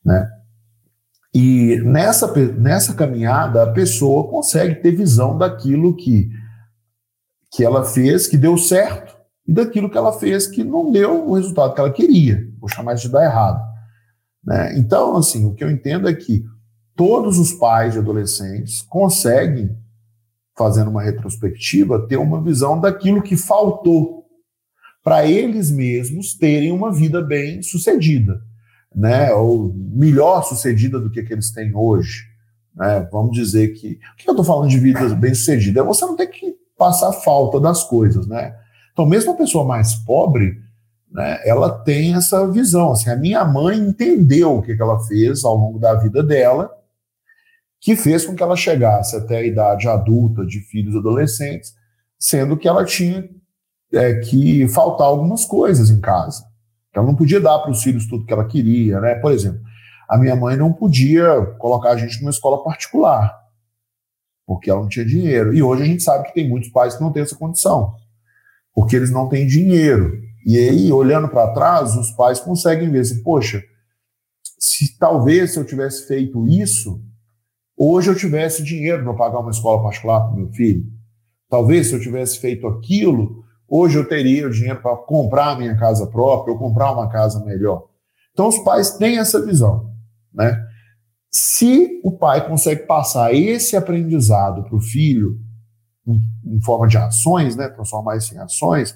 Né? 0.05 0.29
E 1.33 1.81
nessa, 1.83 2.31
nessa 2.53 2.93
caminhada, 2.93 3.63
a 3.63 3.71
pessoa 3.71 4.29
consegue 4.29 4.75
ter 4.75 4.91
visão 4.91 5.37
daquilo 5.37 5.95
que, 5.95 6.29
que 7.51 7.63
ela 7.63 7.83
fez, 7.83 8.27
que 8.27 8.37
deu 8.37 8.57
certo, 8.57 9.17
e 9.47 9.53
daquilo 9.53 9.89
que 9.89 9.97
ela 9.97 10.13
fez 10.13 10.47
que 10.47 10.63
não 10.63 10.91
deu 10.91 11.27
o 11.27 11.33
resultado 11.33 11.73
que 11.73 11.81
ela 11.81 11.91
queria, 11.91 12.47
vou 12.59 12.69
chamar 12.69 12.93
isso 12.93 13.07
de 13.07 13.11
dar 13.11 13.25
errado. 13.25 13.61
Né? 14.43 14.77
Então, 14.77 15.17
assim, 15.17 15.45
o 15.45 15.53
que 15.53 15.63
eu 15.63 15.69
entendo 15.69 16.07
é 16.07 16.13
que 16.13 16.45
todos 16.95 17.37
os 17.37 17.51
pais 17.53 17.93
de 17.93 17.99
adolescentes 17.99 18.81
conseguem, 18.81 19.75
fazendo 20.55 20.89
uma 20.89 21.01
retrospectiva, 21.01 22.07
ter 22.07 22.17
uma 22.17 22.41
visão 22.41 22.79
daquilo 22.79 23.21
que 23.21 23.35
faltou 23.35 24.23
para 25.03 25.25
eles 25.25 25.69
mesmos 25.69 26.33
terem 26.33 26.71
uma 26.71 26.91
vida 26.91 27.21
bem 27.21 27.61
sucedida, 27.61 28.41
né? 28.95 29.33
ou 29.33 29.73
melhor 29.75 30.43
sucedida 30.43 30.99
do 30.99 31.09
que, 31.09 31.23
que 31.23 31.33
eles 31.33 31.51
têm 31.51 31.75
hoje. 31.75 32.23
Né? 32.75 33.07
Vamos 33.11 33.35
dizer 33.35 33.69
que. 33.69 33.99
O 34.13 34.17
que 34.17 34.29
eu 34.29 34.33
estou 34.33 34.45
falando 34.45 34.69
de 34.69 34.79
vida 34.79 35.07
bem 35.15 35.33
sucedida? 35.33 35.81
É 35.81 35.83
você 35.83 36.05
não 36.05 36.15
ter 36.15 36.27
que 36.27 36.55
passar 36.77 37.11
falta 37.11 37.59
das 37.59 37.83
coisas, 37.83 38.25
né? 38.27 38.55
Então, 38.91 39.05
mesmo 39.05 39.31
a 39.31 39.35
pessoa 39.35 39.65
mais 39.65 39.95
pobre, 39.95 40.59
né, 41.11 41.39
ela 41.45 41.69
tem 41.69 42.15
essa 42.15 42.49
visão. 42.49 42.91
Assim, 42.91 43.09
a 43.09 43.15
minha 43.15 43.43
mãe 43.45 43.77
entendeu 43.77 44.57
o 44.57 44.61
que, 44.61 44.75
que 44.75 44.81
ela 44.81 44.99
fez 45.05 45.43
ao 45.43 45.55
longo 45.55 45.79
da 45.79 45.95
vida 45.95 46.23
dela, 46.23 46.71
que 47.83 47.97
fez 47.97 48.25
com 48.25 48.33
que 48.33 48.41
ela 48.41 48.55
chegasse 48.55 49.13
até 49.13 49.39
a 49.39 49.45
idade 49.45 49.89
adulta 49.89 50.45
de 50.45 50.61
filhos 50.61 50.95
adolescentes, 50.95 51.75
sendo 52.17 52.55
que 52.55 52.65
ela 52.65 52.85
tinha 52.85 53.29
é, 53.91 54.21
que 54.21 54.65
faltar 54.69 55.05
algumas 55.05 55.43
coisas 55.43 55.89
em 55.89 55.99
casa. 55.99 56.45
Ela 56.95 57.05
não 57.05 57.13
podia 57.13 57.41
dar 57.41 57.59
para 57.59 57.71
os 57.71 57.83
filhos 57.83 58.07
tudo 58.07 58.25
que 58.25 58.31
ela 58.31 58.47
queria, 58.47 59.01
né? 59.01 59.15
Por 59.15 59.33
exemplo, 59.33 59.59
a 60.07 60.17
minha 60.17 60.33
mãe 60.33 60.55
não 60.55 60.71
podia 60.71 61.41
colocar 61.59 61.89
a 61.89 61.97
gente 61.97 62.21
numa 62.21 62.29
escola 62.29 62.63
particular, 62.63 63.37
porque 64.47 64.69
ela 64.69 64.79
não 64.79 64.87
tinha 64.87 65.05
dinheiro. 65.05 65.53
E 65.53 65.61
hoje 65.61 65.83
a 65.83 65.85
gente 65.85 66.03
sabe 66.03 66.27
que 66.27 66.33
tem 66.33 66.47
muitos 66.47 66.69
pais 66.69 66.95
que 66.95 67.01
não 67.01 67.11
têm 67.11 67.23
essa 67.23 67.35
condição, 67.35 67.91
porque 68.73 68.95
eles 68.95 69.11
não 69.11 69.27
têm 69.27 69.45
dinheiro. 69.45 70.21
E 70.45 70.57
aí, 70.57 70.89
olhando 70.89 71.27
para 71.27 71.53
trás, 71.53 71.97
os 71.97 72.11
pais 72.11 72.39
conseguem 72.39 72.89
ver 72.89 73.01
assim, 73.01 73.21
poxa, 73.21 73.61
se 74.57 74.97
talvez 74.97 75.51
se 75.51 75.59
eu 75.59 75.65
tivesse 75.65 76.07
feito 76.07 76.47
isso, 76.47 77.03
hoje 77.91 78.09
eu 78.09 78.15
tivesse 78.15 78.63
dinheiro 78.63 79.03
para 79.03 79.13
pagar 79.13 79.39
uma 79.39 79.51
escola 79.51 79.81
particular 79.81 80.21
para 80.21 80.35
meu 80.35 80.51
filho. 80.51 80.83
Talvez 81.49 81.87
se 81.87 81.93
eu 81.93 81.99
tivesse 81.99 82.39
feito 82.39 82.67
aquilo, 82.67 83.43
hoje 83.67 83.97
eu 83.97 84.07
teria 84.07 84.47
o 84.47 84.51
dinheiro 84.51 84.81
para 84.81 84.95
comprar 84.97 85.51
a 85.51 85.55
minha 85.55 85.77
casa 85.77 86.07
própria 86.07 86.53
ou 86.53 86.59
comprar 86.59 86.91
uma 86.91 87.09
casa 87.09 87.43
melhor. 87.43 87.87
Então 88.31 88.47
os 88.47 88.57
pais 88.59 88.97
têm 88.97 89.17
essa 89.17 89.43
visão, 89.45 89.91
né? 90.33 90.59
Se 91.31 91.99
o 92.03 92.11
pai 92.11 92.47
consegue 92.47 92.85
passar 92.85 93.33
esse 93.33 93.75
aprendizado 93.75 94.63
para 94.63 94.75
o 94.75 94.81
filho 94.81 95.39
em, 96.07 96.61
forma 96.61 96.87
de 96.87 96.97
ações, 96.97 97.55
né, 97.55 97.69
transformar 97.69 98.17
isso 98.17 98.35
em 98.35 98.37
ações, 98.37 98.95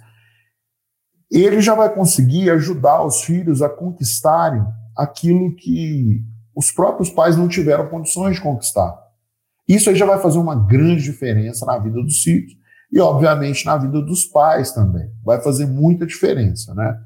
ele 1.31 1.61
já 1.61 1.73
vai 1.73 1.93
conseguir 1.93 2.49
ajudar 2.51 3.03
os 3.03 3.23
filhos 3.23 3.61
a 3.61 3.69
conquistarem 3.69 4.63
aquilo 4.95 5.55
que 5.55 6.23
os 6.57 6.71
próprios 6.71 7.11
pais 7.11 7.37
não 7.37 7.47
tiveram 7.47 7.87
condições 7.87 8.37
de 8.37 8.41
conquistar. 8.41 8.97
Isso 9.67 9.91
aí 9.91 9.95
já 9.95 10.07
vai 10.07 10.19
fazer 10.19 10.39
uma 10.39 10.55
grande 10.55 11.03
diferença 11.03 11.63
na 11.67 11.77
vida 11.77 12.01
dos 12.01 12.23
filhos 12.23 12.57
e, 12.91 12.99
obviamente, 12.99 13.63
na 13.63 13.77
vida 13.77 14.01
dos 14.01 14.25
pais 14.25 14.71
também. 14.71 15.07
Vai 15.23 15.39
fazer 15.39 15.67
muita 15.67 16.07
diferença, 16.07 16.73
né? 16.73 16.99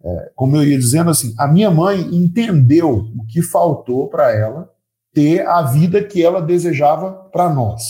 É, 0.00 0.32
como 0.36 0.54
eu 0.54 0.62
ia 0.62 0.78
dizendo 0.78 1.10
assim, 1.10 1.34
a 1.36 1.48
minha 1.48 1.72
mãe 1.72 2.02
entendeu 2.14 3.08
o 3.18 3.26
que 3.26 3.42
faltou 3.42 4.08
para 4.08 4.30
ela 4.30 4.70
ter 5.12 5.44
a 5.44 5.62
vida 5.62 6.04
que 6.04 6.22
ela 6.22 6.40
desejava 6.40 7.10
para 7.32 7.52
nós, 7.52 7.82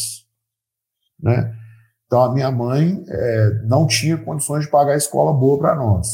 né? 1.20 1.54
Então, 2.06 2.22
a 2.22 2.32
minha 2.32 2.50
mãe 2.50 3.04
é, 3.08 3.62
não 3.64 3.86
tinha 3.86 4.16
condições 4.16 4.64
de 4.64 4.70
pagar 4.70 4.92
a 4.92 4.96
escola 4.96 5.34
boa 5.34 5.58
para 5.58 5.74
nós. 5.74 6.06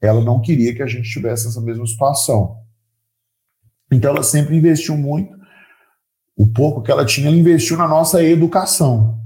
Ela 0.00 0.22
não 0.22 0.40
queria 0.40 0.74
que 0.74 0.82
a 0.82 0.86
gente 0.86 1.10
tivesse 1.10 1.48
essa 1.48 1.60
mesma 1.60 1.86
situação. 1.86 2.62
Então, 3.92 4.10
ela 4.10 4.22
sempre 4.22 4.56
investiu 4.56 4.96
muito. 4.96 5.34
O 6.36 6.46
pouco 6.52 6.82
que 6.82 6.90
ela 6.90 7.04
tinha, 7.04 7.28
ela 7.28 7.36
investiu 7.36 7.76
na 7.76 7.86
nossa 7.86 8.22
educação. 8.22 9.20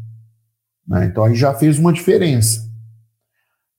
Né? 0.86 1.06
Então, 1.06 1.24
aí 1.24 1.34
já 1.34 1.54
fez 1.54 1.78
uma 1.78 1.92
diferença. 1.92 2.68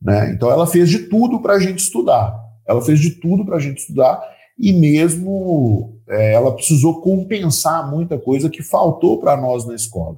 Né? 0.01 0.31
Então, 0.31 0.49
ela 0.49 0.65
fez 0.65 0.89
de 0.89 0.99
tudo 0.99 1.41
para 1.41 1.53
a 1.53 1.59
gente 1.59 1.79
estudar. 1.79 2.39
Ela 2.67 2.81
fez 2.81 2.99
de 2.99 3.11
tudo 3.11 3.45
para 3.45 3.57
a 3.57 3.59
gente 3.59 3.79
estudar 3.79 4.21
e 4.57 4.73
mesmo 4.73 5.99
é, 6.07 6.33
ela 6.33 6.53
precisou 6.53 7.01
compensar 7.01 7.89
muita 7.89 8.19
coisa 8.19 8.49
que 8.49 8.61
faltou 8.61 9.19
para 9.19 9.37
nós 9.37 9.65
na 9.65 9.73
escola. 9.73 10.17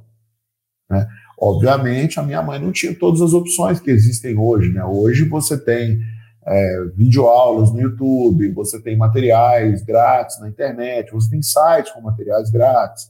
Né? 0.89 1.07
Obviamente, 1.39 2.19
a 2.19 2.23
minha 2.23 2.41
mãe 2.41 2.59
não 2.59 2.71
tinha 2.71 2.93
todas 2.93 3.21
as 3.21 3.33
opções 3.33 3.79
que 3.79 3.89
existem 3.89 4.37
hoje. 4.37 4.69
Né? 4.71 4.83
Hoje 4.83 5.27
você 5.27 5.57
tem 5.57 5.99
é, 6.45 6.85
videoaulas 6.95 7.71
no 7.71 7.79
YouTube, 7.79 8.51
você 8.53 8.81
tem 8.81 8.97
materiais 8.97 9.83
grátis 9.83 10.39
na 10.39 10.49
internet, 10.49 11.11
você 11.11 11.29
tem 11.29 11.41
sites 11.41 11.91
com 11.91 12.01
materiais 12.01 12.49
grátis, 12.49 13.09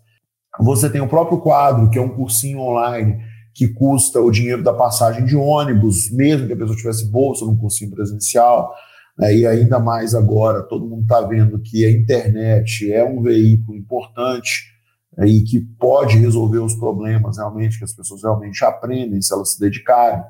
você 0.59 0.89
tem 0.89 1.01
o 1.01 1.07
próprio 1.07 1.39
quadro, 1.39 1.89
que 1.89 1.97
é 1.97 2.01
um 2.01 2.15
cursinho 2.15 2.59
online 2.59 3.17
que 3.53 3.67
custa 3.67 4.19
o 4.19 4.31
dinheiro 4.31 4.63
da 4.63 4.73
passagem 4.73 5.25
de 5.25 5.35
ônibus, 5.35 6.09
mesmo 6.11 6.47
que 6.47 6.53
a 6.53 6.57
pessoa 6.57 6.77
tivesse 6.77 7.09
bolsa 7.09 7.45
num 7.45 7.55
cursinho 7.55 7.91
presencial. 7.91 8.73
Né? 9.17 9.35
E 9.35 9.47
ainda 9.47 9.79
mais 9.79 10.15
agora, 10.15 10.63
todo 10.63 10.87
mundo 10.87 11.03
está 11.03 11.21
vendo 11.21 11.59
que 11.59 11.85
a 11.85 11.91
internet 11.91 12.91
é 12.91 13.03
um 13.03 13.21
veículo 13.21 13.77
importante 13.77 14.71
é, 15.17 15.25
e 15.25 15.43
que 15.43 15.59
pode 15.59 16.17
resolver 16.17 16.59
os 16.59 16.75
problemas 16.75 17.38
realmente, 17.38 17.77
que 17.77 17.84
as 17.84 17.93
pessoas 17.93 18.23
realmente 18.23 18.63
aprendem 18.63 19.21
se 19.21 19.34
elas 19.34 19.53
se 19.53 19.59
dedicarem. 19.59 20.23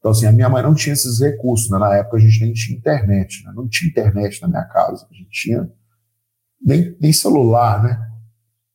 Então, 0.00 0.12
assim, 0.12 0.26
a 0.26 0.32
minha 0.32 0.48
mãe 0.48 0.62
não 0.62 0.74
tinha 0.74 0.94
esses 0.94 1.20
recursos, 1.20 1.70
né? 1.70 1.78
na 1.78 1.94
época 1.94 2.16
a 2.16 2.20
gente 2.20 2.40
nem 2.40 2.54
tinha 2.54 2.76
internet, 2.76 3.44
né? 3.44 3.52
não 3.54 3.68
tinha 3.68 3.90
internet 3.90 4.40
na 4.40 4.48
minha 4.48 4.64
casa, 4.64 5.06
a 5.08 5.14
gente 5.14 5.30
tinha 5.30 5.70
nem, 6.60 6.96
nem 6.98 7.12
celular, 7.12 7.82
né? 7.82 8.08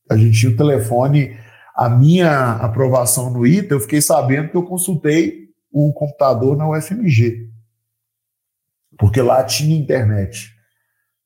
A 0.09 0.15
gente 0.15 0.39
tinha 0.39 0.51
o 0.51 0.55
telefone, 0.55 1.35
a 1.75 1.89
minha 1.89 2.51
aprovação 2.53 3.31
no 3.31 3.45
ITA, 3.45 3.73
eu 3.73 3.79
fiquei 3.79 4.01
sabendo 4.01 4.49
que 4.49 4.57
eu 4.57 4.63
consultei 4.63 5.49
o 5.71 5.91
computador 5.93 6.55
na 6.55 6.69
UFMG, 6.69 7.49
porque 8.97 9.19
lá 9.19 9.43
tinha 9.43 9.75
internet, 9.75 10.51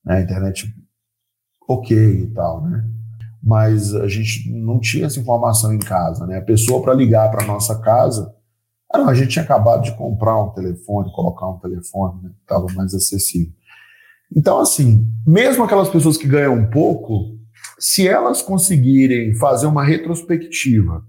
né? 0.03 0.21
internet 0.21 0.73
ok 1.67 1.97
e 1.97 2.27
tal, 2.33 2.65
né? 2.65 2.89
mas 3.43 3.93
a 3.95 4.07
gente 4.07 4.49
não 4.51 4.79
tinha 4.79 5.07
essa 5.07 5.19
informação 5.19 5.73
em 5.73 5.79
casa, 5.79 6.25
né? 6.25 6.37
A 6.37 6.41
pessoa 6.41 6.81
para 6.81 6.93
ligar 6.93 7.29
para 7.31 7.45
nossa 7.45 7.79
casa, 7.81 8.33
ah, 8.91 8.97
não, 8.97 9.09
a 9.09 9.13
gente 9.13 9.29
tinha 9.29 9.43
acabado 9.43 9.83
de 9.83 9.95
comprar 9.95 10.41
um 10.41 10.49
telefone, 10.49 11.11
colocar 11.13 11.47
um 11.47 11.59
telefone, 11.59 12.23
né? 12.23 12.31
Estava 12.41 12.65
mais 12.73 12.93
acessível. 12.93 13.53
Então, 14.35 14.59
assim, 14.59 15.07
mesmo 15.25 15.63
aquelas 15.63 15.89
pessoas 15.89 16.17
que 16.17 16.27
ganham 16.27 16.55
um 16.55 16.69
pouco, 16.69 17.37
se 17.77 18.07
elas 18.07 18.41
conseguirem 18.41 19.35
fazer 19.35 19.67
uma 19.67 19.83
retrospectiva 19.83 21.05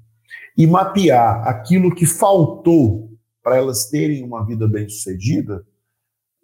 e 0.57 0.67
mapear 0.67 1.47
aquilo 1.49 1.95
que 1.95 2.05
faltou 2.05 3.11
para 3.43 3.57
elas 3.57 3.87
terem 3.87 4.23
uma 4.23 4.45
vida 4.45 4.69
bem-sucedida, 4.69 5.65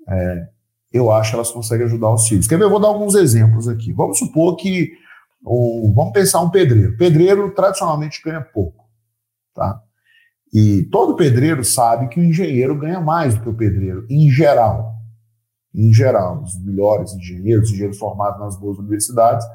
é, 0.08 0.48
eu 0.92 1.10
acho 1.10 1.30
que 1.30 1.36
elas 1.36 1.50
conseguem 1.50 1.86
ajudar 1.86 2.12
os 2.12 2.26
filhos. 2.26 2.46
Quer 2.46 2.56
ver? 2.58 2.64
Eu 2.64 2.70
vou 2.70 2.80
dar 2.80 2.88
alguns 2.88 3.14
exemplos 3.14 3.68
aqui. 3.68 3.92
Vamos 3.92 4.18
supor 4.18 4.56
que. 4.56 4.92
Ou, 5.44 5.92
vamos 5.94 6.12
pensar 6.12 6.40
um 6.40 6.50
pedreiro. 6.50 6.96
Pedreiro 6.96 7.54
tradicionalmente 7.54 8.22
ganha 8.24 8.40
pouco. 8.40 8.84
Tá? 9.54 9.82
E 10.58 10.84
todo 10.84 11.16
pedreiro 11.16 11.62
sabe 11.62 12.08
que 12.08 12.18
o 12.18 12.24
engenheiro 12.24 12.74
ganha 12.78 12.98
mais 12.98 13.34
do 13.34 13.42
que 13.42 13.48
o 13.50 13.54
pedreiro, 13.54 14.06
em 14.08 14.30
geral. 14.30 14.94
Em 15.74 15.92
geral, 15.92 16.42
os 16.42 16.58
melhores 16.64 17.12
engenheiros, 17.12 17.68
engenheiros 17.68 17.98
formados 17.98 18.40
nas 18.40 18.58
boas 18.58 18.78
universidades, 18.78 19.46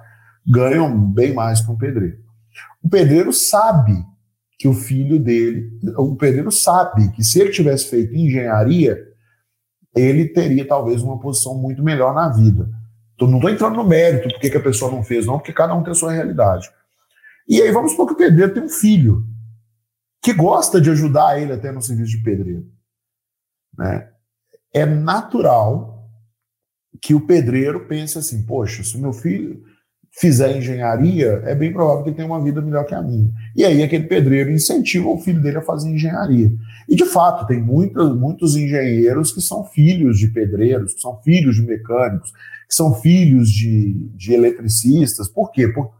ganham 0.45 0.95
bem 1.11 1.33
mais 1.33 1.59
que 1.59 1.71
um 1.71 1.75
pedreiro. 1.75 2.19
O 2.83 2.87
pedreiro 2.87 3.33
sabe 3.33 3.93
que 4.59 4.67
o 4.67 4.75
filho 4.75 5.17
dele, 5.17 5.71
o 5.97 6.15
pedreiro 6.15 6.51
sabe 6.51 7.11
que 7.13 7.23
se 7.23 7.41
ele 7.41 7.49
tivesse 7.49 7.89
feito 7.89 8.13
engenharia, 8.13 8.95
ele 9.95 10.27
teria 10.27 10.67
talvez 10.67 11.01
uma 11.01 11.19
posição 11.19 11.57
muito 11.57 11.81
melhor 11.81 12.13
na 12.13 12.29
vida. 12.29 12.69
Então, 13.15 13.27
não 13.27 13.37
estou 13.37 13.49
entrando 13.49 13.77
no 13.77 13.87
mérito 13.87 14.29
porque 14.29 14.51
que 14.51 14.57
a 14.57 14.61
pessoa 14.61 14.91
não 14.91 15.01
fez, 15.01 15.25
não, 15.25 15.39
porque 15.39 15.51
cada 15.51 15.73
um 15.73 15.81
tem 15.81 15.93
a 15.93 15.95
sua 15.95 16.11
realidade. 16.11 16.69
E 17.49 17.59
aí 17.59 17.71
vamos 17.71 17.89
supor 17.89 18.05
que 18.05 18.13
o 18.13 18.17
pedreiro 18.17 18.53
tem 18.53 18.61
um 18.61 18.69
filho 18.69 19.30
que 20.22 20.34
gosta 20.34 20.80
de 20.80 20.89
ajudar 20.89 21.41
ele 21.41 21.53
até 21.53 21.72
no 21.72 21.82
serviço 21.82 22.11
de 22.11 22.24
pedreiro. 22.24 22.65
Né? 23.78 24.09
É 24.74 24.86
natural 24.86 26.09
que 27.01 27.13
o 27.13 27.26
pedreiro 27.26 27.88
pense 27.88 28.17
assim: 28.17 28.45
poxa, 28.45 28.84
se 28.84 28.95
o 28.95 28.99
meu 28.99 29.13
filho 29.13 29.63
fizer 30.13 30.57
engenharia, 30.57 31.41
é 31.45 31.55
bem 31.55 31.72
provável 31.72 32.03
que 32.03 32.09
ele 32.09 32.17
tenha 32.17 32.28
uma 32.28 32.43
vida 32.43 32.61
melhor 32.61 32.86
que 32.86 32.93
a 32.93 33.01
minha. 33.01 33.32
E 33.55 33.63
aí 33.63 33.82
aquele 33.82 34.07
pedreiro 34.07 34.51
incentiva 34.51 35.07
o 35.07 35.17
filho 35.17 35.41
dele 35.41 35.57
a 35.57 35.61
fazer 35.61 35.89
engenharia. 35.89 36.51
E 36.88 36.95
de 36.95 37.05
fato, 37.05 37.47
tem 37.47 37.61
muitos, 37.61 38.17
muitos 38.17 38.55
engenheiros 38.55 39.32
que 39.32 39.39
são 39.39 39.63
filhos 39.63 40.19
de 40.19 40.28
pedreiros, 40.28 40.93
que 40.93 41.01
são 41.01 41.22
filhos 41.22 41.55
de 41.55 41.61
mecânicos, 41.61 42.32
que 42.67 42.76
são 42.76 42.93
filhos 42.95 43.49
de, 43.49 43.93
de 44.13 44.34
eletricistas. 44.34 45.30
Por 45.30 45.49
quê? 45.49 45.69
Por, 45.69 45.93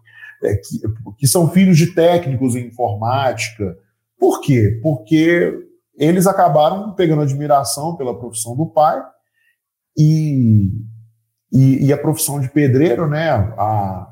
é, 0.44 0.56
que, 0.56 0.82
que 1.18 1.28
são 1.28 1.50
filhos 1.50 1.78
de 1.78 1.94
técnicos 1.94 2.56
em 2.56 2.68
informática. 2.68 3.78
Por 4.22 4.40
quê? 4.40 4.80
Porque 4.84 5.52
eles 5.98 6.28
acabaram 6.28 6.94
pegando 6.94 7.24
admiração 7.24 7.98
pela 7.98 8.18
profissão 8.18 8.56
do 8.56 8.68
pai 8.68 9.04
e 9.98 10.70
e, 11.52 11.88
e, 11.88 11.92
a 11.92 11.98
profissão 11.98 12.40
de 12.40 12.50
pedreiro, 12.50 13.10
né, 13.10 13.30
a, 13.30 14.08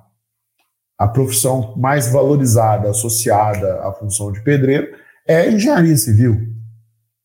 a 0.98 1.08
profissão 1.08 1.74
mais 1.78 2.12
valorizada, 2.12 2.90
associada 2.90 3.82
à 3.82 3.94
função 3.94 4.30
de 4.30 4.44
pedreiro, 4.44 4.94
é 5.26 5.50
engenharia 5.50 5.96
civil. 5.96 6.38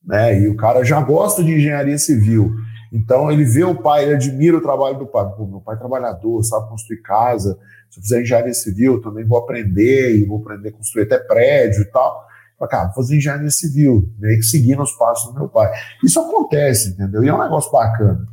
Né? 0.04 0.42
E 0.42 0.48
o 0.48 0.56
cara 0.56 0.84
já 0.84 1.00
gosta 1.00 1.42
de 1.42 1.52
engenharia 1.52 1.98
civil. 1.98 2.54
Então 2.92 3.28
ele 3.28 3.44
vê 3.44 3.64
o 3.64 3.74
pai, 3.74 4.04
ele 4.04 4.14
admira 4.14 4.56
o 4.56 4.62
trabalho 4.62 4.98
do 4.98 5.06
pai. 5.06 5.28
Pô, 5.36 5.46
meu 5.46 5.60
pai 5.60 5.74
é 5.74 5.78
trabalhador, 5.78 6.44
sabe 6.44 6.68
construir 6.68 7.02
casa. 7.02 7.58
Se 7.90 7.98
eu 7.98 8.02
fizer 8.04 8.22
engenharia 8.22 8.54
civil, 8.54 9.00
também 9.00 9.24
vou 9.24 9.38
aprender 9.38 10.16
e 10.16 10.24
vou 10.24 10.38
aprender 10.38 10.68
a 10.68 10.72
construir 10.72 11.02
até 11.02 11.18
prédio 11.18 11.82
e 11.82 11.86
tal. 11.86 12.24
Fala, 12.64 12.68
cara, 12.68 12.84
vou 12.86 12.94
fazer 12.94 13.16
engenharia 13.16 13.50
civil, 13.50 14.12
meio 14.18 14.38
que 14.38 14.44
seguindo 14.44 14.82
os 14.82 14.92
passos 14.92 15.32
do 15.32 15.38
meu 15.38 15.48
pai. 15.48 15.70
Isso 16.02 16.20
acontece, 16.20 16.90
entendeu? 16.90 17.22
E 17.22 17.28
é 17.28 17.34
um 17.34 17.42
negócio 17.42 17.70
bacana. 17.70 18.26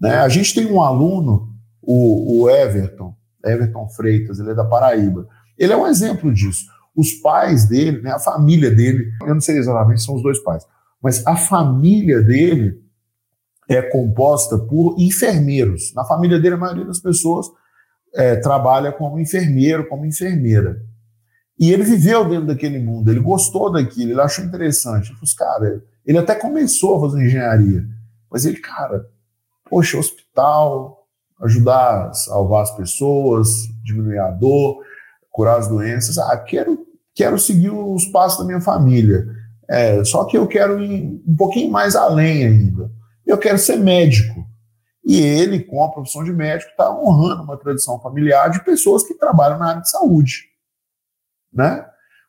Né? 0.00 0.16
A 0.16 0.28
gente 0.28 0.54
tem 0.54 0.66
um 0.66 0.82
aluno, 0.82 1.48
o, 1.80 2.42
o 2.42 2.50
Everton, 2.50 3.14
Everton 3.44 3.88
Freitas, 3.88 4.38
ele 4.38 4.50
é 4.50 4.54
da 4.54 4.64
Paraíba. 4.64 5.26
Ele 5.58 5.72
é 5.72 5.76
um 5.76 5.86
exemplo 5.86 6.32
disso. 6.32 6.66
Os 6.94 7.12
pais 7.14 7.66
dele, 7.68 8.02
né, 8.02 8.12
a 8.12 8.18
família 8.18 8.70
dele, 8.70 9.10
eu 9.22 9.34
não 9.34 9.40
sei 9.40 9.58
exatamente, 9.58 10.02
são 10.02 10.14
os 10.14 10.22
dois 10.22 10.38
pais, 10.40 10.64
mas 11.02 11.26
a 11.26 11.36
família 11.36 12.22
dele 12.22 12.80
é 13.68 13.80
composta 13.80 14.58
por 14.58 14.96
enfermeiros. 14.98 15.92
Na 15.94 16.04
família 16.04 16.38
dele, 16.38 16.54
a 16.54 16.58
maioria 16.58 16.84
das 16.84 17.00
pessoas 17.00 17.46
é, 18.14 18.36
trabalha 18.36 18.92
como 18.92 19.18
enfermeiro, 19.18 19.88
como 19.88 20.04
enfermeira. 20.04 20.82
E 21.62 21.72
ele 21.72 21.84
viveu 21.84 22.28
dentro 22.28 22.48
daquele 22.48 22.80
mundo, 22.80 23.08
ele 23.08 23.20
gostou 23.20 23.70
daquilo, 23.70 24.10
ele 24.10 24.20
achou 24.20 24.44
interessante. 24.44 25.10
Ele 25.10 25.18
falou, 25.20 25.36
cara, 25.38 25.84
ele 26.04 26.18
até 26.18 26.34
começou 26.34 26.96
a 26.96 27.00
fazer 27.02 27.24
engenharia, 27.24 27.84
mas 28.28 28.44
ele, 28.44 28.56
cara, 28.56 29.06
poxa, 29.70 29.96
hospital, 29.96 31.06
ajudar 31.40 32.08
a 32.08 32.12
salvar 32.14 32.64
as 32.64 32.76
pessoas, 32.76 33.48
diminuir 33.84 34.18
a 34.18 34.32
dor, 34.32 34.82
curar 35.30 35.56
as 35.56 35.68
doenças. 35.68 36.18
Ah, 36.18 36.36
quero, 36.36 36.84
quero 37.14 37.38
seguir 37.38 37.70
os 37.70 38.06
passos 38.06 38.40
da 38.40 38.44
minha 38.44 38.60
família. 38.60 39.24
É, 39.70 40.02
só 40.02 40.24
que 40.24 40.36
eu 40.36 40.48
quero 40.48 40.82
ir 40.82 41.22
um 41.24 41.36
pouquinho 41.36 41.70
mais 41.70 41.94
além 41.94 42.44
ainda. 42.44 42.90
Eu 43.24 43.38
quero 43.38 43.56
ser 43.56 43.76
médico. 43.76 44.44
E 45.04 45.20
ele, 45.20 45.60
com 45.60 45.84
a 45.84 45.92
profissão 45.92 46.24
de 46.24 46.32
médico, 46.32 46.72
está 46.72 46.90
honrando 46.92 47.44
uma 47.44 47.56
tradição 47.56 48.00
familiar 48.00 48.50
de 48.50 48.64
pessoas 48.64 49.04
que 49.04 49.14
trabalham 49.14 49.60
na 49.60 49.68
área 49.68 49.82
de 49.82 49.90
saúde. 49.90 50.50
Né? 51.52 51.84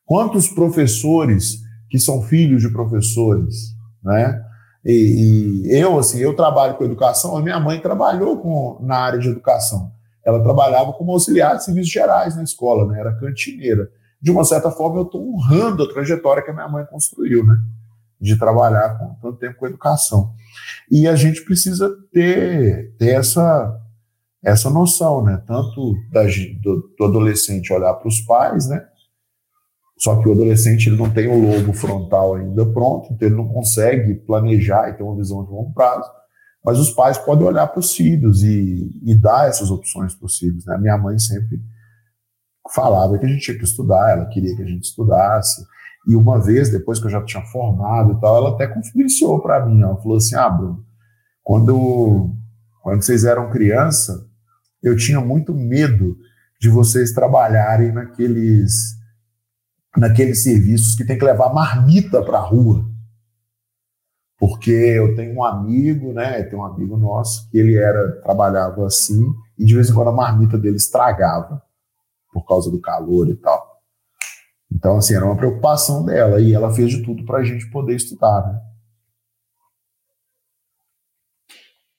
Quantos 0.06 0.48
professores 0.48 1.62
que 1.90 2.00
são 2.00 2.24
filhos 2.24 2.62
de 2.62 2.70
professores, 2.70 3.76
né? 4.04 4.44
E, 4.84 5.64
e, 5.66 5.80
eu, 5.80 5.98
assim, 5.98 6.20
eu 6.20 6.36
trabalho 6.36 6.76
com 6.76 6.84
educação, 6.84 7.38
a 7.38 7.42
minha 7.42 7.60
mãe 7.60 7.80
trabalhou 7.80 8.38
com, 8.38 8.84
na 8.86 8.98
área 8.98 9.20
de 9.20 9.30
educação. 9.30 9.92
Ela 10.26 10.42
trabalhava 10.42 10.92
como 10.94 11.12
auxiliar 11.12 11.56
de 11.56 11.64
serviços 11.64 11.92
gerais 11.92 12.36
na 12.36 12.44
escola, 12.44 12.92
né? 12.92 13.00
Era 13.00 13.14
cantineira. 13.14 13.90
De 14.22 14.32
uma 14.32 14.44
certa 14.44 14.72
forma, 14.72 15.00
eu 15.00 15.04
estou 15.04 15.22
honrando 15.22 15.84
a 15.84 15.94
trajetória 15.94 16.44
que 16.44 16.50
a 16.50 16.54
minha 16.54 16.68
mãe 16.68 16.86
construiu, 16.86 17.46
né? 17.46 17.58
De 18.20 18.38
trabalhar 18.38 18.98
com 18.98 19.16
tanto 19.22 19.38
tempo 19.38 19.58
com 19.58 19.68
educação. 19.68 20.34
E 20.90 21.08
a 21.08 21.16
gente 21.16 21.44
precisa 21.44 21.90
ter, 22.12 22.96
ter 22.98 23.10
essa, 23.10 23.80
essa 24.44 24.70
noção, 24.70 25.24
né? 25.24 25.42
Tanto 25.46 25.94
da, 26.12 26.24
do, 26.62 26.94
do 26.98 27.06
adolescente 27.06 27.72
olhar 27.72 27.94
para 27.94 28.08
os 28.08 28.22
pais, 28.22 28.68
né? 28.68 28.86
Só 30.04 30.22
que 30.22 30.28
o 30.28 30.34
adolescente 30.34 30.90
ele 30.90 30.98
não 30.98 31.10
tem 31.10 31.30
o 31.30 31.40
lobo 31.40 31.72
frontal 31.72 32.36
ainda 32.36 32.66
pronto, 32.66 33.14
então 33.14 33.26
ele 33.26 33.38
não 33.38 33.48
consegue 33.48 34.16
planejar 34.16 34.90
e 34.90 34.98
ter 34.98 35.02
uma 35.02 35.16
visão 35.16 35.46
de 35.46 35.50
longo 35.50 35.74
prazo. 35.74 36.12
Mas 36.66 36.78
os 36.78 36.90
pais 36.90 37.18
podem 37.18 37.48
olhar 37.48 37.68
para 37.68 37.80
os 37.80 37.96
filhos 37.96 38.44
e, 38.44 39.00
e, 39.02 39.16
dar 39.16 39.48
essas 39.48 39.72
opções 39.72 40.14
filhos. 40.38 40.66
Né? 40.66 40.78
Minha 40.78 40.98
mãe 40.98 41.18
sempre 41.18 41.58
falava 42.76 43.18
que 43.18 43.26
a 43.26 43.30
gente 43.30 43.44
tinha 43.46 43.58
que 43.58 43.64
estudar, 43.64 44.12
ela 44.12 44.26
queria 44.26 44.54
que 44.54 44.62
a 44.62 44.66
gente 44.66 44.84
estudasse. 44.84 45.64
E 46.06 46.18
uma 46.18 46.38
vez, 46.38 46.70
depois 46.70 47.00
que 47.00 47.06
eu 47.06 47.12
já 47.12 47.24
tinha 47.24 47.42
formado 47.46 48.12
e 48.12 48.20
tal, 48.20 48.36
ela 48.36 48.50
até 48.50 48.68
confidenciou 48.68 49.42
para 49.42 49.66
mim. 49.66 49.84
Ela 49.84 49.96
falou 50.02 50.18
assim: 50.18 50.36
Ah, 50.36 50.50
Bruno, 50.50 50.84
quando, 51.42 52.30
quando 52.82 53.02
vocês 53.02 53.24
eram 53.24 53.50
criança, 53.50 54.28
eu 54.84 54.98
tinha 54.98 55.22
muito 55.22 55.56
medo 55.56 56.18
de 56.60 56.68
vocês 56.68 57.14
trabalharem 57.14 57.94
naqueles 57.94 59.02
naqueles 59.98 60.44
serviços 60.44 60.96
que 60.96 61.06
tem 61.06 61.18
que 61.18 61.26
levar 61.26 61.54
marmita 61.54 62.24
para 62.24 62.38
a 62.38 62.42
rua. 62.42 62.90
Porque 64.38 64.72
eu 64.72 65.16
tenho 65.16 65.36
um 65.36 65.44
amigo, 65.44 66.12
né? 66.12 66.44
Tem 66.44 66.58
um 66.58 66.66
amigo 66.66 66.98
nosso 66.98 67.50
que 67.50 67.58
ele 67.58 67.78
era 67.78 68.22
trabalhava 68.22 68.86
assim 68.86 69.24
e 69.58 69.66
de 69.66 69.76
vez 69.76 69.90
em 69.90 69.94
quando 69.94 70.10
a 70.10 70.14
marmita 70.14 70.58
dele 70.58 70.76
estragava 70.76 71.62
por 72.32 72.46
causa 72.46 72.70
do 72.70 72.82
calor 72.82 73.30
e 73.30 73.36
tal. 73.36 73.74
Então, 74.72 74.98
assim, 74.98 75.16
era 75.16 75.26
uma 75.26 75.38
preocupação 75.38 76.04
dela 76.04 76.42
e 76.42 76.54
ela 76.54 76.74
fez 76.74 76.90
de 76.90 77.04
tudo 77.04 77.24
para 77.26 77.40
a 77.40 77.44
gente 77.44 77.70
poder 77.70 77.96
estudar, 77.96 78.48
né? 78.48 78.60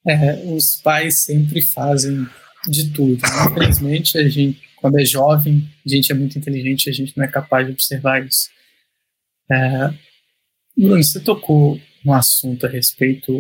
É, 0.07 0.55
os 0.55 0.83
pais 0.83 1.21
sempre 1.21 1.63
fazem 1.63 2.27
de 2.69 2.93
tudo. 2.93 3.23
Né? 3.23 3.47
Infelizmente, 3.51 4.19
a 4.19 4.29
gente 4.29 4.61
quando 4.85 4.99
é 4.99 5.05
jovem, 5.07 5.67
a 5.87 5.89
gente 5.89 6.13
é 6.13 6.15
muito 6.15 6.39
inteligente, 6.39 6.91
a 6.91 6.93
gente 6.93 7.17
não 7.17 7.25
é 7.25 7.29
capaz 7.29 7.67
de 7.67 7.73
observar 7.73 8.23
isso. 8.23 8.51
É, 9.51 9.95
Bruno, 10.77 11.03
você 11.03 11.21
tocou 11.21 11.81
no 12.05 12.13
assunto 12.13 12.67
a 12.67 12.69
respeito 12.69 13.33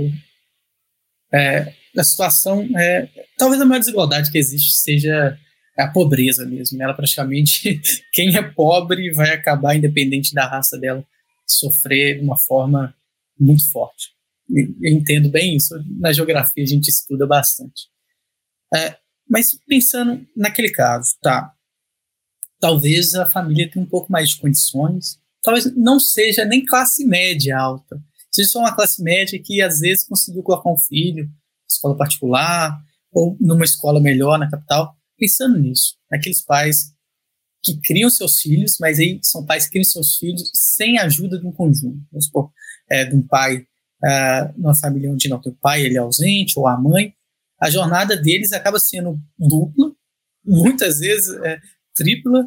é, 1.30 1.70
da 1.94 2.02
situação. 2.02 2.66
É, 2.78 3.10
talvez 3.36 3.60
a 3.60 3.66
maior 3.66 3.78
desigualdade 3.78 4.32
que 4.32 4.38
existe 4.38 4.72
seja 4.72 5.38
a 5.76 5.86
pobreza 5.88 6.46
mesmo. 6.46 6.82
Ela 6.82 6.94
praticamente, 6.94 7.78
quem 8.14 8.34
é 8.34 8.42
pobre 8.42 9.12
vai 9.12 9.28
acabar, 9.34 9.76
independente 9.76 10.32
da 10.32 10.48
raça 10.48 10.78
dela, 10.78 11.06
sofrer 11.46 12.20
de 12.20 12.24
uma 12.24 12.38
forma 12.38 12.96
muito 13.38 13.70
forte. 13.70 14.14
Eu 14.48 14.94
entendo 14.94 15.28
bem 15.28 15.56
isso. 15.56 15.74
Na 16.00 16.10
geografia 16.10 16.64
a 16.64 16.66
gente 16.66 16.88
estuda 16.88 17.26
bastante. 17.26 17.82
É, 18.74 18.96
mas 19.28 19.58
pensando 19.66 20.26
naquele 20.36 20.70
caso, 20.70 21.16
tá? 21.22 21.52
Talvez 22.60 23.14
a 23.14 23.26
família 23.26 23.70
tenha 23.70 23.84
um 23.84 23.88
pouco 23.88 24.10
mais 24.10 24.30
de 24.30 24.40
condições, 24.40 25.18
talvez 25.42 25.74
não 25.76 26.00
seja 26.00 26.44
nem 26.44 26.64
classe 26.64 27.04
média 27.04 27.58
alta, 27.58 28.02
seja 28.30 28.48
só 28.48 28.60
uma 28.60 28.74
classe 28.74 29.02
média 29.02 29.40
que 29.42 29.60
às 29.60 29.80
vezes 29.80 30.06
conseguiu 30.06 30.42
colocar 30.42 30.70
um 30.70 30.78
filho 30.78 31.30
escola 31.68 31.96
particular, 31.96 32.80
ou 33.12 33.36
numa 33.40 33.64
escola 33.64 34.00
melhor 34.00 34.38
na 34.38 34.50
capital, 34.50 34.96
pensando 35.16 35.58
nisso, 35.58 35.96
naqueles 36.10 36.40
pais 36.40 36.92
que 37.62 37.80
criam 37.80 38.10
seus 38.10 38.40
filhos, 38.40 38.76
mas 38.78 38.98
aí 38.98 39.18
são 39.22 39.44
pais 39.44 39.64
que 39.64 39.72
criam 39.72 39.84
seus 39.84 40.18
filhos 40.18 40.50
sem 40.54 40.98
a 40.98 41.04
ajuda 41.04 41.38
de 41.38 41.46
um 41.46 41.52
conjunto. 41.52 41.98
Vamos 42.12 42.26
supor, 42.26 42.50
é, 42.90 43.04
de 43.04 43.16
um 43.16 43.22
pai, 43.22 43.66
numa 44.56 44.74
família 44.74 45.10
onde 45.10 45.28
não 45.28 45.40
tem 45.40 45.50
o 45.50 45.56
pai, 45.56 45.82
ele 45.82 45.96
é 45.96 46.00
ausente, 46.00 46.58
ou 46.58 46.66
a 46.66 46.78
mãe, 46.78 47.14
a 47.64 47.70
jornada 47.70 48.14
deles 48.14 48.52
acaba 48.52 48.78
sendo 48.78 49.18
dupla, 49.38 49.90
muitas 50.44 50.98
vezes 50.98 51.34
é, 51.42 51.58
tripla, 51.96 52.46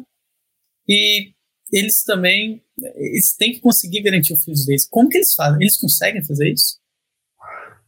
e 0.88 1.32
eles 1.72 2.04
também 2.04 2.62
eles 2.94 3.34
têm 3.36 3.52
que 3.52 3.60
conseguir 3.60 4.02
garantir 4.02 4.32
o 4.32 4.38
filho 4.38 4.56
deles. 4.64 4.86
Como 4.86 5.08
que 5.08 5.18
eles 5.18 5.34
fazem? 5.34 5.60
Eles 5.60 5.76
conseguem 5.76 6.24
fazer 6.24 6.52
isso? 6.52 6.78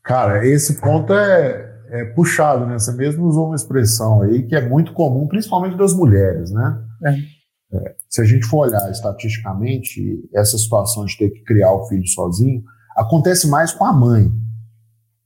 Cara, 0.02 0.44
esse 0.44 0.80
ponto 0.80 1.14
é, 1.14 1.82
é 1.90 2.04
puxado, 2.06 2.66
né? 2.66 2.76
Você 2.76 2.92
mesmo 2.92 3.24
usou 3.26 3.46
uma 3.46 3.54
expressão 3.54 4.22
aí 4.22 4.42
que 4.48 4.56
é 4.56 4.68
muito 4.68 4.92
comum, 4.92 5.28
principalmente 5.28 5.76
das 5.76 5.94
mulheres, 5.94 6.50
né? 6.50 6.84
É. 7.06 7.76
É, 7.76 7.94
se 8.08 8.20
a 8.20 8.24
gente 8.24 8.44
for 8.46 8.66
olhar 8.66 8.90
estatisticamente, 8.90 10.28
essa 10.34 10.58
situação 10.58 11.04
de 11.04 11.16
ter 11.16 11.30
que 11.30 11.44
criar 11.44 11.72
o 11.72 11.86
filho 11.86 12.06
sozinho 12.08 12.64
acontece 12.96 13.46
mais 13.46 13.72
com 13.72 13.84
a 13.84 13.92
mãe, 13.92 14.28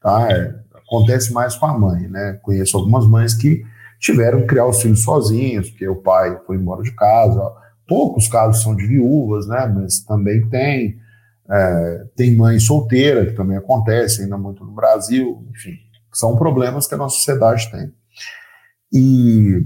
tá? 0.03 0.31
É, 0.31 0.64
acontece 0.97 1.33
mais 1.33 1.57
com 1.57 1.67
a 1.67 1.79
mãe, 1.79 2.09
né? 2.09 2.39
Conheço 2.43 2.77
algumas 2.77 3.07
mães 3.07 3.35
que 3.35 3.65
tiveram 3.99 4.43
que 4.43 4.49
criar 4.49 4.67
os 4.67 4.81
filhos 4.81 5.03
sozinhos, 5.03 5.71
porque 5.71 5.89
o 5.89 5.97
pai 5.97 6.39
foi 6.47 6.57
embora 6.57 6.83
de 6.83 6.93
casa. 6.93 7.53
Poucos 7.87 8.29
casos 8.29 8.63
são 8.63 8.75
de 8.75 8.87
viúvas, 8.87 9.47
né? 9.47 9.67
Mas 9.67 10.01
também 10.01 10.47
tem. 10.49 10.99
É, 11.51 12.05
tem 12.17 12.35
mãe 12.35 12.59
solteira, 12.59 13.27
que 13.27 13.33
também 13.33 13.59
acontece 13.59 14.23
ainda 14.23 14.39
muito 14.39 14.65
no 14.65 14.73
Brasil, 14.73 15.47
enfim, 15.51 15.75
são 16.11 16.37
problemas 16.37 16.87
que 16.87 16.95
a 16.95 16.97
nossa 16.97 17.17
sociedade 17.17 17.71
tem. 17.71 17.93
E, 18.91 19.63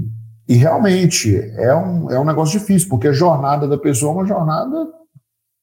e 0.48 0.54
realmente 0.54 1.36
é 1.36 1.72
um, 1.76 2.10
é 2.10 2.18
um 2.18 2.24
negócio 2.24 2.58
difícil, 2.58 2.88
porque 2.88 3.06
a 3.06 3.12
jornada 3.12 3.68
da 3.68 3.78
pessoa 3.78 4.10
é 4.10 4.14
uma 4.16 4.26
jornada 4.26 4.88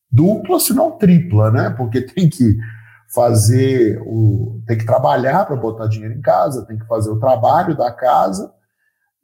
dupla, 0.09 0.57
se 0.57 0.74
não 0.74 0.91
tripla, 0.91 1.51
né? 1.51 1.70
Porque 1.72 2.01
tem 2.01 2.30
que 2.30 2.55
fazer 3.14 4.01
o. 4.06 4.62
tem 4.66 4.78
que 4.78 4.86
trabalhar 4.86 5.45
para 5.45 5.56
botar 5.56 5.88
dinheiro 5.88 6.14
em 6.14 6.22
casa, 6.22 6.66
tem 6.66 6.78
que 6.78 6.86
fazer 6.88 7.10
o 7.10 7.20
trabalho 7.20 7.76
da 7.78 7.91
casa 7.91 8.51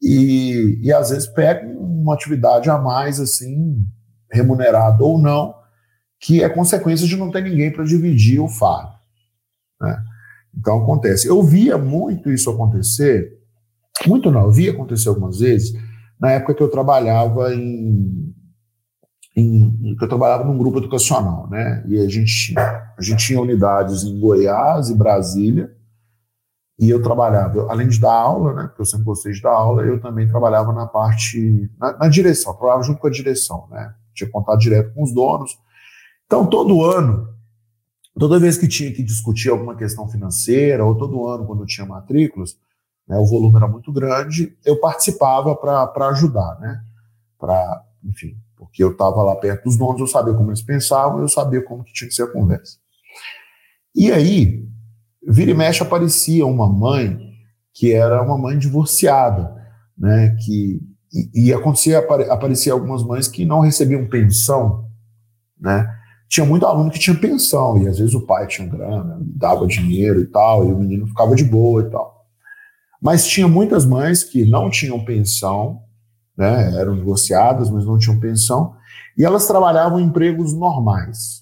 e, 0.02 0.80
e 0.82 0.92
às 0.92 1.10
vezes 1.12 1.28
pega 1.28 1.68
uma 1.68 2.14
atividade 2.14 2.70
a 2.70 2.78
mais, 2.78 3.20
assim, 3.20 3.86
remunerada 4.32 5.04
ou 5.04 5.20
não, 5.20 5.54
que 6.20 6.44
é 6.44 6.50
consequência 6.50 7.08
de 7.08 7.16
não 7.16 7.30
ter 7.30 7.44
ninguém 7.44 7.72
para 7.72 7.84
dividir 7.84 8.40
o 8.40 8.48
fardo. 8.48 8.94
Né? 9.80 10.04
Então 10.58 10.82
acontece. 10.82 11.28
Eu 11.28 11.44
via 11.44 11.78
muito 11.78 12.32
isso 12.32 12.50
acontecer, 12.50 13.40
muito 14.08 14.32
não, 14.32 14.46
eu 14.46 14.52
via 14.52 14.72
acontecer 14.72 15.10
algumas 15.10 15.40
vezes, 15.40 15.72
na 16.20 16.32
época 16.32 16.56
que 16.56 16.64
eu 16.64 16.70
trabalhava 16.70 17.54
em, 17.54 18.31
em, 19.36 19.96
eu 20.00 20.08
trabalhava 20.08 20.44
num 20.44 20.58
grupo 20.58 20.80
educacional, 20.80 21.48
né? 21.50 21.84
E 21.88 22.00
a 22.00 22.08
gente, 22.08 22.54
a 22.58 23.02
gente 23.02 23.26
tinha 23.26 23.42
unidades 23.42 24.04
em 24.04 24.20
Goiás 24.20 24.90
e 24.90 24.96
Brasília, 24.96 25.74
e 26.78 26.90
eu 26.90 27.02
trabalhava, 27.02 27.68
além 27.70 27.88
de 27.88 28.00
dar 28.00 28.14
aula, 28.14 28.54
né? 28.54 28.64
Porque 28.68 28.82
eu 28.82 28.86
sempre 28.86 29.06
gostei 29.06 29.32
de 29.32 29.42
dar 29.42 29.52
aula, 29.52 29.84
eu 29.84 30.02
também 30.02 30.28
trabalhava 30.28 30.74
na 30.74 30.88
parte, 30.88 31.70
na, 31.80 31.98
na 31.98 32.08
direção, 32.08 32.54
trabalhava 32.56 32.84
junto 32.84 33.00
com 33.00 33.08
a 33.08 33.12
direção, 33.12 33.68
né? 33.70 33.94
Tinha 34.14 34.30
contato 34.30 34.60
direto 34.60 34.94
com 34.94 35.04
os 35.04 35.14
donos. 35.14 35.58
Então, 36.26 36.46
todo 36.46 36.84
ano, 36.84 37.30
toda 38.18 38.40
vez 38.40 38.58
que 38.58 38.68
tinha 38.68 38.92
que 38.92 39.04
discutir 39.04 39.50
alguma 39.50 39.76
questão 39.76 40.08
financeira, 40.08 40.84
ou 40.84 40.98
todo 40.98 41.28
ano, 41.28 41.46
quando 41.46 41.66
tinha 41.66 41.86
matrículas, 41.86 42.58
né, 43.08 43.18
o 43.18 43.26
volume 43.26 43.58
era 43.58 43.68
muito 43.68 43.92
grande, 43.92 44.58
eu 44.66 44.80
participava 44.80 45.56
para 45.56 46.08
ajudar, 46.10 46.60
né? 46.60 46.82
Para, 47.38 47.84
enfim, 48.04 48.36
porque 48.62 48.84
eu 48.84 48.92
estava 48.92 49.24
lá 49.24 49.36
perto 49.36 49.64
dos 49.64 49.76
donos, 49.76 50.00
eu 50.00 50.06
sabia 50.06 50.36
como 50.36 50.52
eles 50.52 50.62
pensavam, 50.62 51.20
eu 51.20 51.28
sabia 51.28 51.64
como 51.64 51.84
que 51.84 51.92
tinha 51.92 52.08
que 52.08 52.14
ser 52.14 52.22
a 52.22 52.32
conversa. 52.32 52.78
E 53.96 54.12
aí, 54.12 54.64
vira 55.28 55.50
e 55.50 55.54
mexe 55.56 55.82
aparecia 55.82 56.46
uma 56.46 56.72
mãe 56.72 57.18
que 57.74 57.92
era 57.92 58.22
uma 58.22 58.38
mãe 58.38 58.60
divorciada, 58.60 59.52
né? 59.98 60.38
Que 60.46 60.80
e, 61.12 61.48
e 61.48 61.54
acontecia 61.54 61.98
aparecia 62.30 62.72
algumas 62.72 63.04
mães 63.04 63.28
que 63.28 63.46
não 63.46 63.62
recebiam 63.62 64.08
pensão, 64.08 64.86
né? 65.60 65.92
Tinha 66.30 66.46
muito 66.46 66.66
aluno 66.68 66.92
que 66.92 67.00
tinha 67.00 67.18
pensão 67.18 67.80
e 67.80 67.88
às 67.88 67.98
vezes 67.98 68.14
o 68.14 68.28
pai 68.28 68.46
tinha 68.46 68.68
grana, 68.68 69.20
dava 69.22 69.66
dinheiro 69.66 70.22
e 70.22 70.28
tal, 70.28 70.70
e 70.70 70.72
o 70.72 70.78
menino 70.78 71.08
ficava 71.08 71.34
de 71.34 71.44
boa 71.44 71.82
e 71.82 71.90
tal. 71.90 72.28
Mas 73.02 73.26
tinha 73.26 73.48
muitas 73.48 73.88
mães 73.88 74.24
que 74.24 74.46
não 74.46 74.70
tinham 74.70 75.04
pensão 75.04 75.82
né, 76.38 76.76
eram 76.80 76.96
divorciadas, 76.96 77.70
mas 77.70 77.86
não 77.86 77.98
tinham 77.98 78.20
pensão, 78.20 78.76
e 79.18 79.26
elas 79.26 79.48
trabalhavam 79.48 80.00
em 80.00 80.06
empregos 80.06 80.54
normais. 80.54 81.42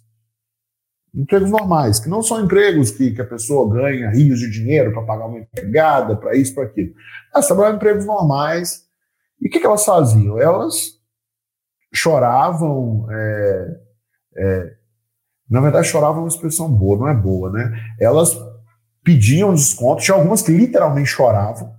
Empregos 1.14 1.50
normais, 1.50 2.00
que 2.00 2.10
não 2.10 2.22
são 2.22 2.44
empregos 2.44 2.92
que, 2.92 3.12
que 3.12 3.22
a 3.22 3.26
pessoa 3.26 3.72
ganha 3.74 4.10
rios 4.10 4.40
de 4.40 4.50
dinheiro 4.50 4.94
para 4.94 5.04
pagar 5.04 5.26
uma 5.26 5.40
empregada, 5.40 6.16
para 6.16 6.36
isso, 6.36 6.54
para 6.54 6.66
aquilo. 6.66 6.94
Elas 7.34 7.48
trabalhavam 7.48 7.76
em 7.76 7.78
empregos 7.78 8.06
normais. 8.06 8.84
E 9.42 9.48
o 9.48 9.50
que, 9.50 9.60
que 9.60 9.66
elas 9.66 9.84
faziam? 9.84 10.40
Elas 10.40 11.00
choravam. 11.92 13.08
É, 13.10 13.80
é, 14.38 14.74
na 15.50 15.62
verdade, 15.62 15.88
choravam 15.88 16.20
é 16.20 16.22
uma 16.22 16.28
expressão 16.28 16.72
boa, 16.72 17.00
não 17.00 17.08
é 17.08 17.16
boa, 17.16 17.52
né? 17.52 17.72
Elas 18.00 18.38
pediam 19.04 19.54
desconto, 19.54 20.04
tinha 20.04 20.16
algumas 20.16 20.44
que 20.44 20.52
literalmente 20.52 21.10
choravam, 21.10 21.74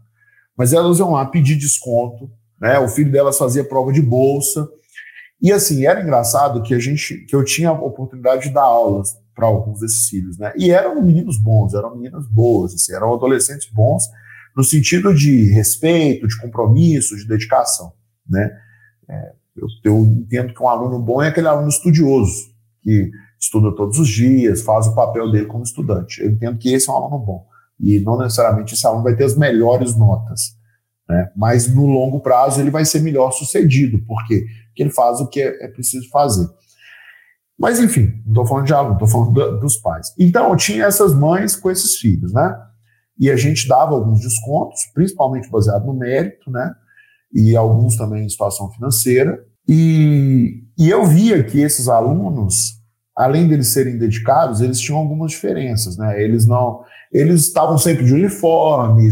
mas 0.57 0.73
elas 0.73 0.99
iam 0.99 1.13
lá 1.13 1.25
pedir 1.25 1.55
desconto 1.57 2.29
né? 2.61 2.79
O 2.79 2.89
filho 2.89 3.11
delas 3.11 3.39
fazia 3.39 3.65
prova 3.65 3.93
de 3.93 4.03
bolsa. 4.03 4.69
E 5.41 5.51
assim, 5.53 5.87
era 5.87 6.03
engraçado 6.03 6.63
que 6.63 6.75
a 6.75 6.79
gente 6.79 7.25
que 7.25 7.35
eu 7.35 7.45
tinha 7.45 7.71
a 7.71 7.73
oportunidade 7.73 8.49
de 8.49 8.55
dar 8.55 8.63
aulas 8.63 9.17
para 9.35 9.47
alguns 9.47 9.81
desses 9.81 10.09
filhos, 10.09 10.37
né? 10.39 10.53
E 10.57 10.71
eram 10.71 11.01
meninos 11.01 11.39
bons, 11.39 11.73
eram 11.73 11.97
meninas 11.97 12.27
boas, 12.27 12.75
assim, 12.75 12.95
eram 12.95 13.15
adolescentes 13.15 13.71
bons 13.73 14.05
no 14.55 14.63
sentido 14.63 15.15
de 15.15 15.51
respeito, 15.53 16.29
de 16.29 16.39
compromisso, 16.39 17.17
de 17.17 17.27
dedicação, 17.27 17.93
né? 18.29 18.51
É, 19.09 19.33
eu, 19.57 19.67
eu, 19.85 20.05
entendo 20.05 20.53
que 20.53 20.63
um 20.63 20.69
aluno 20.69 20.99
bom 20.99 21.23
é 21.23 21.29
aquele 21.29 21.49
aluno 21.49 21.69
estudioso 21.69 22.51
que 22.83 23.11
estuda 23.39 23.75
todos 23.75 23.99
os 23.99 24.09
dias, 24.09 24.63
faz 24.63 24.87
o 24.87 24.95
papel 24.95 25.31
dele 25.31 25.47
como 25.47 25.65
estudante. 25.65 26.23
Eu 26.23 26.31
entendo 26.31 26.59
que 26.59 26.73
esse 26.73 26.89
é 26.89 26.93
um 26.93 26.97
aluno 26.97 27.19
bom 27.19 27.47
e 27.79 27.99
não 28.01 28.19
necessariamente 28.19 28.75
esse 28.75 28.87
aluno 28.87 29.03
vai 29.03 29.17
ter 29.17 29.25
as 29.25 29.37
melhores 29.37 29.97
notas, 29.97 30.57
né? 31.11 31.31
Mas 31.37 31.69
no 31.73 31.87
longo 31.87 32.21
prazo 32.21 32.61
ele 32.61 32.71
vai 32.71 32.85
ser 32.85 33.01
melhor 33.01 33.33
sucedido, 33.33 33.99
por 34.07 34.25
quê? 34.27 34.47
Porque 34.69 34.83
ele 34.83 34.91
faz 34.91 35.21
o 35.21 35.29
que 35.29 35.41
é, 35.41 35.65
é 35.65 35.69
preciso 35.69 36.09
fazer. 36.09 36.49
Mas 37.59 37.79
enfim, 37.79 38.23
não 38.25 38.43
estou 38.43 38.47
falando 38.47 38.67
de 38.67 38.73
aluno, 38.73 38.95
estou 38.95 39.09
falando 39.09 39.33
da, 39.35 39.51
dos 39.59 39.77
pais. 39.77 40.15
Então, 40.19 40.49
eu 40.51 40.57
tinha 40.57 40.85
essas 40.87 41.13
mães 41.13 41.55
com 41.55 41.71
esses 41.71 41.97
filhos, 41.97 42.33
né? 42.33 42.57
E 43.19 43.31
a 43.31 43.37
gente 43.37 43.69
dava 43.69 43.93
alguns 43.93 44.21
descontos, 44.21 44.81
principalmente 44.95 45.51
baseado 45.51 45.85
no 45.85 45.93
mérito, 45.93 46.51
né? 46.51 46.73
E 47.35 47.55
alguns 47.55 47.97
também 47.97 48.25
em 48.25 48.29
situação 48.29 48.71
financeira. 48.71 49.45
E, 49.69 50.65
e 50.79 50.89
eu 50.89 51.05
via 51.05 51.45
que 51.45 51.61
esses 51.61 51.87
alunos, 51.87 52.80
além 53.21 53.47
deles 53.47 53.69
serem 53.69 53.99
dedicados, 53.99 54.61
eles 54.61 54.81
tinham 54.81 54.99
algumas 54.99 55.33
diferenças, 55.33 55.97
né? 55.99 56.23
Eles 56.23 56.47
não, 56.47 56.83
eles 57.13 57.43
estavam 57.43 57.77
sempre 57.77 58.05
de 58.05 58.15
uniforme, 58.15 59.11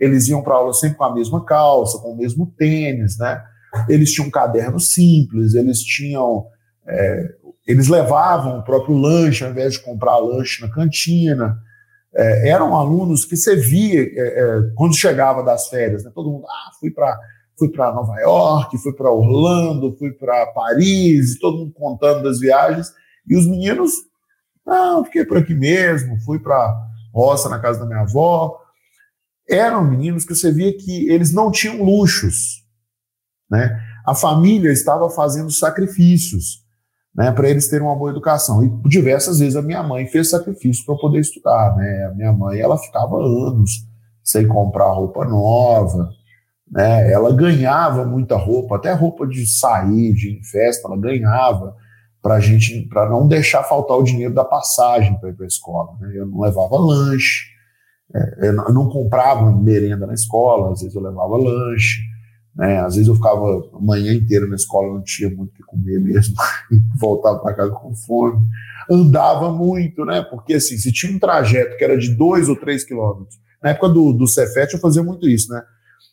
eles 0.00 0.28
iam 0.28 0.42
para 0.42 0.54
aula 0.54 0.72
sempre 0.72 0.96
com 0.96 1.04
a 1.04 1.14
mesma 1.14 1.44
calça, 1.44 1.98
com 1.98 2.12
o 2.12 2.16
mesmo 2.16 2.52
tênis, 2.58 3.16
né? 3.16 3.40
Eles 3.88 4.12
tinham 4.12 4.26
um 4.26 4.30
caderno 4.30 4.80
simples, 4.80 5.54
eles 5.54 5.80
tinham. 5.80 6.46
É, 6.86 7.28
eles 7.66 7.86
levavam 7.86 8.58
o 8.58 8.64
próprio 8.64 8.96
lanche 8.96 9.44
ao 9.44 9.50
invés 9.50 9.74
de 9.74 9.84
comprar 9.84 10.16
lanche 10.16 10.62
na 10.62 10.72
cantina. 10.72 11.56
É, 12.16 12.48
eram 12.48 12.74
alunos 12.74 13.24
que 13.24 13.36
você 13.36 13.54
via 13.54 14.00
é, 14.00 14.40
é 14.40 14.60
quando 14.74 14.96
chegava 14.96 15.44
das 15.44 15.68
férias, 15.68 16.02
né? 16.02 16.10
todo 16.12 16.30
mundo, 16.30 16.46
ah, 16.48 16.70
fui 16.80 16.90
para 16.90 17.16
fui 17.58 17.68
para 17.68 17.92
Nova 17.92 18.18
York, 18.20 18.78
fui 18.78 18.92
para 18.92 19.10
Orlando, 19.10 19.94
fui 19.98 20.12
para 20.12 20.46
Paris, 20.46 21.38
todo 21.38 21.58
mundo 21.58 21.72
contando 21.74 22.22
das 22.22 22.38
viagens, 22.38 22.92
e 23.28 23.36
os 23.36 23.46
meninos, 23.46 23.92
não, 24.66 25.04
fiquei 25.04 25.24
por 25.24 25.38
aqui 25.38 25.54
mesmo, 25.54 26.20
fui 26.20 26.38
para 26.38 26.88
roça 27.12 27.48
na 27.48 27.58
casa 27.58 27.80
da 27.80 27.86
minha 27.86 28.00
avó. 28.00 28.58
Eram 29.48 29.84
meninos 29.84 30.24
que 30.24 30.34
você 30.34 30.52
via 30.52 30.76
que 30.76 31.08
eles 31.08 31.32
não 31.32 31.50
tinham 31.50 31.82
luxos, 31.82 32.64
né? 33.50 33.80
A 34.06 34.14
família 34.14 34.70
estava 34.70 35.08
fazendo 35.10 35.50
sacrifícios, 35.50 36.64
né, 37.14 37.32
para 37.32 37.48
eles 37.48 37.68
terem 37.68 37.86
uma 37.86 37.96
boa 37.96 38.10
educação. 38.10 38.62
E 38.62 38.88
diversas 38.88 39.38
vezes 39.38 39.56
a 39.56 39.62
minha 39.62 39.82
mãe 39.82 40.06
fez 40.06 40.30
sacrifício 40.30 40.84
para 40.86 40.96
poder 40.96 41.20
estudar, 41.20 41.76
né? 41.76 42.08
A 42.10 42.14
minha 42.14 42.32
mãe, 42.32 42.60
ela 42.60 42.78
ficava 42.78 43.16
anos 43.16 43.86
sem 44.22 44.46
comprar 44.46 44.92
roupa 44.92 45.24
nova, 45.24 46.10
né? 46.70 47.10
Ela 47.10 47.34
ganhava 47.34 48.04
muita 48.04 48.36
roupa, 48.36 48.76
até 48.76 48.92
roupa 48.92 49.26
de 49.26 49.46
sair, 49.46 50.12
de 50.12 50.40
festa, 50.50 50.86
ela 50.86 50.96
ganhava 50.98 51.74
para 52.28 52.40
gente, 52.40 52.86
para 52.90 53.08
não 53.08 53.26
deixar 53.26 53.62
faltar 53.62 53.96
o 53.96 54.02
dinheiro 54.02 54.34
da 54.34 54.44
passagem 54.44 55.18
para 55.18 55.30
ir 55.30 55.32
para 55.32 55.46
a 55.46 55.48
escola. 55.48 55.96
Né? 55.98 56.12
Eu 56.14 56.26
não 56.26 56.40
levava 56.40 56.76
lanche, 56.76 57.46
é, 58.14 58.48
eu 58.48 58.74
não 58.74 58.86
comprava 58.90 59.50
merenda 59.50 60.06
na 60.06 60.12
escola, 60.12 60.72
às 60.72 60.82
vezes 60.82 60.94
eu 60.94 61.00
levava 61.00 61.38
lanche, 61.38 62.02
né? 62.54 62.80
Às 62.80 62.96
vezes 62.96 63.08
eu 63.08 63.14
ficava 63.14 63.70
a 63.72 63.80
manhã 63.80 64.12
inteira 64.12 64.46
na 64.46 64.56
escola, 64.56 64.92
não 64.92 65.02
tinha 65.02 65.30
muito 65.30 65.52
o 65.52 65.54
que 65.54 65.62
comer 65.62 65.98
mesmo, 66.00 66.34
voltava 67.00 67.38
para 67.38 67.54
casa 67.54 67.70
com 67.72 67.94
fome. 67.94 68.46
Andava 68.90 69.50
muito, 69.50 70.04
né? 70.04 70.20
Porque 70.20 70.54
assim, 70.54 70.76
se 70.76 70.92
tinha 70.92 71.14
um 71.14 71.18
trajeto 71.18 71.78
que 71.78 71.84
era 71.84 71.96
de 71.96 72.14
dois 72.14 72.50
ou 72.50 72.56
três 72.56 72.84
quilômetros, 72.84 73.38
na 73.62 73.70
época 73.70 73.88
do, 73.88 74.12
do 74.12 74.26
Cefet 74.26 74.74
eu 74.74 74.80
fazia 74.80 75.02
muito 75.02 75.26
isso, 75.26 75.50
né? 75.50 75.62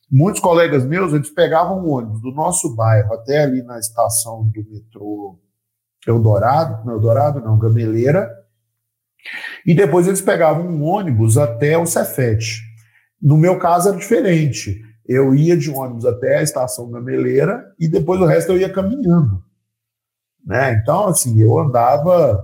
Muitos 0.09 0.39
colegas 0.39 0.86
meus, 0.86 1.11
eles 1.11 1.30
pegavam 1.30 1.84
o 1.84 1.89
ônibus 1.89 2.22
do 2.22 2.32
nosso 2.32 2.74
bairro 2.74 3.13
até 3.16 3.43
ali 3.43 3.61
na 3.63 3.78
estação 3.80 4.45
do 4.45 4.63
metrô 4.72 5.38
Eldorado, 6.08 6.86
não 6.86 6.93
Eldorado 6.93 7.39
não, 7.39 7.58
Gameleira, 7.58 8.30
e 9.66 9.74
depois 9.74 10.08
eles 10.08 10.22
pegavam 10.22 10.68
um 10.68 10.84
ônibus 10.84 11.38
até 11.38 11.78
o 11.78 11.86
Cefete. 11.86 12.62
No 13.22 13.38
meu 13.38 13.58
caso 13.58 13.89
era 13.89 13.97
diferente. 13.97 14.82
Eu 15.08 15.34
ia 15.34 15.58
de 15.58 15.70
ônibus 15.70 16.06
até 16.06 16.38
a 16.38 16.43
estação 16.43 16.89
Gameleira 16.91 17.74
e 17.80 17.88
depois 17.88 18.22
o 18.22 18.26
resto 18.26 18.51
eu 18.51 18.60
ia 18.60 18.72
caminhando. 18.72 19.43
Né? 20.45 20.74
Então, 20.74 21.08
assim, 21.08 21.39
eu 21.39 21.58
andava 21.58 22.43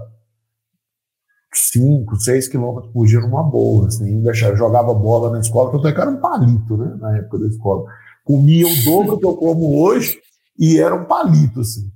5, 1.53 2.15
6 2.15 2.47
quilômetros 2.47 2.91
por 2.91 3.05
dia 3.05 3.19
numa 3.19 3.43
boa. 3.43 3.87
Assim, 3.87 4.21
deixava, 4.21 4.55
jogava 4.55 4.93
bola 4.93 5.31
na 5.31 5.39
escola, 5.39 5.71
tanto 5.71 5.87
é 5.87 5.91
que 5.91 6.01
era 6.01 6.09
um 6.09 6.19
palito 6.19 6.77
né, 6.77 6.95
na 6.99 7.17
época 7.17 7.39
da 7.39 7.47
escola. 7.47 7.85
Comia 8.23 8.65
o 8.65 8.83
dobro 8.83 9.19
que 9.19 9.25
eu 9.25 9.35
como 9.35 9.81
hoje 9.81 10.19
e 10.57 10.79
era 10.79 10.95
um 10.95 11.05
palito. 11.05 11.61
Assim, 11.61 11.91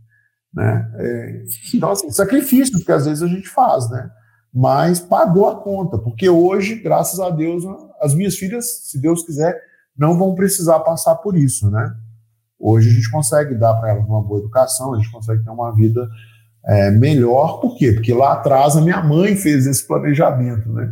né? 0.56 0.91
É, 0.95 1.43
então, 1.74 1.91
assim, 1.91 2.10
sacrifícios 2.10 2.84
que 2.84 2.91
às 2.91 3.06
vezes 3.06 3.22
a 3.22 3.28
gente 3.28 3.49
faz, 3.49 3.89
né? 3.89 4.10
mas 4.56 5.01
pagou 5.01 5.49
a 5.49 5.62
conta, 5.62 5.97
porque 5.97 6.30
hoje, 6.30 6.76
graças 6.76 7.20
a 7.20 7.30
Deus, 7.30 7.66
as 7.99 8.16
minhas 8.16 8.38
filhas, 8.38 8.88
se 8.89 9.01
Deus 9.01 9.26
quiser, 9.26 9.53
não 9.97 10.18
vão 10.18 10.34
precisar 10.34 10.80
passar 10.80 11.16
por 11.16 11.36
isso, 11.36 11.70
né? 11.70 11.93
Hoje 12.58 12.89
a 12.89 12.93
gente 12.93 13.12
consegue 13.12 13.53
dar 13.53 13.74
para 13.74 13.89
elas 13.89 14.06
uma 14.06 14.24
boa 14.24 14.39
educação, 14.39 14.93
a 14.93 14.97
gente 14.97 15.12
consegue 15.12 15.43
ter 15.43 15.49
uma 15.49 15.76
vida 15.76 16.08
é, 16.66 16.89
melhor, 16.89 17.60
por 17.60 17.78
quê? 17.78 17.91
Porque 17.91 18.14
lá 18.14 18.32
atrás 18.32 18.78
a 18.78 18.82
minha 18.82 19.03
mãe 19.03 19.36
fez 19.36 19.68
esse 19.68 19.86
planejamento, 19.86 20.72
né? 20.72 20.89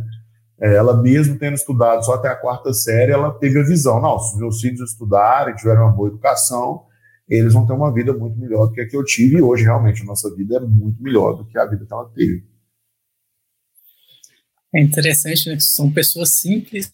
É, 0.60 0.74
ela 0.74 1.00
mesmo 1.00 1.38
tendo 1.38 1.54
estudado 1.54 2.04
só 2.04 2.16
até 2.16 2.28
a 2.28 2.36
quarta 2.36 2.70
série, 2.74 3.12
ela 3.12 3.32
teve 3.32 3.58
a 3.58 3.64
visão, 3.64 3.98
não, 3.98 4.18
se 4.18 4.36
meus 4.36 4.60
filhos 4.60 4.90
estudarem, 4.90 5.54
tiverem 5.54 5.80
uma 5.80 5.90
boa 5.90 6.08
educação, 6.08 6.82
eles 7.28 7.52
vão 7.52 7.66
ter 7.66 7.72
uma 7.72 7.92
vida 7.92 8.12
muito 8.12 8.38
melhor 8.38 8.66
do 8.66 8.72
que 8.72 8.80
a 8.80 8.88
que 8.88 8.96
eu 8.96 9.04
tive, 9.04 9.36
e 9.36 9.42
hoje 9.42 9.64
realmente 9.64 10.02
a 10.02 10.04
nossa 10.04 10.34
vida 10.34 10.56
é 10.56 10.60
muito 10.60 11.02
melhor 11.02 11.34
do 11.34 11.46
que 11.46 11.58
a 11.58 11.66
vida 11.66 11.86
que 11.86 11.92
ela 11.92 12.08
teve. 12.10 12.44
É 14.74 14.82
interessante, 14.82 15.48
né? 15.48 15.56
São 15.60 15.92
pessoas 15.92 16.30
simples, 16.30 16.90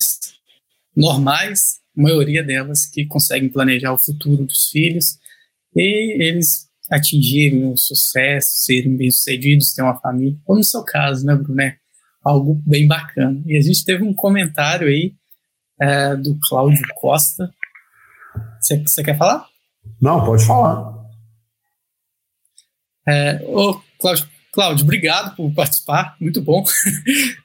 normais, 0.94 1.80
a 1.96 2.02
maioria 2.02 2.44
delas 2.44 2.86
que 2.86 3.06
conseguem 3.06 3.48
planejar 3.48 3.92
o 3.92 3.98
futuro 3.98 4.44
dos 4.44 4.68
filhos 4.68 5.18
e 5.74 6.22
eles 6.22 6.68
atingirem 6.90 7.66
o 7.66 7.76
sucesso, 7.76 8.48
serem 8.64 8.96
bem-sucedidos, 8.96 9.72
ter 9.72 9.82
uma 9.82 9.98
família, 10.00 10.36
como 10.44 10.58
no 10.58 10.64
seu 10.64 10.84
caso, 10.84 11.24
né, 11.24 11.34
Bruno? 11.34 11.60
É 11.62 11.76
algo 12.22 12.60
bem 12.66 12.86
bacana. 12.86 13.40
E 13.46 13.56
a 13.56 13.60
gente 13.60 13.84
teve 13.84 14.02
um 14.02 14.12
comentário 14.12 14.88
aí 14.88 15.14
é, 15.80 16.16
do 16.16 16.38
Cláudio 16.48 16.82
Costa. 16.96 17.50
Você 18.60 19.02
quer 19.02 19.16
falar? 19.16 19.46
Não, 20.00 20.24
pode 20.24 20.44
falar. 20.44 20.90
É, 23.08 23.42
ô, 23.46 23.80
Cláudio, 23.98 24.28
Cláudio, 24.52 24.84
obrigado 24.84 25.34
por 25.36 25.52
participar, 25.54 26.16
muito 26.20 26.42
bom. 26.42 26.64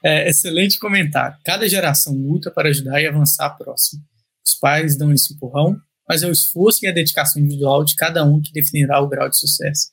É, 0.04 0.28
excelente 0.28 0.78
comentário. 0.78 1.36
Cada 1.44 1.68
geração 1.68 2.14
luta 2.14 2.48
para 2.48 2.68
ajudar 2.68 3.00
e 3.00 3.08
avançar 3.08 3.46
a 3.46 3.50
próxima. 3.50 4.00
Os 4.46 4.54
pais 4.54 4.96
dão 4.96 5.12
esse 5.12 5.34
empurrão, 5.34 5.76
mas 6.08 6.22
é 6.22 6.28
o 6.28 6.30
esforço 6.30 6.84
e 6.84 6.88
a 6.88 6.92
dedicação 6.92 7.42
individual 7.42 7.84
de 7.84 7.96
cada 7.96 8.24
um 8.24 8.40
que 8.40 8.52
definirá 8.52 9.00
o 9.00 9.08
grau 9.08 9.28
de 9.28 9.36
sucesso. 9.36 9.88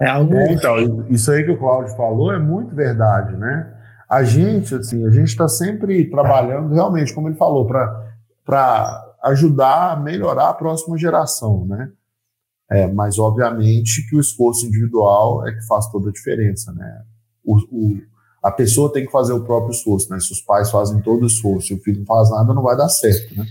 É 0.00 0.08
algo. 0.08 0.34
É, 0.34 0.52
então, 0.52 1.06
isso 1.10 1.30
aí 1.32 1.44
que 1.44 1.50
o 1.50 1.58
Cláudio 1.58 1.96
falou 1.96 2.32
é 2.32 2.38
muito 2.38 2.72
verdade, 2.74 3.36
né? 3.36 3.74
A 4.08 4.22
gente, 4.22 4.74
assim, 4.74 5.04
a 5.06 5.10
gente 5.10 5.28
está 5.28 5.48
sempre 5.48 6.08
trabalhando, 6.10 6.72
realmente, 6.72 7.12
como 7.12 7.28
ele 7.28 7.36
falou, 7.36 7.66
para 7.66 9.01
ajudar 9.24 9.92
a 9.92 9.96
melhorar 9.96 10.48
a 10.48 10.54
próxima 10.54 10.98
geração, 10.98 11.64
né? 11.66 11.90
É, 12.70 12.86
mas, 12.86 13.18
obviamente, 13.18 14.08
que 14.08 14.16
o 14.16 14.20
esforço 14.20 14.66
individual 14.66 15.46
é 15.46 15.52
que 15.52 15.66
faz 15.66 15.90
toda 15.90 16.08
a 16.08 16.12
diferença, 16.12 16.72
né? 16.72 17.02
O, 17.44 17.56
o, 17.70 18.00
a 18.42 18.50
pessoa 18.50 18.92
tem 18.92 19.04
que 19.04 19.12
fazer 19.12 19.32
o 19.32 19.44
próprio 19.44 19.72
esforço, 19.72 20.10
né? 20.10 20.18
Se 20.18 20.32
os 20.32 20.40
pais 20.40 20.70
fazem 20.70 21.00
todo 21.02 21.22
o 21.22 21.26
esforço 21.26 21.72
e 21.72 21.76
o 21.76 21.80
filho 21.80 21.98
não 21.98 22.06
faz 22.06 22.30
nada, 22.30 22.54
não 22.54 22.62
vai 22.62 22.76
dar 22.76 22.88
certo, 22.88 23.36
né? 23.36 23.46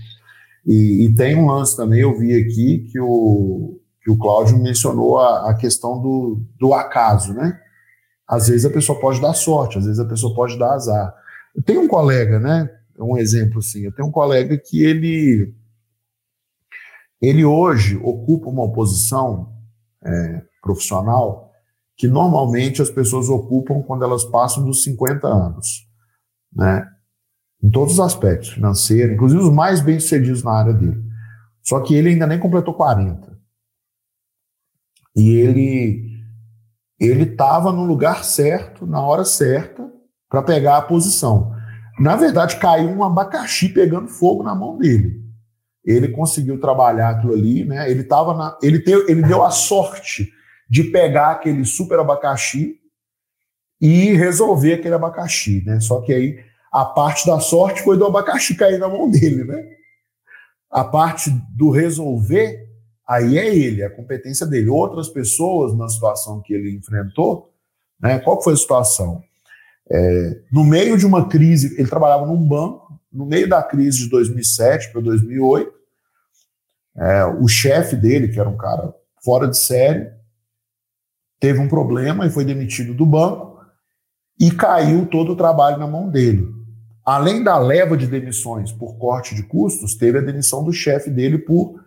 E, 0.66 1.06
e 1.06 1.14
tem 1.14 1.36
um 1.36 1.46
lance 1.46 1.76
também, 1.76 2.00
eu 2.00 2.16
vi 2.18 2.34
aqui 2.34 2.86
que 2.90 3.00
o, 3.00 3.80
que 4.02 4.10
o 4.10 4.18
Cláudio 4.18 4.58
mencionou 4.58 5.18
a, 5.18 5.50
a 5.50 5.54
questão 5.54 6.00
do, 6.00 6.42
do 6.58 6.74
acaso, 6.74 7.32
né? 7.32 7.58
Às 8.28 8.48
vezes 8.48 8.64
a 8.64 8.70
pessoa 8.70 8.98
pode 9.00 9.20
dar 9.20 9.34
sorte, 9.34 9.78
às 9.78 9.84
vezes 9.84 10.00
a 10.00 10.04
pessoa 10.04 10.34
pode 10.34 10.58
dar 10.58 10.72
azar. 10.72 11.14
Eu 11.54 11.62
tenho 11.62 11.82
um 11.82 11.88
colega, 11.88 12.40
né? 12.40 12.68
Um 12.98 13.16
exemplo 13.16 13.58
assim, 13.58 13.84
eu 13.84 13.92
tenho 13.92 14.08
um 14.08 14.12
colega 14.12 14.56
que 14.58 14.82
ele 14.82 15.54
ele 17.22 17.44
hoje 17.44 17.96
ocupa 18.02 18.50
uma 18.50 18.72
posição 18.72 19.54
é, 20.04 20.42
profissional 20.60 21.52
que 21.96 22.08
normalmente 22.08 22.82
as 22.82 22.90
pessoas 22.90 23.28
ocupam 23.28 23.80
quando 23.80 24.04
elas 24.04 24.24
passam 24.24 24.64
dos 24.64 24.82
50 24.82 25.28
anos, 25.28 25.86
né? 26.52 26.84
Em 27.62 27.70
todos 27.70 27.94
os 27.94 28.00
aspectos, 28.00 28.48
financeiro, 28.48 29.12
inclusive 29.12 29.40
os 29.40 29.52
mais 29.52 29.80
bem-sucedidos 29.80 30.42
na 30.42 30.50
área 30.50 30.72
dele. 30.72 31.00
Só 31.62 31.78
que 31.78 31.94
ele 31.94 32.08
ainda 32.08 32.26
nem 32.26 32.40
completou 32.40 32.74
40. 32.74 33.38
E 35.14 35.30
ele 35.30 36.10
ele 36.98 37.24
estava 37.24 37.72
no 37.72 37.84
lugar 37.84 38.24
certo, 38.24 38.86
na 38.86 39.00
hora 39.00 39.24
certa, 39.24 39.88
para 40.28 40.42
pegar 40.42 40.78
a 40.78 40.82
posição. 40.82 41.52
Na 41.98 42.16
verdade, 42.16 42.58
caiu 42.58 42.90
um 42.90 43.04
abacaxi 43.04 43.68
pegando 43.68 44.08
fogo 44.08 44.42
na 44.42 44.54
mão 44.54 44.78
dele 44.78 45.21
ele 45.84 46.08
conseguiu 46.08 46.60
trabalhar 46.60 47.10
aquilo 47.10 47.32
ali, 47.32 47.64
né? 47.64 47.90
Ele 47.90 48.04
tava 48.04 48.34
na, 48.34 48.58
ele, 48.62 48.78
teve, 48.78 49.10
ele 49.10 49.22
deu 49.22 49.42
a 49.42 49.50
sorte 49.50 50.32
de 50.68 50.84
pegar 50.84 51.32
aquele 51.32 51.64
super 51.64 51.98
abacaxi 51.98 52.76
e 53.80 54.12
resolver 54.12 54.74
aquele 54.74 54.94
abacaxi, 54.94 55.62
né? 55.66 55.80
Só 55.80 56.00
que 56.00 56.12
aí 56.12 56.38
a 56.72 56.84
parte 56.84 57.26
da 57.26 57.40
sorte 57.40 57.82
foi 57.82 57.98
do 57.98 58.06
abacaxi 58.06 58.54
cair 58.54 58.78
na 58.78 58.88
mão 58.88 59.10
dele, 59.10 59.44
né? 59.44 59.62
A 60.70 60.84
parte 60.84 61.30
do 61.54 61.70
resolver, 61.70 62.66
aí 63.06 63.36
é 63.36 63.54
ele, 63.54 63.82
a 63.82 63.90
competência 63.90 64.46
dele. 64.46 64.70
Outras 64.70 65.08
pessoas 65.08 65.76
na 65.76 65.88
situação 65.88 66.40
que 66.40 66.54
ele 66.54 66.74
enfrentou, 66.76 67.52
né? 68.00 68.20
Qual 68.20 68.40
foi 68.40 68.54
a 68.54 68.56
situação? 68.56 69.22
É, 69.90 70.40
no 70.50 70.64
meio 70.64 70.96
de 70.96 71.04
uma 71.04 71.28
crise, 71.28 71.74
ele 71.78 71.88
trabalhava 71.88 72.24
num 72.24 72.38
banco 72.38 72.81
no 73.12 73.26
meio 73.26 73.48
da 73.48 73.62
crise 73.62 73.98
de 73.98 74.08
2007 74.08 74.90
para 74.90 75.00
2008, 75.00 75.72
é, 76.96 77.24
o 77.24 77.46
chefe 77.48 77.96
dele, 77.96 78.28
que 78.28 78.38
era 78.38 78.48
um 78.48 78.56
cara 78.56 78.94
fora 79.24 79.48
de 79.48 79.58
série, 79.58 80.10
teve 81.38 81.58
um 81.58 81.68
problema 81.68 82.26
e 82.26 82.30
foi 82.30 82.44
demitido 82.44 82.94
do 82.94 83.04
banco 83.04 83.60
e 84.38 84.50
caiu 84.50 85.06
todo 85.06 85.32
o 85.32 85.36
trabalho 85.36 85.78
na 85.78 85.86
mão 85.86 86.08
dele. 86.08 86.46
Além 87.04 87.42
da 87.42 87.58
leva 87.58 87.96
de 87.96 88.06
demissões 88.06 88.70
por 88.70 88.96
corte 88.96 89.34
de 89.34 89.42
custos, 89.42 89.94
teve 89.94 90.18
a 90.18 90.22
demissão 90.22 90.62
do 90.62 90.72
chefe 90.72 91.10
dele 91.10 91.38
por 91.38 91.82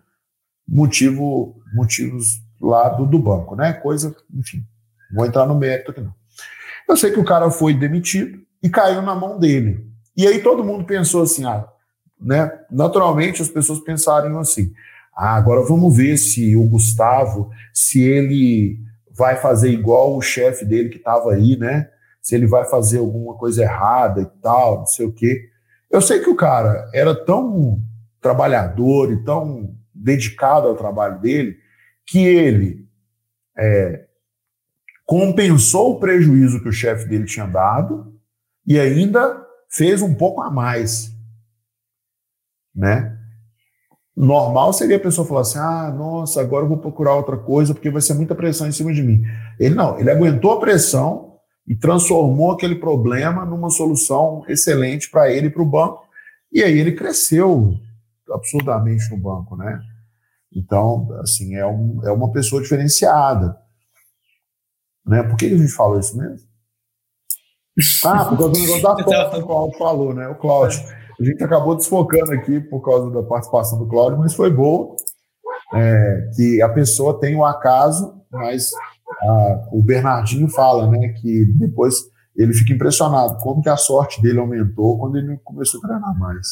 motivo, 0.67 1.55
motivos 1.73 2.41
lá 2.59 2.89
do, 2.89 3.05
do 3.05 3.19
banco, 3.19 3.55
né? 3.55 3.73
Coisa, 3.73 4.15
enfim, 4.33 4.65
vou 5.13 5.25
entrar 5.25 5.45
no 5.45 5.55
mérito 5.55 5.91
aqui 5.91 6.01
não. 6.01 6.13
Eu 6.87 6.97
sei 6.97 7.11
que 7.11 7.19
o 7.19 7.25
cara 7.25 7.49
foi 7.49 7.73
demitido 7.73 8.39
e 8.61 8.69
caiu 8.69 9.01
na 9.01 9.15
mão 9.15 9.39
dele. 9.39 9.89
E 10.15 10.27
aí 10.27 10.41
todo 10.41 10.63
mundo 10.63 10.85
pensou 10.85 11.23
assim, 11.23 11.45
ah, 11.45 11.67
né? 12.19 12.51
Naturalmente 12.71 13.41
as 13.41 13.49
pessoas 13.49 13.79
pensaram 13.79 14.39
assim, 14.39 14.71
ah, 15.15 15.35
agora 15.35 15.61
vamos 15.61 15.95
ver 15.95 16.17
se 16.17 16.55
o 16.55 16.67
Gustavo, 16.67 17.49
se 17.73 18.01
ele 18.01 18.79
vai 19.11 19.37
fazer 19.37 19.69
igual 19.69 20.15
o 20.15 20.21
chefe 20.21 20.65
dele 20.65 20.89
que 20.89 20.97
estava 20.97 21.33
aí, 21.33 21.57
né? 21.57 21.89
Se 22.21 22.35
ele 22.35 22.47
vai 22.47 22.65
fazer 22.65 22.99
alguma 22.99 23.35
coisa 23.35 23.63
errada 23.63 24.21
e 24.21 24.41
tal, 24.41 24.79
não 24.79 24.85
sei 24.85 25.05
o 25.05 25.13
quê. 25.13 25.49
Eu 25.89 26.01
sei 26.01 26.19
que 26.19 26.29
o 26.29 26.35
cara 26.35 26.89
era 26.93 27.15
tão 27.15 27.81
trabalhador 28.19 29.13
e 29.13 29.23
tão 29.23 29.75
dedicado 29.93 30.67
ao 30.67 30.75
trabalho 30.75 31.19
dele 31.19 31.57
que 32.05 32.19
ele 32.19 32.85
é, 33.57 34.05
compensou 35.05 35.91
o 35.91 35.99
prejuízo 35.99 36.61
que 36.61 36.69
o 36.69 36.73
chefe 36.73 37.07
dele 37.07 37.25
tinha 37.25 37.45
dado 37.45 38.13
e 38.67 38.79
ainda 38.79 39.44
fez 39.75 40.01
um 40.01 40.15
pouco 40.15 40.41
a 40.41 40.49
mais, 40.49 41.11
né? 42.73 43.17
Normal 44.15 44.71
seria 44.71 44.95
a 44.95 44.99
pessoa 44.99 45.27
falar 45.27 45.41
assim: 45.41 45.59
ah, 45.59 45.91
nossa, 45.91 46.39
agora 46.39 46.63
eu 46.63 46.69
vou 46.69 46.77
procurar 46.77 47.15
outra 47.15 47.37
coisa 47.37 47.73
porque 47.73 47.89
vai 47.89 48.01
ser 48.01 48.13
muita 48.13 48.33
pressão 48.33 48.67
em 48.67 48.71
cima 48.71 48.93
de 48.93 49.03
mim. 49.03 49.21
Ele 49.59 49.75
não, 49.75 49.99
ele 49.99 50.09
aguentou 50.09 50.53
a 50.53 50.59
pressão 50.59 51.35
e 51.67 51.75
transformou 51.75 52.51
aquele 52.51 52.75
problema 52.75 53.43
numa 53.43 53.69
solução 53.69 54.45
excelente 54.47 55.09
para 55.09 55.29
ele 55.29 55.47
e 55.47 55.49
para 55.49 55.61
o 55.61 55.69
banco. 55.69 56.05
E 56.51 56.63
aí 56.63 56.79
ele 56.79 56.93
cresceu 56.93 57.73
absurdamente 58.31 59.09
no 59.11 59.17
banco, 59.17 59.57
né? 59.57 59.81
Então, 60.53 61.09
assim, 61.19 61.55
é, 61.55 61.65
um, 61.65 61.99
é 62.05 62.11
uma 62.11 62.31
pessoa 62.31 62.61
diferenciada. 62.61 63.57
Né? 65.05 65.21
Por 65.23 65.35
que 65.35 65.47
a 65.47 65.57
gente 65.57 65.71
fala 65.73 65.99
isso 65.99 66.17
mesmo? 66.17 66.44
Ah, 68.05 68.25
por 68.25 68.37
causa 68.37 68.53
do 68.53 68.59
negócio 68.59 68.81
da 68.81 69.03
foto 69.03 69.31
que 69.31 69.41
o 69.41 69.45
Cláudio 69.45 69.77
falou, 69.77 70.13
né? 70.13 70.27
O 70.27 70.35
Cláudio. 70.35 70.79
A 71.19 71.23
gente 71.23 71.43
acabou 71.43 71.75
desfocando 71.75 72.31
aqui 72.33 72.59
por 72.59 72.81
causa 72.81 73.09
da 73.11 73.23
participação 73.23 73.79
do 73.79 73.87
Cláudio, 73.87 74.19
mas 74.19 74.33
foi 74.33 74.49
bom 74.49 74.95
é, 75.73 76.29
que 76.35 76.61
a 76.61 76.69
pessoa 76.69 77.19
tem 77.19 77.35
o 77.35 77.39
um 77.39 77.45
acaso, 77.45 78.21
mas 78.31 78.69
a, 79.21 79.69
o 79.71 79.81
Bernardinho 79.81 80.47
fala, 80.49 80.89
né, 80.89 81.09
que 81.19 81.45
depois 81.57 81.95
ele 82.35 82.53
fica 82.53 82.73
impressionado 82.73 83.37
como 83.37 83.61
que 83.61 83.69
a 83.69 83.77
sorte 83.77 84.21
dele 84.21 84.39
aumentou 84.39 84.99
quando 84.99 85.17
ele 85.17 85.37
começou 85.43 85.79
a 85.79 85.87
treinar 85.87 86.19
mais. 86.19 86.47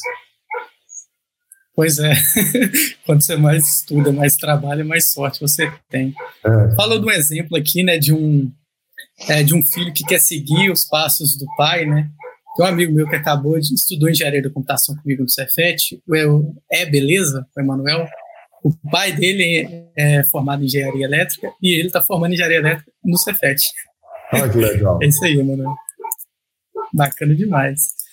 Pois 1.75 1.97
é, 1.99 2.13
quando 3.05 3.23
você 3.23 3.35
mais 3.35 3.67
estuda, 3.67 4.11
mais 4.11 4.35
trabalha, 4.35 4.85
mais 4.85 5.11
sorte 5.11 5.41
você 5.41 5.71
tem. 5.89 6.13
É. 6.45 6.75
Falou 6.75 6.99
de 6.99 7.05
um 7.05 7.11
exemplo 7.11 7.57
aqui, 7.57 7.83
né, 7.83 7.97
de 7.97 8.13
um 8.13 8.51
é, 9.27 9.43
de 9.43 9.53
um 9.55 9.63
filho 9.63 9.93
que 9.93 10.03
quer 10.03 10.19
seguir 10.19 10.71
os 10.71 10.85
passos 10.85 11.37
do 11.37 11.45
pai, 11.55 11.85
né? 11.85 12.09
Tem 12.55 12.65
um 12.65 12.69
amigo 12.69 12.93
meu 12.93 13.07
que 13.07 13.15
acabou 13.15 13.59
de 13.59 13.73
estudou 13.73 14.09
engenharia 14.09 14.41
da 14.41 14.49
computação 14.49 14.95
comigo 14.95 15.23
no 15.23 15.29
Cefet, 15.29 16.01
o 16.07 16.55
é 16.71 16.85
beleza, 16.85 17.47
o 17.55 17.59
Emanuel. 17.59 18.07
O 18.63 18.71
pai 18.89 19.11
dele 19.11 19.89
é 19.97 20.23
formado 20.25 20.61
em 20.61 20.65
engenharia 20.65 21.05
elétrica 21.05 21.51
e 21.61 21.77
ele 21.77 21.87
está 21.87 22.01
formando 22.01 22.33
engenharia 22.33 22.57
elétrica 22.57 22.91
no 23.03 23.17
Cefet. 23.17 23.61
Olha 24.33 24.49
que 24.49 24.57
legal. 24.57 24.99
É 25.03 25.07
isso 25.07 25.25
aí, 25.25 25.39
Emanuel. 25.39 25.75
Bacana 26.93 27.35
demais. 27.35 28.03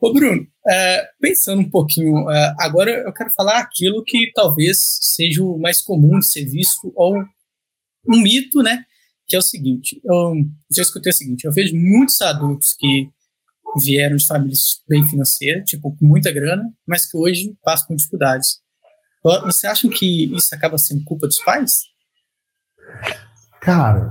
Ô 0.00 0.12
Bruno, 0.12 0.46
é, 0.68 1.08
pensando 1.20 1.62
um 1.62 1.70
pouquinho, 1.70 2.30
é, 2.30 2.54
agora 2.60 2.90
eu 2.90 3.12
quero 3.12 3.30
falar 3.30 3.58
aquilo 3.58 4.04
que 4.04 4.30
talvez 4.34 4.98
seja 5.00 5.42
o 5.42 5.58
mais 5.58 5.80
comum 5.80 6.18
de 6.18 6.26
ser 6.26 6.44
visto 6.44 6.92
ou 6.94 7.16
um 8.08 8.20
mito, 8.20 8.62
né? 8.62 8.84
Que 9.28 9.36
é 9.36 9.38
o 9.38 9.42
seguinte, 9.42 10.00
eu 10.04 10.34
já 10.70 10.82
escutei 10.82 11.10
o 11.10 11.14
seguinte, 11.14 11.44
eu 11.44 11.52
vejo 11.52 11.74
muitos 11.74 12.20
adultos 12.20 12.74
que 12.78 13.10
vieram 13.82 14.16
de 14.16 14.26
famílias 14.26 14.82
bem 14.88 15.06
financeiras, 15.06 15.64
tipo, 15.68 15.94
com 15.96 16.06
muita 16.06 16.32
grana, 16.32 16.72
mas 16.86 17.10
que 17.10 17.16
hoje 17.16 17.56
passam 17.62 17.88
com 17.88 17.96
dificuldades. 17.96 18.60
Você 19.44 19.66
acha 19.66 19.88
que 19.88 20.32
isso 20.34 20.54
acaba 20.54 20.78
sendo 20.78 21.02
culpa 21.04 21.26
dos 21.26 21.42
pais? 21.42 21.80
Cara, 23.60 24.10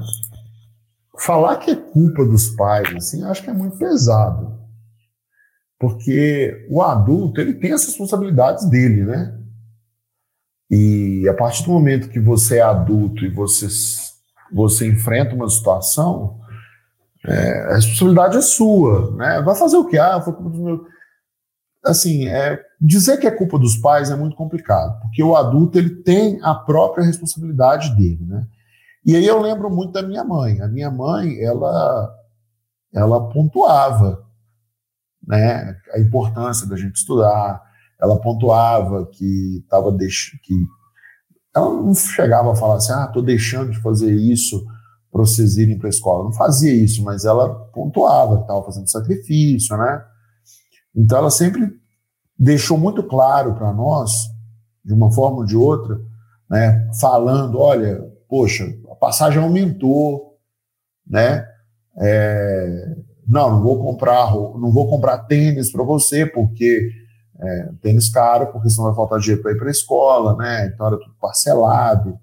falar 1.17 1.57
que 1.57 1.71
é 1.71 1.75
culpa 1.75 2.25
dos 2.25 2.49
pais, 2.49 2.93
assim, 2.93 3.23
acho 3.23 3.41
que 3.41 3.49
é 3.49 3.53
muito 3.53 3.77
pesado. 3.77 4.59
Porque 5.79 6.67
o 6.69 6.81
adulto, 6.81 7.39
ele 7.39 7.53
tem 7.53 7.71
as 7.71 7.85
responsabilidades 7.85 8.69
dele, 8.69 9.05
né? 9.05 9.39
E 10.69 11.27
a 11.29 11.33
partir 11.33 11.63
do 11.63 11.71
momento 11.71 12.09
que 12.09 12.19
você 12.19 12.57
é 12.57 12.61
adulto 12.61 13.23
e 13.23 13.29
você, 13.29 13.67
você 14.51 14.87
enfrenta 14.87 15.35
uma 15.35 15.49
situação, 15.49 16.39
é, 17.27 17.71
a 17.71 17.75
responsabilidade 17.75 18.37
é 18.37 18.41
sua, 18.41 19.15
né? 19.15 19.41
Vai 19.41 19.55
fazer 19.55 19.77
o 19.77 19.85
que? 19.85 19.97
Ah, 19.97 20.21
foi 20.21 20.33
culpa 20.33 20.49
dos 20.49 20.59
meus. 20.59 20.81
Assim, 21.83 22.27
é, 22.27 22.59
dizer 22.79 23.17
que 23.17 23.27
é 23.27 23.31
culpa 23.31 23.59
dos 23.59 23.77
pais 23.77 24.09
é 24.09 24.15
muito 24.15 24.35
complicado, 24.35 24.99
porque 25.01 25.23
o 25.23 25.35
adulto 25.35 25.77
ele 25.77 26.01
tem 26.01 26.39
a 26.41 26.53
própria 26.55 27.05
responsabilidade 27.05 27.95
dele, 27.95 28.25
né? 28.25 28.45
E 29.05 29.15
aí 29.15 29.25
eu 29.25 29.39
lembro 29.39 29.69
muito 29.69 29.91
da 29.91 30.01
minha 30.01 30.23
mãe. 30.23 30.59
A 30.61 30.67
minha 30.67 30.89
mãe, 30.89 31.39
ela, 31.39 32.11
ela 32.91 33.29
pontuava, 33.29 34.25
né, 35.27 35.77
a 35.93 35.99
importância 35.99 36.67
da 36.67 36.75
gente 36.75 36.95
estudar. 36.95 37.61
Ela 38.01 38.19
pontuava 38.19 39.05
que 39.05 39.59
estava 39.59 39.91
deixando 39.91 40.39
que 40.41 40.55
ela 41.55 41.69
não 41.69 41.95
chegava 41.95 42.51
a 42.51 42.55
falar 42.55 42.75
assim, 42.75 42.91
ah, 42.91 43.05
estou 43.07 43.23
deixando 43.23 43.71
de 43.71 43.81
fazer 43.81 44.13
isso 44.13 44.65
para 45.11 45.21
vocês 45.21 45.55
irem 45.55 45.77
para 45.77 45.87
a 45.87 45.89
escola. 45.89 46.25
Não 46.25 46.33
fazia 46.33 46.73
isso, 46.73 47.01
mas 47.03 47.23
ela 47.23 47.55
pontuava 47.73 48.35
que 48.35 48.41
estava 48.41 48.63
fazendo 48.63 48.89
sacrifício, 48.89 49.77
né? 49.77 50.03
Então 50.93 51.17
ela 51.17 51.31
sempre 51.31 51.71
deixou 52.37 52.77
muito 52.77 53.01
claro 53.01 53.55
para 53.55 53.71
nós, 53.71 54.11
de 54.83 54.93
uma 54.93 55.09
forma 55.11 55.37
ou 55.37 55.45
de 55.45 55.55
outra, 55.55 55.97
né, 56.49 56.89
falando, 56.99 57.59
olha, 57.59 58.01
poxa, 58.27 58.65
a 58.91 58.95
passagem 58.95 59.41
aumentou, 59.41 60.37
né? 61.07 61.47
É, 61.97 62.95
não, 63.25 63.51
não 63.51 63.63
vou 63.63 63.81
comprar, 63.81 64.33
não 64.33 64.71
vou 64.71 64.89
comprar 64.89 65.19
tênis 65.19 65.71
para 65.71 65.83
você 65.83 66.25
porque 66.25 66.91
é, 67.39 67.69
tênis 67.81 68.09
caro, 68.09 68.51
porque 68.51 68.69
senão 68.69 68.87
vai 68.87 68.95
faltar 68.95 69.19
dinheiro 69.19 69.41
para 69.41 69.51
ir 69.51 69.57
para 69.57 69.67
a 69.67 69.71
escola, 69.71 70.35
né? 70.37 70.67
Então 70.67 70.87
era 70.87 70.97
tudo 70.97 71.15
parcelado, 71.19 72.17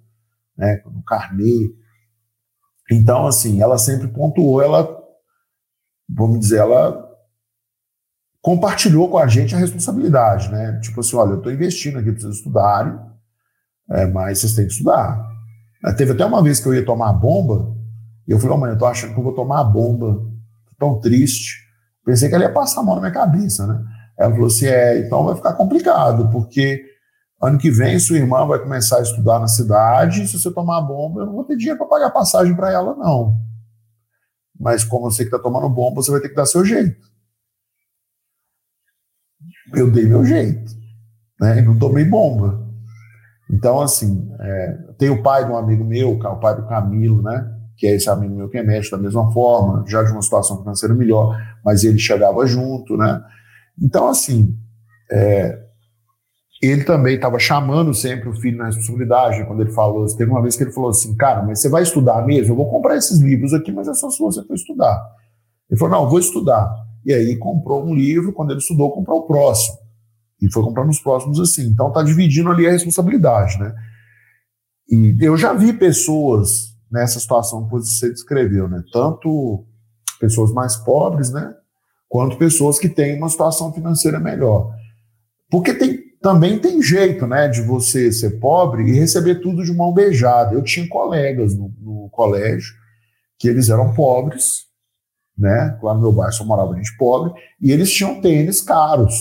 né? 0.56 0.82
No 0.86 1.02
carnê. 1.02 1.70
Então, 2.90 3.26
assim, 3.26 3.60
ela 3.60 3.78
sempre 3.78 4.08
pontuou, 4.08 4.62
ela, 4.62 4.88
vamos 6.08 6.40
dizer, 6.40 6.58
ela 6.58 7.10
compartilhou 8.40 9.08
com 9.08 9.18
a 9.18 9.26
gente 9.26 9.54
a 9.54 9.58
responsabilidade, 9.58 10.50
né? 10.50 10.78
Tipo 10.80 11.00
assim, 11.00 11.16
olha, 11.16 11.30
eu 11.30 11.38
estou 11.38 11.52
investindo 11.52 11.98
aqui 11.98 12.10
para 12.10 12.20
vocês 12.20 12.36
estudarem, 12.36 12.98
é, 13.90 14.06
mas 14.06 14.40
vocês 14.40 14.54
têm 14.54 14.66
que 14.66 14.72
estudar. 14.72 15.30
É, 15.84 15.92
teve 15.92 16.12
até 16.12 16.24
uma 16.24 16.42
vez 16.42 16.58
que 16.58 16.68
eu 16.68 16.74
ia 16.74 16.84
tomar 16.84 17.10
a 17.10 17.12
bomba, 17.12 17.72
e 18.26 18.32
eu 18.32 18.38
falei, 18.38 18.56
oh, 18.56 18.60
mãe, 18.60 18.70
eu 18.70 18.78
tô 18.78 18.86
achando 18.86 19.14
que 19.14 19.20
eu 19.20 19.24
vou 19.24 19.34
tomar 19.34 19.60
a 19.60 19.64
bomba, 19.64 20.14
tô 20.66 20.74
tão 20.78 21.00
triste. 21.00 21.62
Pensei 22.04 22.28
que 22.28 22.34
ela 22.34 22.44
ia 22.44 22.52
passar 22.52 22.80
a 22.80 22.84
mão 22.84 22.96
na 22.96 23.00
minha 23.00 23.12
cabeça, 23.12 23.66
né? 23.66 23.84
Ela 24.18 24.30
falou 24.30 24.46
assim, 24.46 24.66
é, 24.66 24.98
então 24.98 25.24
vai 25.24 25.36
ficar 25.36 25.54
complicado, 25.54 26.30
porque 26.30 26.84
ano 27.42 27.58
que 27.58 27.70
vem 27.70 27.98
sua 27.98 28.16
irmã 28.16 28.46
vai 28.46 28.58
começar 28.58 28.98
a 28.98 29.02
estudar 29.02 29.40
na 29.40 29.48
cidade, 29.48 30.22
e 30.22 30.28
se 30.28 30.38
você 30.38 30.50
tomar 30.50 30.78
a 30.78 30.82
bomba, 30.82 31.20
eu 31.22 31.26
não 31.26 31.32
vou 31.34 31.44
ter 31.44 31.56
dinheiro 31.56 31.78
para 31.78 31.88
pagar 31.88 32.10
passagem 32.10 32.54
para 32.54 32.70
ela, 32.70 32.94
não. 32.94 33.36
Mas 34.58 34.84
como 34.84 35.10
você 35.10 35.24
que 35.24 35.34
está 35.34 35.38
tomando 35.38 35.68
bomba, 35.68 36.02
você 36.02 36.10
vai 36.10 36.20
ter 36.20 36.28
que 36.28 36.36
dar 36.36 36.46
seu 36.46 36.64
jeito 36.64 37.12
eu 39.74 39.90
dei 39.90 40.06
meu 40.06 40.24
jeito, 40.24 40.72
né? 41.40 41.58
E 41.58 41.62
não 41.62 41.78
tomei 41.78 42.04
bomba. 42.04 42.60
Então, 43.50 43.80
assim, 43.80 44.30
é, 44.40 44.78
tem 44.98 45.10
o 45.10 45.22
pai 45.22 45.44
de 45.44 45.50
um 45.50 45.56
amigo 45.56 45.84
meu, 45.84 46.12
o 46.12 46.40
pai 46.40 46.56
do 46.56 46.66
Camilo, 46.66 47.22
né? 47.22 47.50
Que 47.76 47.86
é 47.86 47.94
esse 47.94 48.08
amigo 48.08 48.34
meu 48.34 48.48
que 48.48 48.58
é 48.58 48.62
médico 48.62 48.96
da 48.96 49.02
mesma 49.02 49.30
forma, 49.32 49.84
já 49.86 50.02
de 50.02 50.12
uma 50.12 50.22
situação 50.22 50.58
financeira 50.58 50.94
melhor, 50.94 51.36
mas 51.64 51.84
ele 51.84 51.98
chegava 51.98 52.46
junto, 52.46 52.96
né? 52.96 53.22
Então, 53.80 54.08
assim, 54.08 54.56
é, 55.10 55.58
ele 56.62 56.84
também 56.84 57.16
estava 57.16 57.38
chamando 57.38 57.92
sempre 57.92 58.28
o 58.28 58.34
filho 58.34 58.58
na 58.58 58.66
responsabilidade, 58.66 59.44
quando 59.46 59.62
ele 59.62 59.72
falou, 59.72 60.06
teve 60.16 60.30
uma 60.30 60.40
vez 60.40 60.56
que 60.56 60.62
ele 60.62 60.72
falou 60.72 60.90
assim, 60.90 61.16
cara, 61.16 61.42
mas 61.42 61.60
você 61.60 61.68
vai 61.68 61.82
estudar 61.82 62.24
mesmo? 62.24 62.52
Eu 62.52 62.56
vou 62.56 62.70
comprar 62.70 62.96
esses 62.96 63.18
livros 63.20 63.52
aqui, 63.52 63.72
mas 63.72 63.88
é 63.88 63.94
só 63.94 64.08
se 64.08 64.18
você 64.18 64.44
for 64.44 64.54
estudar. 64.54 65.02
Ele 65.68 65.78
falou, 65.78 65.98
não, 65.98 66.08
vou 66.08 66.20
estudar. 66.20 66.72
E 67.04 67.12
aí 67.12 67.36
comprou 67.36 67.84
um 67.84 67.94
livro, 67.94 68.32
quando 68.32 68.50
ele 68.50 68.60
estudou, 68.60 68.92
comprou 68.92 69.20
o 69.20 69.26
próximo. 69.26 69.76
E 70.40 70.52
foi 70.52 70.62
comprando 70.62 70.90
os 70.90 71.00
próximos 71.00 71.40
assim. 71.40 71.66
Então 71.66 71.88
está 71.88 72.02
dividindo 72.02 72.50
ali 72.50 72.66
a 72.66 72.70
responsabilidade, 72.70 73.58
né? 73.58 73.74
E 74.88 75.16
eu 75.20 75.36
já 75.36 75.52
vi 75.52 75.72
pessoas 75.72 76.76
nessa 76.90 77.18
situação 77.18 77.64
que 77.64 77.70
você 77.70 78.10
descreveu, 78.10 78.68
né? 78.68 78.82
Tanto 78.92 79.64
pessoas 80.20 80.52
mais 80.52 80.76
pobres, 80.76 81.32
né? 81.32 81.54
Quanto 82.12 82.36
pessoas 82.36 82.78
que 82.78 82.90
têm 82.90 83.16
uma 83.16 83.30
situação 83.30 83.72
financeira 83.72 84.20
melhor. 84.20 84.76
Porque 85.50 85.72
tem, 85.72 85.98
também 86.20 86.58
tem 86.58 86.82
jeito, 86.82 87.26
né, 87.26 87.48
de 87.48 87.62
você 87.62 88.12
ser 88.12 88.38
pobre 88.38 88.82
e 88.82 88.92
receber 88.92 89.36
tudo 89.36 89.64
de 89.64 89.72
mão 89.72 89.94
beijada. 89.94 90.54
Eu 90.54 90.62
tinha 90.62 90.86
colegas 90.90 91.56
no, 91.56 91.72
no 91.80 92.10
colégio 92.10 92.74
que 93.38 93.48
eles 93.48 93.70
eram 93.70 93.94
pobres, 93.94 94.66
né? 95.38 95.78
Lá 95.82 95.94
no 95.94 96.02
meu 96.02 96.12
bairro 96.12 96.34
só 96.34 96.44
morava 96.44 96.76
gente 96.76 96.94
pobre, 96.98 97.32
e 97.58 97.72
eles 97.72 97.90
tinham 97.90 98.20
tênis 98.20 98.60
caros. 98.60 99.14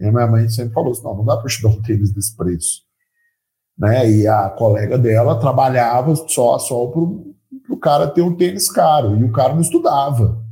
E 0.00 0.06
a 0.06 0.10
minha 0.10 0.26
mãe 0.26 0.48
sempre 0.48 0.74
falou 0.74 0.90
assim: 0.90 1.04
não, 1.04 1.18
não 1.18 1.24
dá 1.24 1.36
para 1.36 1.46
te 1.46 1.62
dar 1.62 1.68
um 1.68 1.80
tênis 1.82 2.12
desse 2.12 2.36
preço. 2.36 2.82
Né? 3.78 4.10
E 4.10 4.26
a 4.26 4.50
colega 4.50 4.98
dela 4.98 5.38
trabalhava 5.38 6.16
só, 6.16 6.58
só 6.58 6.84
para 6.88 7.00
o 7.00 7.78
cara 7.80 8.08
ter 8.08 8.22
um 8.22 8.34
tênis 8.34 8.68
caro, 8.68 9.16
e 9.16 9.22
o 9.22 9.30
cara 9.30 9.54
não 9.54 9.60
estudava. 9.60 10.44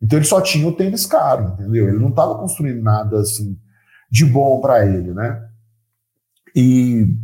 Então 0.00 0.18
ele 0.18 0.26
só 0.26 0.40
tinha 0.40 0.66
o 0.66 0.74
tênis 0.74 1.06
caro, 1.06 1.54
entendeu? 1.54 1.88
Ele 1.88 1.98
não 1.98 2.10
estava 2.10 2.38
construindo 2.38 2.82
nada 2.82 3.20
assim 3.20 3.58
de 4.10 4.24
bom 4.24 4.60
para 4.60 4.86
ele, 4.86 5.12
né? 5.12 5.46
E 6.54 7.14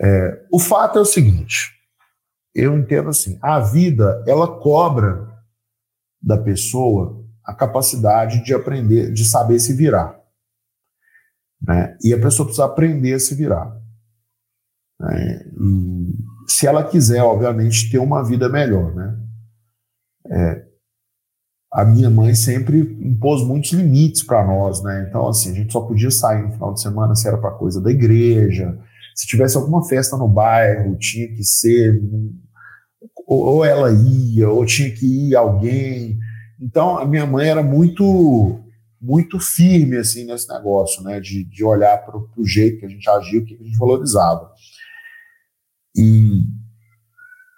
é, 0.00 0.46
o 0.50 0.58
fato 0.58 0.98
é 0.98 1.02
o 1.02 1.06
seguinte: 1.06 1.72
eu 2.54 2.76
entendo 2.78 3.10
assim, 3.10 3.38
a 3.42 3.60
vida 3.60 4.24
ela 4.26 4.58
cobra 4.58 5.28
da 6.22 6.38
pessoa 6.38 7.20
a 7.44 7.54
capacidade 7.54 8.44
de 8.44 8.54
aprender, 8.54 9.12
de 9.12 9.24
saber 9.24 9.58
se 9.58 9.74
virar. 9.74 10.18
Né? 11.60 11.96
E 12.02 12.14
a 12.14 12.20
pessoa 12.20 12.46
precisa 12.46 12.64
aprender 12.64 13.14
a 13.14 13.20
se 13.20 13.34
virar. 13.34 13.76
Né? 14.98 15.44
se 16.46 16.66
ela 16.66 16.84
quiser, 16.84 17.22
obviamente, 17.22 17.90
ter 17.90 17.98
uma 17.98 18.22
vida 18.22 18.48
melhor. 18.48 18.94
Né? 18.94 19.18
É, 20.30 20.66
a 21.72 21.84
minha 21.84 22.10
mãe 22.10 22.34
sempre 22.34 22.80
impôs 23.00 23.46
muitos 23.46 23.72
limites 23.72 24.24
para 24.24 24.44
nós, 24.44 24.82
né? 24.82 25.06
Então, 25.08 25.28
assim, 25.28 25.52
a 25.52 25.54
gente 25.54 25.72
só 25.72 25.80
podia 25.80 26.10
sair 26.10 26.42
no 26.42 26.52
final 26.52 26.74
de 26.74 26.82
semana 26.82 27.14
se 27.14 27.28
era 27.28 27.38
para 27.38 27.52
coisa 27.52 27.80
da 27.80 27.90
igreja, 27.90 28.76
se 29.14 29.26
tivesse 29.26 29.56
alguma 29.56 29.86
festa 29.86 30.16
no 30.16 30.26
bairro, 30.26 30.96
tinha 30.96 31.28
que 31.28 31.44
ser. 31.44 32.02
Ou 33.26 33.64
ela 33.64 33.92
ia, 33.92 34.48
ou 34.48 34.66
tinha 34.66 34.90
que 34.90 35.28
ir 35.28 35.36
alguém. 35.36 36.18
Então, 36.60 36.98
a 36.98 37.06
minha 37.06 37.26
mãe 37.26 37.48
era 37.48 37.62
muito 37.62 38.58
muito 39.00 39.40
firme 39.40 39.96
assim 39.96 40.26
nesse 40.26 40.46
negócio, 40.52 41.02
né, 41.02 41.20
de, 41.20 41.42
de 41.44 41.64
olhar 41.64 41.96
para 42.04 42.18
o 42.18 42.44
jeito 42.44 42.80
que 42.80 42.84
a 42.84 42.88
gente 42.88 43.08
agia, 43.08 43.40
o 43.40 43.44
que 43.46 43.54
a 43.54 43.64
gente 43.64 43.78
valorizava. 43.78 44.50
E, 45.96 46.44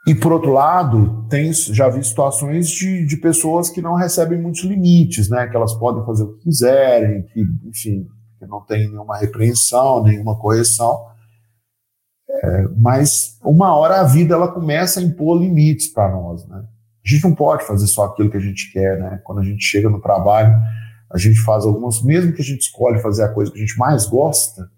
e 0.07 0.15
por 0.15 0.33
outro 0.33 0.53
lado, 0.53 1.27
tem, 1.29 1.53
já 1.53 1.89
vi 1.89 2.03
situações 2.03 2.69
de, 2.69 3.07
de 3.07 3.17
pessoas 3.19 3.71
que 3.71 3.81
não 3.81 3.95
recebem 3.95 4.41
muitos 4.41 4.65
limites, 4.65 5.29
né, 5.29 5.47
que 5.47 5.57
elas 5.57 5.75
podem 5.75 6.05
fazer 6.05 6.25
o 6.25 6.35
que 6.35 6.45
quiserem, 6.45 7.23
que, 7.27 7.45
enfim, 7.65 8.07
que 8.39 8.47
não 8.47 8.61
tem 8.61 8.89
nenhuma 8.89 9.17
repreensão, 9.17 10.03
nenhuma 10.03 10.37
correção. 10.37 11.07
É, 12.29 12.69
mas 12.77 13.39
uma 13.45 13.77
hora 13.77 14.01
a 14.01 14.05
vida 14.05 14.35
ela 14.35 14.49
começa 14.49 14.99
a 14.99 15.03
impor 15.03 15.41
limites 15.41 15.87
para 15.89 16.11
nós, 16.11 16.47
né? 16.49 16.65
A 17.05 17.09
gente 17.09 17.25
não 17.25 17.35
pode 17.35 17.65
fazer 17.65 17.87
só 17.87 18.05
aquilo 18.05 18.31
que 18.31 18.37
a 18.37 18.41
gente 18.41 18.73
quer, 18.73 18.99
né? 18.99 19.21
Quando 19.25 19.41
a 19.41 19.45
gente 19.45 19.63
chega 19.63 19.89
no 19.89 20.01
trabalho, 20.01 20.55
a 21.13 21.19
gente 21.19 21.39
faz 21.41 21.65
algumas, 21.65 22.03
mesmo 22.03 22.33
que 22.33 22.41
a 22.41 22.45
gente 22.45 22.63
escolhe 22.63 23.01
fazer 23.01 23.25
a 23.25 23.29
coisa 23.29 23.53
que 23.53 23.59
a 23.59 23.61
gente 23.61 23.77
mais 23.77 24.07
gosta, 24.07 24.69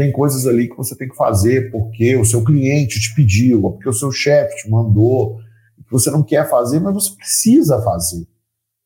tem 0.00 0.10
coisas 0.10 0.46
ali 0.46 0.66
que 0.66 0.76
você 0.76 0.96
tem 0.96 1.06
que 1.06 1.14
fazer 1.14 1.70
porque 1.70 2.16
o 2.16 2.24
seu 2.24 2.42
cliente 2.42 2.98
te 2.98 3.14
pediu, 3.14 3.62
ou 3.62 3.72
porque 3.74 3.88
o 3.88 3.92
seu 3.92 4.10
chefe 4.10 4.62
te 4.62 4.70
mandou, 4.70 5.36
que 5.84 5.92
você 5.92 6.10
não 6.10 6.22
quer 6.22 6.48
fazer, 6.48 6.80
mas 6.80 6.94
você 6.94 7.14
precisa 7.14 7.82
fazer, 7.82 8.26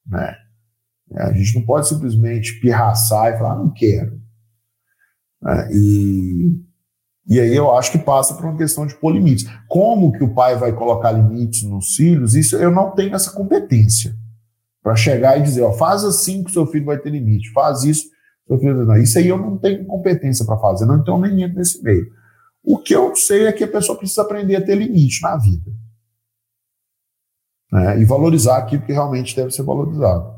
né? 0.05 0.35
A 1.15 1.33
gente 1.33 1.55
não 1.55 1.65
pode 1.65 1.87
simplesmente 1.87 2.59
pirraçar 2.59 3.33
e 3.33 3.39
falar, 3.39 3.53
ah, 3.53 3.59
não 3.59 3.73
quero. 3.73 4.21
Né? 5.41 5.69
E, 5.71 6.61
e 7.29 7.39
aí 7.39 7.55
eu 7.55 7.71
acho 7.77 7.93
que 7.93 7.99
passa 7.99 8.35
por 8.35 8.45
uma 8.45 8.57
questão 8.57 8.85
de 8.85 8.97
pôr 8.97 9.13
limites. 9.13 9.47
Como 9.69 10.11
que 10.11 10.25
o 10.25 10.35
pai 10.35 10.57
vai 10.57 10.73
colocar 10.73 11.13
limites 11.13 11.63
nos 11.63 11.95
filhos? 11.95 12.35
Isso 12.35 12.57
eu 12.57 12.73
não 12.73 12.91
tenho 12.91 13.15
essa 13.15 13.31
competência 13.31 14.17
para 14.83 14.97
chegar 14.97 15.39
e 15.39 15.43
dizer, 15.43 15.63
ó, 15.63 15.73
faz 15.73 16.03
assim 16.03 16.43
que 16.43 16.51
o 16.51 16.53
seu 16.53 16.67
filho 16.67 16.87
vai 16.87 16.99
ter 16.99 17.11
limite, 17.11 17.53
faz 17.53 17.85
isso. 17.85 18.09
Isso 19.03 19.19
aí 19.19 19.29
eu 19.29 19.39
não 19.39 19.57
tenho 19.57 19.87
competência 19.87 20.45
para 20.45 20.59
fazer, 20.59 20.85
não 20.85 20.99
então 20.99 21.19
nem 21.19 21.43
entro 21.43 21.57
nesse 21.57 21.83
meio. 21.83 22.13
O 22.63 22.79
que 22.79 22.95
eu 22.95 23.15
sei 23.17 23.47
é 23.47 23.53
que 23.53 23.65
a 23.65 23.69
pessoa 23.69 23.99
precisa 23.99 24.23
aprender 24.23 24.57
a 24.57 24.65
ter 24.65 24.75
limite 24.75 25.23
na 25.23 25.37
vida. 25.37 25.71
Né, 27.73 28.01
e 28.01 28.05
valorizar 28.05 28.59
aquilo 28.59 28.83
que 28.83 28.93
realmente 28.93 29.35
deve 29.35 29.51
ser 29.51 29.63
valorizado. 29.63 30.35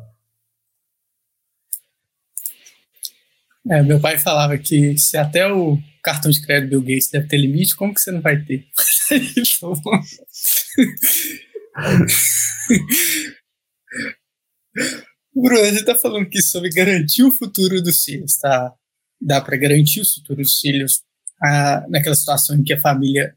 É, 3.68 3.82
meu 3.82 4.00
pai 4.00 4.16
falava 4.16 4.56
que 4.56 4.96
se 4.96 5.16
até 5.16 5.52
o 5.52 5.76
cartão 6.02 6.30
de 6.30 6.40
crédito 6.40 6.70
Bill 6.70 6.82
Gates 6.82 7.10
deve 7.10 7.26
ter 7.26 7.36
limite, 7.36 7.74
como 7.74 7.92
que 7.92 8.00
você 8.00 8.12
não 8.12 8.22
vai 8.22 8.40
ter? 8.44 8.64
Bruno, 15.38 15.66
gente 15.66 15.80
está 15.80 15.94
falando 15.94 16.22
aqui 16.22 16.40
sobre 16.40 16.70
garantir 16.70 17.22
o 17.22 17.30
futuro 17.30 17.82
dos 17.82 18.02
filhos, 18.02 18.38
tá? 18.38 18.72
Dá 19.20 19.38
para 19.38 19.58
garantir 19.58 20.00
o 20.00 20.06
futuro 20.06 20.40
dos 20.40 20.58
filhos 20.58 21.02
ah, 21.42 21.84
naquela 21.90 22.14
situação 22.14 22.56
em 22.56 22.62
que 22.64 22.72
a 22.72 22.80
família 22.80 23.36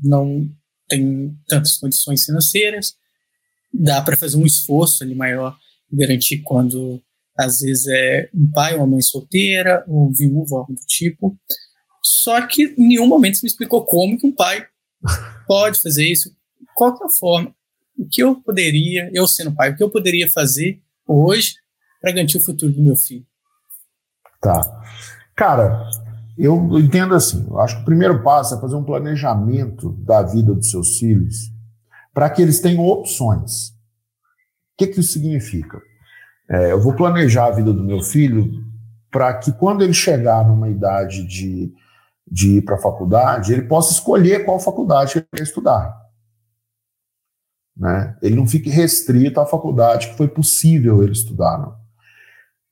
não 0.00 0.48
tem 0.88 1.36
tantas 1.48 1.76
condições 1.76 2.24
financeiras, 2.24 2.94
dá 3.74 4.00
para 4.00 4.16
fazer 4.16 4.36
um 4.36 4.46
esforço 4.46 5.02
ali 5.02 5.12
maior 5.12 5.58
garantir 5.92 6.38
quando 6.42 7.02
às 7.36 7.58
vezes 7.58 7.88
é 7.88 8.30
um 8.32 8.48
pai 8.52 8.74
ou 8.74 8.80
uma 8.80 8.86
mãe 8.86 9.02
solteira 9.02 9.84
ou 9.88 10.12
viúva, 10.12 10.58
algo 10.58 10.72
do 10.72 10.86
tipo. 10.86 11.36
Só 12.00 12.46
que 12.46 12.74
em 12.78 12.88
nenhum 12.88 13.08
momento 13.08 13.38
você 13.38 13.46
me 13.46 13.50
explicou 13.50 13.84
como 13.84 14.16
que 14.16 14.26
um 14.26 14.32
pai 14.32 14.68
pode 15.48 15.80
fazer 15.80 16.06
isso, 16.06 16.32
qual 16.76 16.96
é 17.02 17.06
a 17.06 17.08
forma 17.08 17.52
o 17.98 18.08
que 18.08 18.22
eu 18.22 18.40
poderia, 18.40 19.10
eu 19.12 19.26
sendo 19.26 19.54
pai, 19.54 19.70
o 19.70 19.76
que 19.76 19.82
eu 19.82 19.90
poderia 19.90 20.30
fazer 20.30 20.80
hoje 21.12 21.54
para 22.00 22.12
garantir 22.12 22.38
o 22.38 22.44
futuro 22.44 22.72
do 22.72 22.82
meu 22.82 22.96
filho? 22.96 23.26
Tá. 24.40 24.82
Cara, 25.36 25.88
eu 26.38 26.78
entendo 26.78 27.14
assim, 27.14 27.46
eu 27.48 27.60
acho 27.60 27.76
que 27.76 27.82
o 27.82 27.84
primeiro 27.84 28.22
passo 28.22 28.54
é 28.54 28.60
fazer 28.60 28.76
um 28.76 28.84
planejamento 28.84 29.92
da 29.92 30.22
vida 30.22 30.54
dos 30.54 30.70
seus 30.70 30.98
filhos 30.98 31.52
para 32.14 32.30
que 32.30 32.40
eles 32.40 32.60
tenham 32.60 32.86
opções. 32.86 33.68
O 33.68 33.74
que, 34.78 34.86
que 34.86 35.00
isso 35.00 35.12
significa? 35.12 35.80
É, 36.48 36.72
eu 36.72 36.80
vou 36.80 36.94
planejar 36.94 37.46
a 37.46 37.50
vida 37.50 37.72
do 37.72 37.84
meu 37.84 38.02
filho 38.02 38.64
para 39.10 39.34
que 39.34 39.52
quando 39.52 39.82
ele 39.82 39.92
chegar 39.92 40.46
numa 40.46 40.68
idade 40.68 41.26
de, 41.26 41.72
de 42.30 42.58
ir 42.58 42.62
para 42.62 42.76
a 42.76 42.80
faculdade, 42.80 43.52
ele 43.52 43.62
possa 43.62 43.92
escolher 43.92 44.44
qual 44.44 44.58
faculdade 44.58 45.18
ele 45.18 45.26
quer 45.32 45.42
estudar. 45.42 45.94
Né? 47.76 48.16
Ele 48.22 48.36
não 48.36 48.46
fique 48.46 48.68
restrito 48.68 49.40
à 49.40 49.46
faculdade 49.46 50.08
que 50.08 50.16
foi 50.16 50.28
possível 50.28 51.02
ele 51.02 51.12
estudar. 51.12 51.58
Não. 51.58 51.80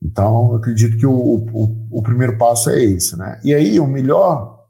Então, 0.03 0.51
eu 0.51 0.57
acredito 0.57 0.97
que 0.97 1.07
o, 1.07 1.13
o, 1.13 1.89
o, 1.91 2.03
primeiro 2.03 2.39
passo 2.39 2.71
é 2.71 2.83
esse. 2.83 3.17
Né? 3.17 3.41
E 3.43 3.53
aí, 3.53 3.81
o 3.81 3.87
melhor, 3.87 4.65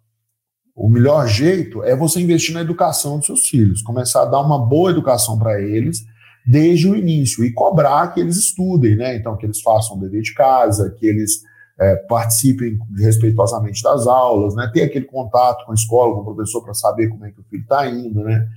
o 0.75 0.89
melhor 0.89 1.27
jeito 1.27 1.83
é 1.83 1.95
você 1.95 2.21
investir 2.21 2.55
na 2.55 2.61
educação 2.61 3.19
dos 3.19 3.27
seus 3.27 3.49
filhos, 3.49 3.83
começar 3.83 4.23
a 4.23 4.27
dar 4.27 4.41
uma 4.41 4.59
boa 4.59 4.91
educação 4.91 5.39
para 5.39 5.61
eles 5.61 6.05
desde 6.47 6.89
o 6.89 6.97
início 6.97 7.45
e 7.45 7.53
cobrar 7.53 8.09
que 8.15 8.21
eles 8.21 8.37
estudem, 8.37 8.97
né? 8.97 9.17
Então, 9.17 9.37
que 9.37 9.45
eles 9.45 9.61
façam 9.61 9.97
o 9.97 10.01
dever 10.01 10.23
de 10.23 10.33
casa, 10.33 10.91
que 10.99 11.07
eles 11.07 11.43
é, 11.79 11.97
participem 12.09 12.79
respeitosamente 12.97 13.83
das 13.83 14.07
aulas, 14.07 14.55
né? 14.55 14.71
Ter 14.73 14.85
aquele 14.85 15.05
contato 15.05 15.67
com 15.67 15.73
a 15.73 15.75
escola, 15.75 16.15
com 16.15 16.23
o 16.23 16.35
professor, 16.35 16.63
para 16.65 16.73
saber 16.73 17.09
como 17.09 17.27
é 17.27 17.31
que 17.31 17.41
o 17.41 17.45
filho 17.45 17.63
está 17.63 17.87
indo, 17.87 18.25
né? 18.25 18.49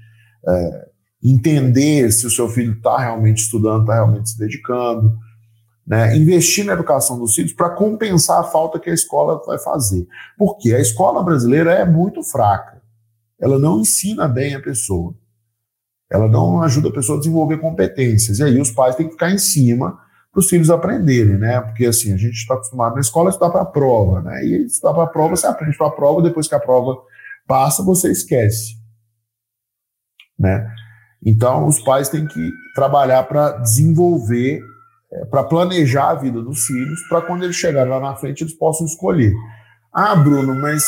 É, 0.47 0.89
entender 1.23 2.11
se 2.11 2.25
o 2.25 2.31
seu 2.31 2.49
filho 2.49 2.73
está 2.73 2.97
realmente 2.97 3.43
estudando, 3.43 3.81
está 3.81 3.95
realmente 3.95 4.29
se 4.29 4.37
dedicando, 4.37 5.17
né? 5.85 6.15
investir 6.15 6.65
na 6.65 6.73
educação 6.73 7.19
dos 7.19 7.35
filhos 7.35 7.53
para 7.53 7.69
compensar 7.69 8.39
a 8.39 8.43
falta 8.43 8.79
que 8.79 8.89
a 8.89 8.93
escola 8.93 9.41
vai 9.45 9.59
fazer. 9.59 10.07
Porque 10.37 10.73
a 10.73 10.79
escola 10.79 11.23
brasileira 11.23 11.73
é 11.73 11.85
muito 11.85 12.23
fraca. 12.23 12.81
Ela 13.39 13.59
não 13.59 13.81
ensina 13.81 14.27
bem 14.27 14.55
a 14.55 14.61
pessoa. 14.61 15.13
Ela 16.09 16.27
não 16.27 16.61
ajuda 16.61 16.89
a 16.89 16.93
pessoa 16.93 17.17
a 17.17 17.19
desenvolver 17.19 17.57
competências. 17.57 18.39
E 18.39 18.43
aí 18.43 18.59
os 18.59 18.71
pais 18.71 18.95
têm 18.95 19.07
que 19.07 19.13
ficar 19.13 19.31
em 19.31 19.37
cima 19.37 19.97
para 20.31 20.39
os 20.39 20.47
filhos 20.47 20.69
aprenderem, 20.69 21.37
né? 21.37 21.59
Porque 21.61 21.85
assim, 21.85 22.13
a 22.13 22.17
gente 22.17 22.35
está 22.35 22.53
acostumado 22.53 22.95
na 22.95 23.01
escola 23.01 23.29
a 23.29 23.31
estudar 23.31 23.49
para 23.49 23.61
a 23.61 23.65
prova, 23.65 24.21
né? 24.21 24.45
E 24.45 24.65
estudar 24.65 24.93
para 24.93 25.03
a 25.03 25.07
prova, 25.07 25.35
você 25.35 25.47
aprende 25.47 25.77
para 25.77 25.87
a 25.87 25.91
prova, 25.91 26.21
depois 26.21 26.47
que 26.47 26.55
a 26.55 26.59
prova 26.59 27.01
passa, 27.47 27.83
você 27.83 28.11
esquece. 28.11 28.75
Né? 30.39 30.67
Então, 31.25 31.67
os 31.67 31.79
pais 31.79 32.09
têm 32.09 32.25
que 32.25 32.51
trabalhar 32.73 33.23
para 33.23 33.51
desenvolver, 33.57 34.61
é, 35.11 35.25
para 35.25 35.43
planejar 35.43 36.09
a 36.09 36.15
vida 36.15 36.41
dos 36.41 36.65
filhos, 36.65 36.99
para 37.07 37.21
quando 37.21 37.43
eles 37.43 37.55
chegarem 37.55 37.91
lá 37.91 37.99
na 37.99 38.15
frente 38.15 38.43
eles 38.43 38.53
possam 38.53 38.85
escolher. 38.85 39.33
Ah, 39.93 40.15
Bruno, 40.15 40.55
mas 40.55 40.83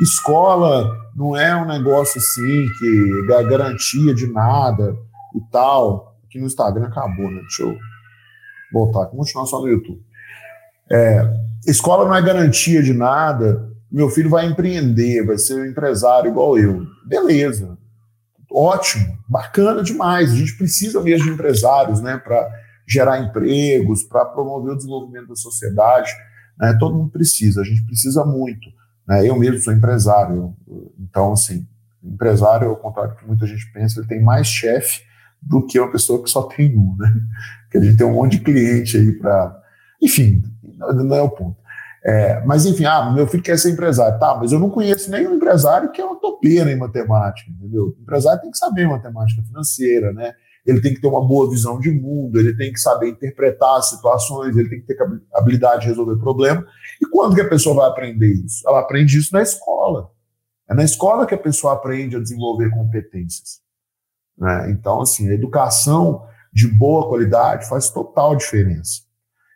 escola 0.00 0.96
não 1.14 1.36
é 1.36 1.54
um 1.54 1.66
negócio 1.66 2.20
assim 2.20 2.66
que 2.78 3.26
dá 3.28 3.42
garantia 3.42 4.14
de 4.14 4.26
nada 4.32 4.96
e 5.34 5.40
tal. 5.52 6.16
Aqui 6.24 6.40
no 6.40 6.46
Instagram 6.46 6.86
acabou, 6.86 7.30
né? 7.30 7.40
Deixa 7.40 7.62
eu 7.62 7.76
voltar, 8.72 9.06
continuar 9.06 9.46
só 9.46 9.60
no 9.60 9.68
YouTube. 9.68 10.00
É, 10.90 11.22
escola 11.66 12.04
não 12.04 12.14
é 12.14 12.22
garantia 12.22 12.82
de 12.82 12.92
nada. 12.92 13.68
Meu 13.90 14.10
filho 14.10 14.30
vai 14.30 14.46
empreender, 14.46 15.24
vai 15.24 15.38
ser 15.38 15.60
um 15.60 15.66
empresário 15.66 16.30
igual 16.30 16.58
eu. 16.58 16.84
Beleza, 17.06 17.78
ótimo, 18.50 19.18
bacana 19.28 19.82
demais. 19.82 20.32
A 20.32 20.36
gente 20.36 20.56
precisa 20.56 21.02
mesmo 21.02 21.26
de 21.26 21.32
empresários, 21.32 22.00
né, 22.00 22.16
para 22.16 22.48
gerar 22.86 23.20
empregos, 23.20 24.02
para 24.02 24.24
promover 24.24 24.72
o 24.72 24.76
desenvolvimento 24.76 25.28
da 25.28 25.36
sociedade. 25.36 26.10
Né, 26.58 26.76
todo 26.78 26.96
mundo 26.96 27.10
precisa, 27.10 27.60
a 27.60 27.64
gente 27.64 27.84
precisa 27.84 28.24
muito. 28.24 28.68
Né, 29.06 29.28
eu 29.28 29.38
mesmo 29.38 29.58
sou 29.58 29.72
empresário, 29.72 30.54
então, 30.98 31.32
assim, 31.32 31.66
empresário, 32.02 32.68
ao 32.68 32.76
contrário 32.76 33.12
do 33.12 33.16
que 33.18 33.26
muita 33.26 33.46
gente 33.46 33.70
pensa, 33.72 34.00
ele 34.00 34.08
tem 34.08 34.22
mais 34.22 34.46
chefe 34.46 35.02
do 35.40 35.64
que 35.64 35.78
uma 35.78 35.90
pessoa 35.90 36.22
que 36.22 36.30
só 36.30 36.42
tem 36.42 36.76
um, 36.76 36.96
né? 36.98 37.12
Que 37.70 37.76
a 37.76 37.82
gente 37.82 37.98
tem 37.98 38.06
um 38.06 38.14
monte 38.14 38.38
de 38.38 38.44
cliente 38.44 38.96
aí 38.96 39.12
para. 39.12 39.62
Enfim, 40.00 40.42
não 40.78 41.14
é 41.14 41.20
o 41.20 41.28
ponto. 41.28 41.57
É, 42.08 42.42
mas 42.46 42.64
enfim, 42.64 42.86
ah, 42.86 43.10
meu 43.10 43.26
filho 43.26 43.42
quer 43.42 43.58
ser 43.58 43.70
empresário. 43.70 44.18
Tá, 44.18 44.34
mas 44.34 44.50
eu 44.50 44.58
não 44.58 44.70
conheço 44.70 45.10
nenhum 45.10 45.34
empresário 45.34 45.92
que 45.92 46.00
é 46.00 46.04
uma 46.04 46.18
topeira 46.18 46.72
em 46.72 46.76
matemática, 46.76 47.50
entendeu? 47.50 47.94
O 47.98 48.00
empresário 48.00 48.40
tem 48.40 48.50
que 48.50 48.56
saber 48.56 48.88
matemática 48.88 49.42
financeira, 49.42 50.10
né? 50.14 50.32
Ele 50.64 50.80
tem 50.80 50.94
que 50.94 51.02
ter 51.02 51.06
uma 51.06 51.26
boa 51.26 51.50
visão 51.50 51.78
de 51.78 51.90
mundo, 51.90 52.38
ele 52.38 52.56
tem 52.56 52.72
que 52.72 52.80
saber 52.80 53.10
interpretar 53.10 53.82
situações, 53.82 54.56
ele 54.56 54.70
tem 54.70 54.80
que 54.80 54.86
ter 54.86 54.96
habilidade 55.34 55.82
de 55.82 55.88
resolver 55.88 56.16
problema. 56.16 56.66
E 57.00 57.04
quando 57.06 57.34
que 57.34 57.42
a 57.42 57.48
pessoa 57.48 57.76
vai 57.76 57.90
aprender 57.90 58.32
isso? 58.42 58.66
Ela 58.66 58.80
aprende 58.80 59.18
isso 59.18 59.34
na 59.34 59.42
escola. 59.42 60.10
É 60.66 60.74
na 60.74 60.84
escola 60.84 61.26
que 61.26 61.34
a 61.34 61.38
pessoa 61.38 61.74
aprende 61.74 62.16
a 62.16 62.20
desenvolver 62.20 62.70
competências. 62.70 63.60
Né? 64.36 64.70
Então, 64.70 65.02
assim, 65.02 65.28
a 65.28 65.34
educação 65.34 66.26
de 66.54 66.68
boa 66.68 67.06
qualidade 67.06 67.68
faz 67.68 67.90
total 67.90 68.34
diferença. 68.34 69.07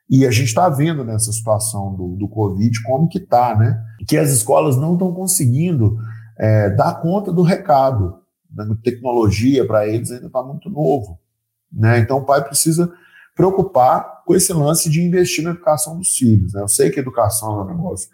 E 0.09 0.27
a 0.27 0.31
gente 0.31 0.49
está 0.49 0.69
vendo 0.69 1.05
nessa 1.05 1.33
situação 1.33 1.95
do, 1.95 2.17
do 2.17 2.29
Covid 2.29 2.83
como 2.83 3.09
que 3.09 3.19
está, 3.19 3.57
né? 3.57 3.83
Que 4.07 4.19
as 4.19 4.31
escolas 4.31 4.77
não 4.77 4.95
estão 4.95 5.13
conseguindo 5.13 5.97
é, 6.39 6.71
dar 6.71 7.01
conta 7.01 7.33
do 7.33 7.43
recado. 7.43 8.23
Né? 8.55 8.67
tecnologia 8.83 9.67
para 9.67 9.89
eles 9.89 10.11
ainda 10.11 10.27
está 10.27 10.43
muito 10.43 10.69
novo. 10.69 11.19
Né? 11.73 12.01
Então 12.01 12.19
o 12.19 12.25
pai 12.25 12.45
precisa 12.45 12.93
preocupar 13.35 14.23
com 14.27 14.35
esse 14.35 14.53
lance 14.53 14.91
de 14.91 15.01
investir 15.01 15.43
na 15.43 15.51
educação 15.51 15.97
dos 15.97 16.17
filhos. 16.17 16.53
Né? 16.53 16.61
Eu 16.61 16.69
sei 16.69 16.91
que 16.91 17.01
educação 17.01 17.61
é 17.61 17.65
um 17.65 17.69
negócio 17.69 18.09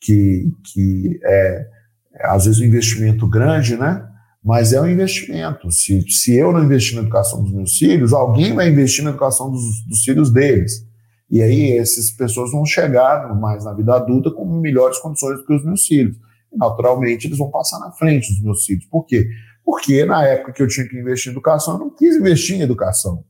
que, 0.00 0.52
que 0.64 1.20
é, 1.22 1.66
é 2.14 2.26
às 2.26 2.44
vezes 2.44 2.60
um 2.60 2.64
investimento 2.64 3.28
grande, 3.28 3.76
né? 3.76 4.04
mas 4.42 4.72
é 4.72 4.80
um 4.80 4.88
investimento. 4.88 5.70
Se, 5.70 6.02
se 6.10 6.34
eu 6.34 6.52
não 6.52 6.64
investir 6.64 6.96
na 6.96 7.02
educação 7.02 7.42
dos 7.42 7.52
meus 7.52 7.78
filhos, 7.78 8.12
alguém 8.12 8.52
vai 8.52 8.68
investir 8.68 9.04
na 9.04 9.10
educação 9.10 9.50
dos, 9.50 9.84
dos 9.86 10.02
filhos 10.02 10.30
deles. 10.30 10.86
E 11.30 11.42
aí 11.42 11.76
essas 11.78 12.10
pessoas 12.10 12.52
vão 12.52 12.64
chegar 12.64 13.34
mais 13.34 13.64
na 13.64 13.72
vida 13.72 13.94
adulta 13.94 14.30
com 14.30 14.44
melhores 14.60 14.98
condições 14.98 15.38
do 15.38 15.46
que 15.46 15.54
os 15.54 15.64
meus 15.64 15.86
filhos. 15.86 16.16
Naturalmente, 16.52 17.26
eles 17.26 17.38
vão 17.38 17.50
passar 17.50 17.78
na 17.80 17.90
frente 17.92 18.32
dos 18.32 18.42
meus 18.42 18.64
filhos. 18.64 18.84
Por 18.86 19.04
quê? 19.04 19.28
Porque 19.64 20.04
na 20.04 20.24
época 20.24 20.52
que 20.52 20.62
eu 20.62 20.68
tinha 20.68 20.86
que 20.86 20.96
investir 20.96 21.30
em 21.30 21.32
educação, 21.32 21.74
eu 21.74 21.80
não 21.80 21.90
quis 21.90 22.16
investir 22.16 22.56
em 22.56 22.60
educação. 22.60 23.24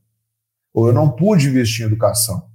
Ou 0.73 0.87
eu 0.87 0.93
não 0.93 1.09
pude 1.09 1.47
investir 1.47 1.83
em 1.83 1.87
educação. 1.87 2.45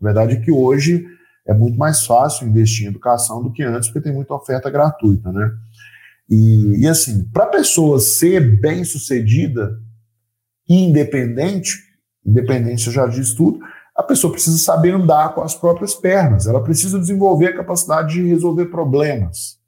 A 0.00 0.04
verdade 0.04 0.34
é 0.34 0.40
que 0.40 0.50
hoje 0.50 1.04
é 1.46 1.52
muito 1.52 1.76
mais 1.76 2.06
fácil 2.06 2.46
investir 2.46 2.86
em 2.86 2.90
educação 2.90 3.42
do 3.42 3.52
que 3.52 3.62
antes, 3.62 3.88
porque 3.88 4.08
tem 4.08 4.14
muita 4.14 4.34
oferta 4.34 4.70
gratuita, 4.70 5.32
né? 5.32 5.52
E, 6.28 6.82
e 6.82 6.88
assim, 6.88 7.24
para 7.32 7.44
a 7.44 7.48
pessoa 7.48 8.00
ser 8.00 8.60
bem 8.60 8.84
sucedida 8.84 9.80
e 10.68 10.74
independente, 10.74 11.78
independência 12.24 12.90
já 12.90 13.06
diz 13.06 13.32
tudo, 13.34 13.60
a 13.96 14.02
pessoa 14.02 14.32
precisa 14.32 14.58
saber 14.58 14.94
andar 14.94 15.34
com 15.34 15.40
as 15.40 15.54
próprias 15.54 15.94
pernas, 15.94 16.46
ela 16.46 16.62
precisa 16.62 16.98
desenvolver 16.98 17.46
a 17.46 17.56
capacidade 17.56 18.14
de 18.14 18.28
resolver 18.28 18.66
problemas. 18.66 19.58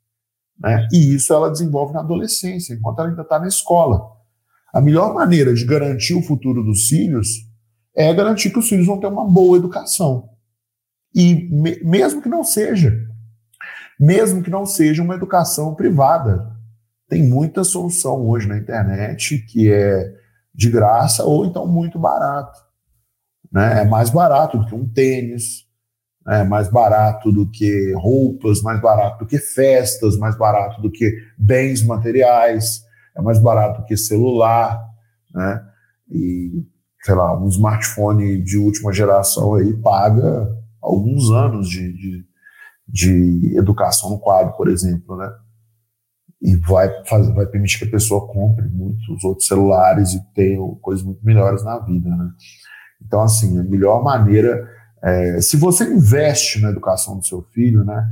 Né? 0.58 0.86
E 0.92 1.14
isso 1.14 1.32
ela 1.32 1.50
desenvolve 1.50 1.94
na 1.94 2.00
adolescência, 2.00 2.74
enquanto 2.74 2.98
ela 2.98 3.08
ainda 3.08 3.22
está 3.22 3.38
na 3.38 3.48
escola. 3.48 4.02
A 4.72 4.80
melhor 4.80 5.14
maneira 5.14 5.54
de 5.54 5.64
garantir 5.64 6.14
o 6.14 6.22
futuro 6.22 6.62
dos 6.62 6.88
filhos 6.88 7.28
é 7.96 8.12
garantir 8.12 8.50
que 8.50 8.58
os 8.58 8.68
filhos 8.68 8.86
vão 8.86 9.00
ter 9.00 9.06
uma 9.06 9.26
boa 9.26 9.56
educação. 9.56 10.28
E 11.14 11.48
me, 11.50 11.82
mesmo 11.82 12.20
que 12.20 12.28
não 12.28 12.44
seja, 12.44 12.92
mesmo 13.98 14.42
que 14.42 14.50
não 14.50 14.66
seja 14.66 15.02
uma 15.02 15.14
educação 15.14 15.74
privada, 15.74 16.54
tem 17.08 17.22
muita 17.22 17.64
solução 17.64 18.28
hoje 18.28 18.46
na 18.46 18.58
internet 18.58 19.38
que 19.48 19.72
é 19.72 20.14
de 20.54 20.70
graça 20.70 21.24
ou 21.24 21.46
então 21.46 21.66
muito 21.66 21.98
barato. 21.98 22.67
Né? 23.52 23.82
É 23.82 23.84
mais 23.84 24.10
barato 24.10 24.58
do 24.58 24.66
que 24.66 24.74
um 24.74 24.88
tênis, 24.88 25.66
né? 26.24 26.40
é 26.40 26.44
mais 26.44 26.70
barato 26.70 27.32
do 27.32 27.50
que 27.50 27.92
roupas, 27.94 28.62
mais 28.62 28.80
barato 28.80 29.24
do 29.24 29.26
que 29.26 29.38
festas, 29.38 30.16
mais 30.18 30.36
barato 30.36 30.80
do 30.82 30.90
que 30.90 31.10
bens 31.38 31.82
materiais, 31.82 32.82
é 33.16 33.22
mais 33.22 33.40
barato 33.40 33.80
do 33.80 33.86
que 33.86 33.96
celular, 33.96 34.80
né? 35.34 35.64
E, 36.10 36.64
sei 37.02 37.14
lá, 37.14 37.38
um 37.38 37.48
smartphone 37.48 38.42
de 38.42 38.56
última 38.56 38.92
geração 38.92 39.54
aí 39.54 39.74
paga 39.74 40.48
alguns 40.80 41.30
anos 41.30 41.68
de, 41.68 41.92
de, 41.92 42.24
de 42.86 43.58
educação 43.58 44.10
no 44.10 44.18
quadro, 44.18 44.56
por 44.56 44.68
exemplo, 44.68 45.16
né? 45.16 45.30
E 46.40 46.54
vai, 46.56 46.88
fazer, 47.04 47.32
vai 47.34 47.46
permitir 47.46 47.78
que 47.78 47.84
a 47.86 47.90
pessoa 47.90 48.26
compre 48.28 48.68
muitos 48.68 49.24
outros 49.24 49.48
celulares 49.48 50.14
e 50.14 50.34
tenha 50.34 50.60
coisas 50.80 51.04
muito 51.04 51.24
melhores 51.24 51.64
na 51.64 51.78
vida, 51.80 52.08
né? 52.08 52.30
Então, 53.04 53.20
assim, 53.20 53.58
a 53.58 53.62
melhor 53.62 54.02
maneira, 54.02 54.68
é, 55.02 55.40
se 55.40 55.56
você 55.56 55.84
investe 55.84 56.60
na 56.60 56.70
educação 56.70 57.18
do 57.18 57.24
seu 57.24 57.42
filho, 57.52 57.84
né? 57.84 58.06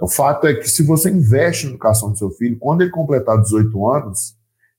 O 0.00 0.08
fato 0.08 0.46
é 0.46 0.54
que 0.54 0.68
se 0.68 0.82
você 0.82 1.10
investe 1.10 1.66
na 1.66 1.70
educação 1.70 2.10
do 2.10 2.18
seu 2.18 2.30
filho, 2.30 2.58
quando 2.58 2.82
ele 2.82 2.90
completar 2.90 3.40
18 3.40 3.88
anos, 3.88 4.36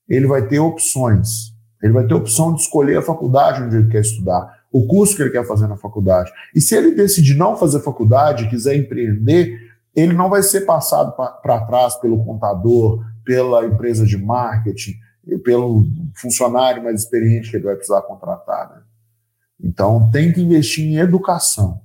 ele 0.08 0.26
vai 0.26 0.46
ter 0.46 0.58
opções. 0.58 1.54
Ele 1.82 1.92
vai 1.92 2.06
ter 2.06 2.14
opção 2.14 2.54
de 2.54 2.60
escolher 2.60 2.98
a 2.98 3.02
faculdade 3.02 3.62
onde 3.62 3.76
ele 3.76 3.88
quer 3.88 4.00
estudar, 4.00 4.64
o 4.70 4.86
curso 4.86 5.16
que 5.16 5.22
ele 5.22 5.30
quer 5.30 5.46
fazer 5.46 5.66
na 5.66 5.76
faculdade. 5.76 6.30
E 6.54 6.60
se 6.60 6.74
ele 6.74 6.94
decidir 6.94 7.34
não 7.34 7.56
fazer 7.56 7.80
faculdade, 7.80 8.48
quiser 8.48 8.76
empreender, 8.76 9.58
ele 9.94 10.12
não 10.12 10.28
vai 10.28 10.42
ser 10.42 10.62
passado 10.62 11.12
para 11.12 11.60
trás 11.60 11.94
pelo 11.96 12.24
contador, 12.24 13.04
pela 13.24 13.64
empresa 13.64 14.04
de 14.04 14.18
marketing, 14.18 14.94
pelo 15.44 15.86
funcionário 16.14 16.82
mais 16.82 17.02
experiente 17.02 17.50
que 17.50 17.56
ele 17.56 17.64
vai 17.64 17.76
precisar 17.76 18.02
contratar. 18.02 18.70
Né? 18.70 18.82
Então, 19.60 20.10
tem 20.10 20.32
que 20.32 20.40
investir 20.40 20.84
em 20.84 20.96
educação. 20.96 21.80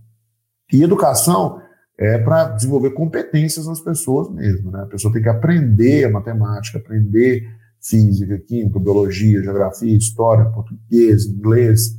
E 0.71 0.83
educação 0.83 1.61
é 1.97 2.17
para 2.17 2.49
desenvolver 2.49 2.91
competências 2.91 3.67
nas 3.67 3.81
pessoas 3.81 4.29
mesmo. 4.29 4.71
Né? 4.71 4.81
A 4.81 4.85
pessoa 4.85 5.13
tem 5.13 5.21
que 5.21 5.29
aprender 5.29 6.09
matemática, 6.09 6.77
aprender 6.77 7.43
física, 7.81 8.37
química, 8.39 8.79
biologia, 8.79 9.41
geografia, 9.41 9.97
história, 9.97 10.45
português, 10.45 11.25
inglês. 11.25 11.97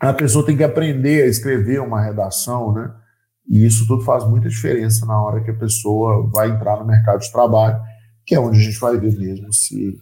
A 0.00 0.12
pessoa 0.12 0.44
tem 0.44 0.56
que 0.56 0.64
aprender 0.64 1.22
a 1.22 1.26
escrever 1.26 1.80
uma 1.80 2.02
redação, 2.02 2.72
né? 2.72 2.94
E 3.48 3.64
isso 3.64 3.86
tudo 3.86 4.04
faz 4.04 4.28
muita 4.28 4.48
diferença 4.48 5.06
na 5.06 5.20
hora 5.20 5.42
que 5.42 5.50
a 5.50 5.56
pessoa 5.56 6.28
vai 6.30 6.50
entrar 6.50 6.78
no 6.78 6.86
mercado 6.86 7.20
de 7.20 7.32
trabalho, 7.32 7.80
que 8.26 8.34
é 8.34 8.40
onde 8.40 8.58
a 8.58 8.62
gente 8.62 8.78
vai 8.78 8.98
ver 8.98 9.16
mesmo 9.16 9.50
se 9.52 9.98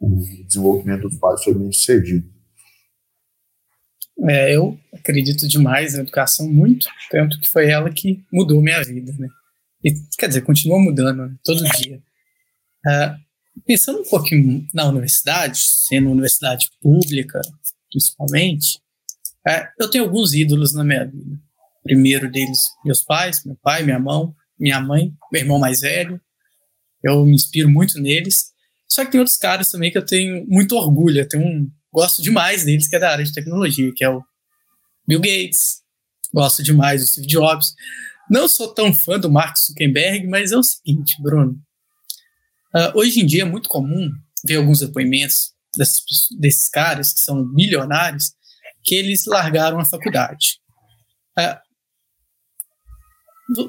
o 0.00 0.16
desenvolvimento 0.44 1.08
dos 1.08 1.16
pais 1.16 1.44
foi 1.44 1.54
bem 1.54 1.70
sucedido. 1.70 2.28
É, 4.28 4.54
eu 4.54 4.78
acredito 4.92 5.48
demais 5.48 5.94
na 5.94 6.00
educação 6.00 6.48
muito, 6.50 6.86
tanto 7.10 7.40
que 7.40 7.48
foi 7.48 7.70
ela 7.70 7.90
que 7.90 8.24
mudou 8.32 8.62
minha 8.62 8.82
vida, 8.82 9.12
né? 9.18 9.28
E, 9.84 9.92
quer 10.16 10.28
dizer, 10.28 10.42
continua 10.42 10.78
mudando 10.78 11.26
né? 11.26 11.34
todo 11.42 11.64
dia. 11.78 12.00
Uh, 12.86 13.62
pensando 13.66 14.00
um 14.00 14.08
pouquinho 14.08 14.66
na 14.72 14.86
universidade, 14.88 15.58
sendo 15.58 16.10
universidade 16.10 16.70
pública, 16.80 17.40
principalmente, 17.90 18.78
uh, 19.48 19.66
eu 19.80 19.90
tenho 19.90 20.04
alguns 20.04 20.34
ídolos 20.34 20.72
na 20.72 20.84
minha 20.84 21.04
vida. 21.04 21.40
primeiro 21.82 22.30
deles, 22.30 22.60
meus 22.84 23.02
pais, 23.02 23.44
meu 23.44 23.56
pai, 23.60 23.82
minha 23.82 23.98
mãe, 23.98 24.32
minha 24.58 24.80
mãe, 24.80 25.12
meu 25.32 25.42
irmão 25.42 25.58
mais 25.58 25.80
velho. 25.80 26.20
Eu 27.02 27.24
me 27.24 27.34
inspiro 27.34 27.68
muito 27.68 28.00
neles. 28.00 28.52
Só 28.88 29.04
que 29.04 29.10
tem 29.10 29.20
outros 29.20 29.36
caras 29.36 29.70
também 29.70 29.90
que 29.90 29.98
eu 29.98 30.06
tenho 30.06 30.46
muito 30.46 30.76
orgulho. 30.76 31.18
Eu 31.18 31.28
tenho 31.28 31.44
um 31.44 31.70
gosto 31.92 32.22
demais 32.22 32.64
deles, 32.64 32.88
que 32.88 32.96
é 32.96 32.98
da 32.98 33.10
área 33.10 33.24
de 33.24 33.32
tecnologia, 33.32 33.92
que 33.94 34.04
é 34.04 34.08
o 34.08 34.22
Bill 35.06 35.20
Gates. 35.20 35.82
Gosto 36.32 36.62
demais 36.62 37.02
do 37.02 37.08
Steve 37.08 37.26
Jobs. 37.26 37.74
Não 38.30 38.48
sou 38.48 38.72
tão 38.72 38.94
fã 38.94 39.18
do 39.18 39.30
Mark 39.30 39.56
Zuckerberg, 39.58 40.26
mas 40.26 40.52
é 40.52 40.56
o 40.56 40.62
seguinte, 40.62 41.20
Bruno. 41.20 41.60
Uh, 42.74 42.98
hoje 42.98 43.20
em 43.20 43.26
dia 43.26 43.42
é 43.42 43.44
muito 43.44 43.68
comum 43.68 44.10
ver 44.46 44.56
alguns 44.56 44.80
depoimentos 44.80 45.52
desses, 45.76 46.02
desses 46.40 46.68
caras 46.68 47.12
que 47.12 47.20
são 47.20 47.44
milionários 47.44 48.32
que 48.82 48.94
eles 48.94 49.26
largaram 49.26 49.78
a 49.78 49.84
faculdade. 49.84 50.58
Uh, 51.38 51.58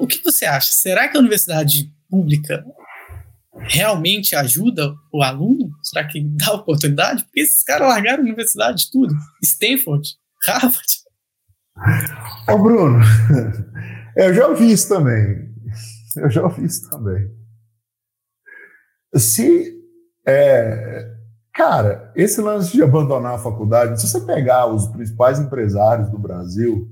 o 0.00 0.06
que 0.06 0.22
você 0.22 0.46
acha? 0.46 0.72
Será 0.72 1.08
que 1.08 1.16
a 1.16 1.20
universidade 1.20 1.92
pública 2.08 2.64
realmente 3.58 4.34
ajuda 4.34 4.94
o 5.12 5.22
aluno? 5.22 5.70
Será 5.82 6.06
que 6.06 6.22
dá 6.22 6.52
oportunidade? 6.52 7.24
Porque 7.24 7.40
esses 7.40 7.62
caras 7.62 7.88
largaram 7.88 8.18
a 8.18 8.22
universidade 8.22 8.90
tudo. 8.90 9.14
Stanford, 9.42 10.08
Harvard. 10.46 11.04
Ô 12.48 12.58
Bruno, 12.58 13.00
eu 14.16 14.34
já 14.34 14.48
ouvi 14.48 14.72
isso 14.72 14.88
também. 14.88 15.52
Eu 16.16 16.30
já 16.30 16.42
ouvi 16.42 16.64
isso 16.64 16.88
também. 16.88 17.28
Se, 19.16 19.74
é, 20.26 21.12
cara, 21.52 22.12
esse 22.16 22.40
lance 22.40 22.72
de 22.72 22.82
abandonar 22.82 23.34
a 23.34 23.38
faculdade, 23.38 24.00
se 24.00 24.08
você 24.08 24.20
pegar 24.20 24.66
os 24.66 24.86
principais 24.88 25.38
empresários 25.38 26.10
do 26.10 26.18
Brasil, 26.18 26.88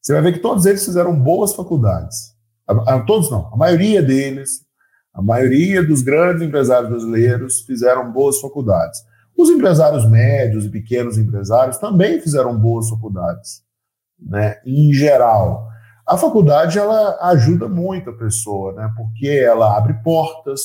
você 0.00 0.12
vai 0.12 0.22
ver 0.22 0.32
que 0.32 0.40
todos 0.40 0.66
eles 0.66 0.84
fizeram 0.84 1.18
boas 1.18 1.54
faculdades. 1.54 2.32
A, 2.66 2.94
a, 2.94 3.00
todos 3.04 3.30
não, 3.30 3.52
a 3.52 3.56
maioria 3.56 4.02
deles 4.02 4.64
a 5.12 5.20
maioria 5.20 5.84
dos 5.84 6.02
grandes 6.02 6.42
empresários 6.42 6.88
brasileiros 6.88 7.60
fizeram 7.60 8.10
boas 8.10 8.40
faculdades. 8.40 9.00
Os 9.36 9.50
empresários 9.50 10.08
médios 10.08 10.64
e 10.64 10.70
pequenos 10.70 11.18
empresários 11.18 11.78
também 11.78 12.20
fizeram 12.20 12.58
boas 12.58 12.88
faculdades, 12.88 13.62
né? 14.18 14.56
Em 14.64 14.92
geral, 14.92 15.68
a 16.06 16.16
faculdade 16.16 16.78
ela 16.78 17.18
ajuda 17.30 17.68
muito 17.68 18.10
a 18.10 18.16
pessoa, 18.16 18.72
né? 18.72 18.90
Porque 18.96 19.28
ela 19.28 19.76
abre 19.76 19.94
portas, 20.02 20.60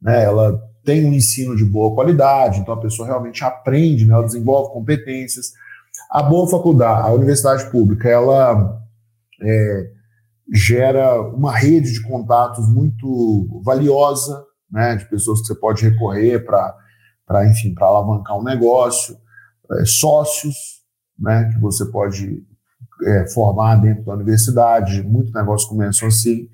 né? 0.00 0.24
Ela 0.24 0.60
tem 0.84 1.04
um 1.04 1.12
ensino 1.12 1.56
de 1.56 1.64
boa 1.64 1.94
qualidade, 1.94 2.60
então 2.60 2.74
a 2.74 2.80
pessoa 2.80 3.06
realmente 3.06 3.44
aprende, 3.44 4.06
né? 4.06 4.14
Ela 4.14 4.24
desenvolve 4.24 4.72
competências. 4.72 5.52
A 6.10 6.22
boa 6.22 6.48
faculdade, 6.48 7.08
a 7.08 7.12
universidade 7.12 7.70
pública, 7.70 8.08
ela 8.08 8.80
é, 9.42 9.90
gera 10.52 11.20
uma 11.22 11.56
rede 11.56 11.92
de 11.92 12.02
contatos 12.02 12.68
muito 12.68 13.60
valiosa, 13.64 14.44
né, 14.70 14.96
de 14.96 15.08
pessoas 15.08 15.40
que 15.40 15.46
você 15.46 15.54
pode 15.54 15.88
recorrer 15.88 16.44
para, 16.44 17.48
enfim, 17.48 17.74
para 17.74 17.86
alavancar 17.86 18.38
um 18.38 18.42
negócio, 18.42 19.16
é, 19.72 19.84
sócios, 19.84 20.54
né, 21.18 21.50
que 21.52 21.60
você 21.60 21.84
pode 21.86 22.44
é, 23.04 23.28
formar 23.28 23.76
dentro 23.76 24.04
da 24.04 24.14
universidade, 24.14 25.02
muito 25.02 25.32
negócio 25.32 25.68
começou 25.68 26.08
assim, 26.08 26.48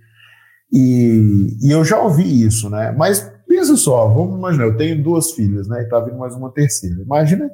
e, 0.73 1.57
e 1.63 1.71
eu 1.71 1.85
já 1.85 2.01
ouvi 2.01 2.45
isso, 2.45 2.69
né, 2.69 2.93
mas 2.93 3.21
pensa 3.49 3.77
só, 3.77 4.09
vamos 4.09 4.37
imaginar, 4.37 4.65
eu 4.65 4.77
tenho 4.77 5.03
duas 5.03 5.33
filhas, 5.33 5.69
né, 5.69 5.83
e 5.83 5.89
tá 5.89 6.01
vindo 6.01 6.19
mais 6.19 6.35
uma 6.35 6.53
terceira, 6.53 7.01
imagina 7.01 7.51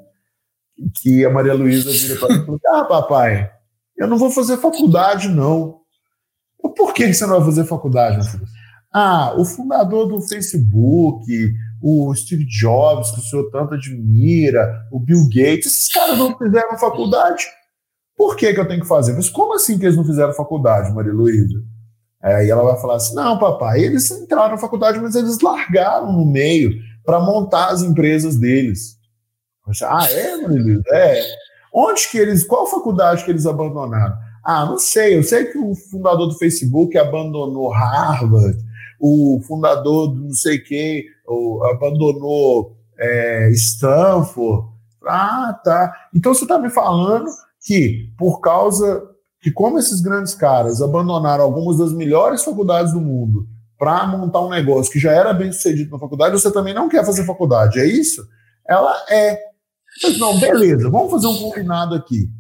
que 1.01 1.25
a 1.25 1.31
Maria 1.31 1.55
Luísa 1.55 1.91
vira 1.91 2.19
para 2.19 2.35
mim 2.35 2.43
e 2.43 2.47
fala, 2.47 2.81
ah, 2.81 2.85
papai, 2.85 3.51
eu 3.97 4.09
não 4.09 4.19
vou 4.19 4.31
fazer 4.31 4.57
faculdade, 4.57 5.29
não. 5.29 5.82
Por 6.69 6.95
que 6.95 7.13
você 7.13 7.27
não 7.27 7.37
vai 7.37 7.45
fazer 7.45 7.65
faculdade? 7.65 8.27
Ah, 8.93 9.35
o 9.37 9.45
fundador 9.45 10.07
do 10.07 10.21
Facebook, 10.21 11.25
o 11.83 12.15
Steve 12.15 12.45
Jobs, 12.47 13.11
que 13.11 13.21
o 13.21 13.23
senhor 13.23 13.51
tanto 13.51 13.75
admira, 13.75 14.87
o 14.93 15.01
Bill 15.01 15.27
Gates, 15.29 15.67
esses 15.67 15.93
caras 15.93 16.19
não 16.19 16.37
fizeram 16.37 16.79
faculdade. 16.79 17.45
Por 18.17 18.37
que, 18.37 18.53
que 18.53 18.61
eu 18.61 18.69
tenho 18.69 18.83
que 18.83 18.87
fazer? 18.87 19.15
Mas 19.15 19.29
como 19.29 19.55
assim 19.55 19.79
que 19.79 19.87
eles 19.87 19.97
não 19.97 20.05
fizeram 20.05 20.33
faculdade, 20.33 20.93
Maria 20.93 21.13
Luísa? 21.13 21.63
Aí 22.23 22.49
ela 22.49 22.63
vai 22.63 22.81
falar 22.81 22.97
assim: 22.97 23.15
não, 23.15 23.39
papai, 23.39 23.81
eles 23.81 24.11
entraram 24.11 24.53
na 24.53 24.59
faculdade, 24.59 25.01
mas 25.01 25.17
eles 25.17 25.41
largaram 25.41 26.13
no 26.13 26.25
meio 26.25 26.73
para 27.05 27.19
montar 27.19 27.71
as 27.71 27.83
empresas 27.83 28.39
deles. 28.39 28.97
Ah, 29.83 30.07
é, 30.09 30.37
Maria 30.37 30.63
Luísa? 30.63 30.83
É. 30.93 31.23
Onde 31.73 32.09
que 32.11 32.19
eles, 32.19 32.45
qual 32.45 32.67
faculdade 32.67 33.25
que 33.25 33.31
eles 33.31 33.47
abandonaram? 33.47 34.17
Ah, 34.45 34.67
não 34.67 34.79
sei, 34.79 35.17
eu 35.17 35.23
sei 35.23 35.47
que 35.47 35.59
o 35.59 35.75
fundador 35.75 36.27
do 36.27 36.39
Facebook 36.39 36.99
abandonou 36.99 37.69
Harvard, 37.71 38.59
o 39.01 39.41
fundador 39.47 40.09
do 40.09 40.21
não 40.21 40.33
sei 40.33 40.59
quem 40.59 41.05
abandonou 41.71 42.77
é, 42.99 43.51
Stanford. 43.51 44.69
Ah, 45.07 45.59
tá. 45.65 45.93
Então 46.15 46.35
você 46.35 46.45
está 46.45 46.59
me 46.59 46.71
falando 46.71 47.27
que 47.65 48.13
por 48.19 48.41
causa 48.41 49.09
que 49.41 49.51
como 49.51 49.79
esses 49.79 50.01
grandes 50.01 50.35
caras 50.35 50.81
abandonaram 50.81 51.43
algumas 51.43 51.79
das 51.79 51.93
melhores 51.93 52.45
faculdades 52.45 52.93
do 52.93 53.01
mundo 53.01 53.47
para 53.77 54.07
montar 54.07 54.41
um 54.41 54.51
negócio 54.51 54.93
que 54.93 55.01
já 55.01 55.11
era 55.11 55.35
bem 55.35 55.51
sucedido 55.51 55.91
na 55.91 55.99
faculdade, 55.99 56.41
você 56.41 56.53
também 56.53 56.73
não 56.73 56.89
quer 56.89 57.05
fazer 57.05 57.25
faculdade, 57.25 57.81
é 57.81 57.87
isso? 57.87 58.25
Ela 58.69 58.95
é. 59.11 59.37
Mas 60.03 60.19
não, 60.19 60.39
beleza, 60.39 60.89
vamos 60.89 61.11
fazer 61.11 61.27
um 61.27 61.37
combinado 61.37 61.95
aqui. 61.97 62.31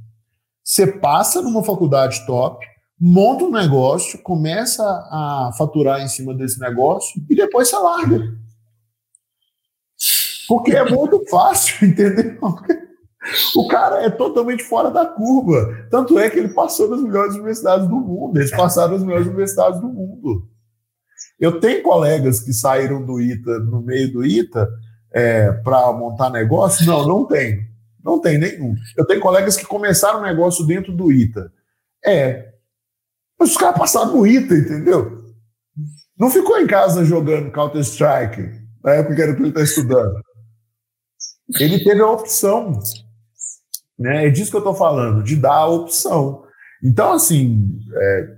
Você 0.64 0.86
passa 0.86 1.42
numa 1.42 1.64
faculdade 1.64 2.24
top, 2.26 2.64
monta 2.98 3.44
um 3.44 3.50
negócio, 3.50 4.22
começa 4.22 4.82
a 4.82 5.50
faturar 5.58 6.00
em 6.00 6.08
cima 6.08 6.32
desse 6.34 6.60
negócio 6.60 7.20
e 7.28 7.34
depois 7.34 7.68
você 7.68 7.76
larga. 7.76 8.42
Porque 10.48 10.72
é 10.76 10.84
muito 10.88 11.24
fácil, 11.28 11.86
entendeu? 11.88 12.38
O 13.56 13.68
cara 13.68 14.02
é 14.02 14.10
totalmente 14.10 14.62
fora 14.62 14.90
da 14.90 15.06
curva. 15.06 15.86
Tanto 15.90 16.18
é 16.18 16.28
que 16.28 16.38
ele 16.38 16.52
passou 16.54 16.88
nas 16.88 17.00
melhores 17.00 17.34
universidades 17.34 17.88
do 17.88 17.96
mundo. 17.96 18.38
Eles 18.38 18.50
passaram 18.50 18.92
nas 18.92 19.02
melhores 19.02 19.26
universidades 19.26 19.80
do 19.80 19.88
mundo. 19.88 20.48
Eu 21.38 21.60
tenho 21.60 21.82
colegas 21.82 22.40
que 22.40 22.52
saíram 22.52 23.04
do 23.04 23.20
ITA, 23.20 23.60
no 23.60 23.80
meio 23.82 24.12
do 24.12 24.24
ITA, 24.24 24.68
é, 25.12 25.52
para 25.52 25.92
montar 25.92 26.30
negócio? 26.30 26.86
Não, 26.86 27.06
não 27.06 27.24
tenho. 27.26 27.72
Não 28.05 28.20
tem 28.20 28.38
nenhum. 28.38 28.74
Eu 28.96 29.07
tenho 29.07 29.20
colegas 29.20 29.57
que 29.57 29.64
começaram 29.64 30.20
um 30.20 30.24
negócio 30.24 30.66
dentro 30.66 30.92
do 30.92 31.12
ITA. 31.12 31.53
É. 32.05 32.53
Mas 33.38 33.50
os 33.50 33.57
caras 33.57 33.78
passaram 33.78 34.16
no 34.16 34.26
ITA, 34.26 34.55
entendeu? 34.55 35.22
Não 36.18 36.30
ficou 36.30 36.59
em 36.59 36.66
casa 36.66 37.05
jogando 37.05 37.53
Counter-Strike 37.53 38.62
na 38.82 38.94
época 38.94 39.14
que 39.14 39.22
era 39.22 39.32
para 39.32 39.40
ele 39.40 39.48
estar 39.50 39.61
tá 39.61 39.64
estudando. 39.64 40.14
Ele 41.61 41.82
teve 41.82 42.00
a 42.00 42.11
opção. 42.11 42.78
Né? 43.98 44.26
É 44.26 44.30
disso 44.30 44.50
que 44.50 44.57
eu 44.57 44.61
estou 44.61 44.74
falando, 44.74 45.22
de 45.22 45.36
dar 45.36 45.55
a 45.55 45.66
opção. 45.66 46.44
Então, 46.82 47.12
assim, 47.12 47.78
é, 47.94 48.36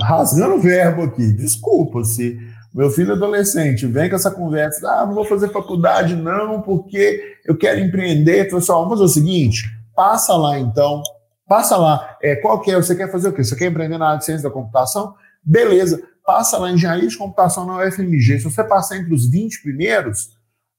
rasgando 0.00 0.56
o 0.56 0.60
verbo 0.60 1.02
aqui, 1.02 1.32
desculpa 1.32 2.02
se 2.02 2.38
meu 2.74 2.90
filho 2.90 3.12
adolescente 3.12 3.86
vem 3.86 4.10
com 4.10 4.16
essa 4.16 4.30
conversa, 4.30 4.90
ah, 4.90 5.06
não 5.06 5.14
vou 5.14 5.24
fazer 5.24 5.52
faculdade 5.52 6.16
não, 6.16 6.60
porque 6.60 7.33
eu 7.44 7.56
quero 7.56 7.80
empreender. 7.80 8.50
Pessoal, 8.50 8.82
vamos 8.82 8.98
fazer 8.98 9.10
o 9.10 9.14
seguinte, 9.14 9.64
passa 9.94 10.34
lá 10.34 10.58
então, 10.58 11.02
passa 11.46 11.76
lá, 11.76 12.16
é, 12.22 12.36
qual 12.36 12.60
que 12.60 12.70
é, 12.70 12.76
você 12.76 12.96
quer 12.96 13.10
fazer 13.10 13.28
o 13.28 13.32
quê? 13.32 13.44
Você 13.44 13.56
quer 13.56 13.66
empreender 13.66 13.98
na 13.98 14.08
área 14.08 14.18
de 14.18 14.24
ciência 14.24 14.48
da 14.48 14.54
computação? 14.54 15.14
Beleza, 15.42 16.02
passa 16.24 16.58
lá 16.58 16.70
em 16.70 16.74
engenharia 16.74 17.08
de 17.08 17.16
computação 17.16 17.66
na 17.66 17.84
UFMG. 17.84 18.38
Se 18.38 18.44
você 18.44 18.64
passar 18.64 18.96
entre 18.96 19.12
os 19.12 19.28
20 19.28 19.62
primeiros, 19.62 20.30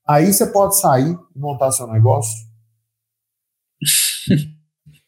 aí 0.08 0.34
você 0.34 0.48
pode 0.48 0.80
sair 0.80 1.18
e 1.36 1.40
montar 1.40 1.72
seu 1.72 1.88
negócio. 1.88 2.46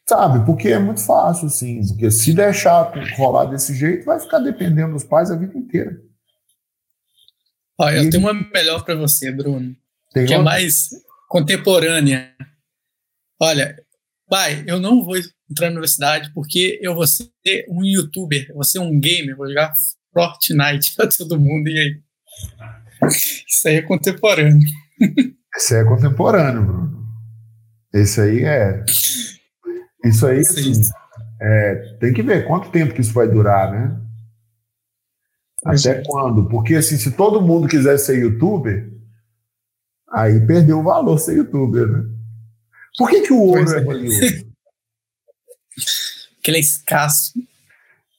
Sabe? 0.08 0.46
Porque 0.46 0.68
é 0.68 0.78
muito 0.78 1.04
fácil, 1.04 1.48
assim. 1.48 1.86
Porque 1.86 2.10
se 2.10 2.32
deixar 2.32 2.90
rolar 3.16 3.44
desse 3.44 3.74
jeito, 3.74 4.06
vai 4.06 4.18
ficar 4.18 4.38
dependendo 4.38 4.94
dos 4.94 5.04
pais 5.04 5.30
a 5.30 5.36
vida 5.36 5.58
inteira. 5.58 6.00
Olha, 7.76 7.98
eu 7.98 8.10
tenho 8.10 8.22
uma 8.22 8.32
melhor 8.32 8.84
para 8.84 8.96
você, 8.96 9.30
Bruno. 9.30 9.76
Tem 10.12 10.24
que 10.24 10.32
é 10.32 10.38
mais 10.38 10.88
contemporânea. 11.28 12.34
Olha, 13.40 13.76
pai, 14.28 14.64
eu 14.66 14.80
não 14.80 15.04
vou 15.04 15.16
entrar 15.48 15.66
na 15.66 15.72
universidade 15.72 16.32
porque 16.34 16.80
eu 16.82 16.94
vou 16.94 17.06
ser 17.06 17.30
um 17.68 17.84
youtuber, 17.84 18.46
eu 18.48 18.54
vou 18.54 18.64
ser 18.64 18.80
um 18.80 18.98
gamer, 18.98 19.36
vou 19.36 19.46
jogar 19.46 19.72
Fortnite 20.12 20.94
para 20.96 21.08
todo 21.08 21.38
mundo. 21.38 21.68
E 21.68 21.78
aí? 21.78 22.02
Isso 23.46 23.68
aí 23.68 23.76
é 23.76 23.82
contemporâneo. 23.82 24.68
Isso 25.56 25.74
aí 25.74 25.80
é 25.80 25.84
contemporâneo, 25.84 26.64
Bruno. 26.64 27.08
Esse 27.92 28.20
aí 28.20 28.44
é. 28.44 28.84
Isso 30.04 30.26
aí, 30.26 30.40
assim, 30.40 30.72
é, 31.40 31.96
tem 32.00 32.12
que 32.12 32.22
ver 32.22 32.46
quanto 32.46 32.70
tempo 32.70 32.94
que 32.94 33.00
isso 33.00 33.12
vai 33.12 33.28
durar, 33.28 33.70
né? 33.70 34.00
Até 35.64 36.02
quando? 36.04 36.48
Porque 36.48 36.76
assim, 36.76 36.96
se 36.96 37.12
todo 37.12 37.42
mundo 37.42 37.68
quiser 37.68 37.98
ser 37.98 38.18
youtuber, 38.18 38.97
aí 40.12 40.44
perdeu 40.46 40.80
o 40.80 40.84
valor 40.84 41.18
ser 41.18 41.36
youtuber, 41.36 41.86
né? 41.86 42.04
Por 42.96 43.08
que, 43.10 43.22
que 43.22 43.32
o 43.32 43.40
ouro 43.40 43.70
é, 43.72 43.78
é 43.78 43.84
valioso? 43.84 44.20
Porque 46.36 46.50
ele 46.50 46.58
é 46.58 46.60
escasso. 46.60 47.32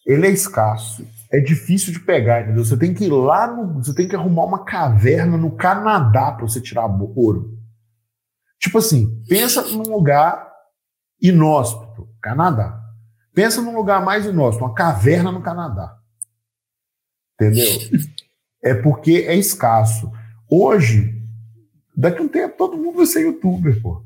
Ele 0.06 0.28
é 0.28 0.30
escasso. 0.30 1.08
É 1.32 1.40
difícil 1.40 1.94
de 1.94 2.00
pegar, 2.00 2.42
entendeu? 2.42 2.66
Você 2.66 2.78
tem 2.78 2.94
que 2.94 3.06
ir 3.06 3.12
lá, 3.12 3.48
no, 3.48 3.84
você 3.84 3.94
tem 3.94 4.08
que 4.08 4.16
arrumar 4.16 4.46
uma 4.46 4.66
caverna 4.66 5.38
no 5.38 5.56
Canadá 5.56 6.32
para 6.32 6.48
você 6.48 6.60
tirar 6.60 6.86
ouro. 6.88 7.58
Tipo 8.60 8.80
assim, 8.80 9.24
pensa 9.28 9.62
num 9.64 9.84
lugar 9.84 10.52
inóspito, 11.22 12.10
Canadá. 12.22 12.82
Pensa 13.34 13.62
num 13.62 13.76
lugar 13.76 14.04
mais 14.04 14.26
inóspito, 14.26 14.66
uma 14.66 14.74
caverna 14.74 15.32
no 15.32 15.42
Canadá. 15.42 15.98
Entendeu? 17.36 17.66
É 18.62 18.74
porque 18.74 19.24
é 19.26 19.36
escasso. 19.36 20.12
Hoje, 20.52 21.19
daqui 22.00 22.20
a 22.20 22.24
um 22.24 22.28
tempo, 22.28 22.58
todo 22.58 22.78
mundo 22.78 22.98
vai 22.98 23.06
ser 23.06 23.22
youtuber, 23.22 23.82
pô. 23.82 24.02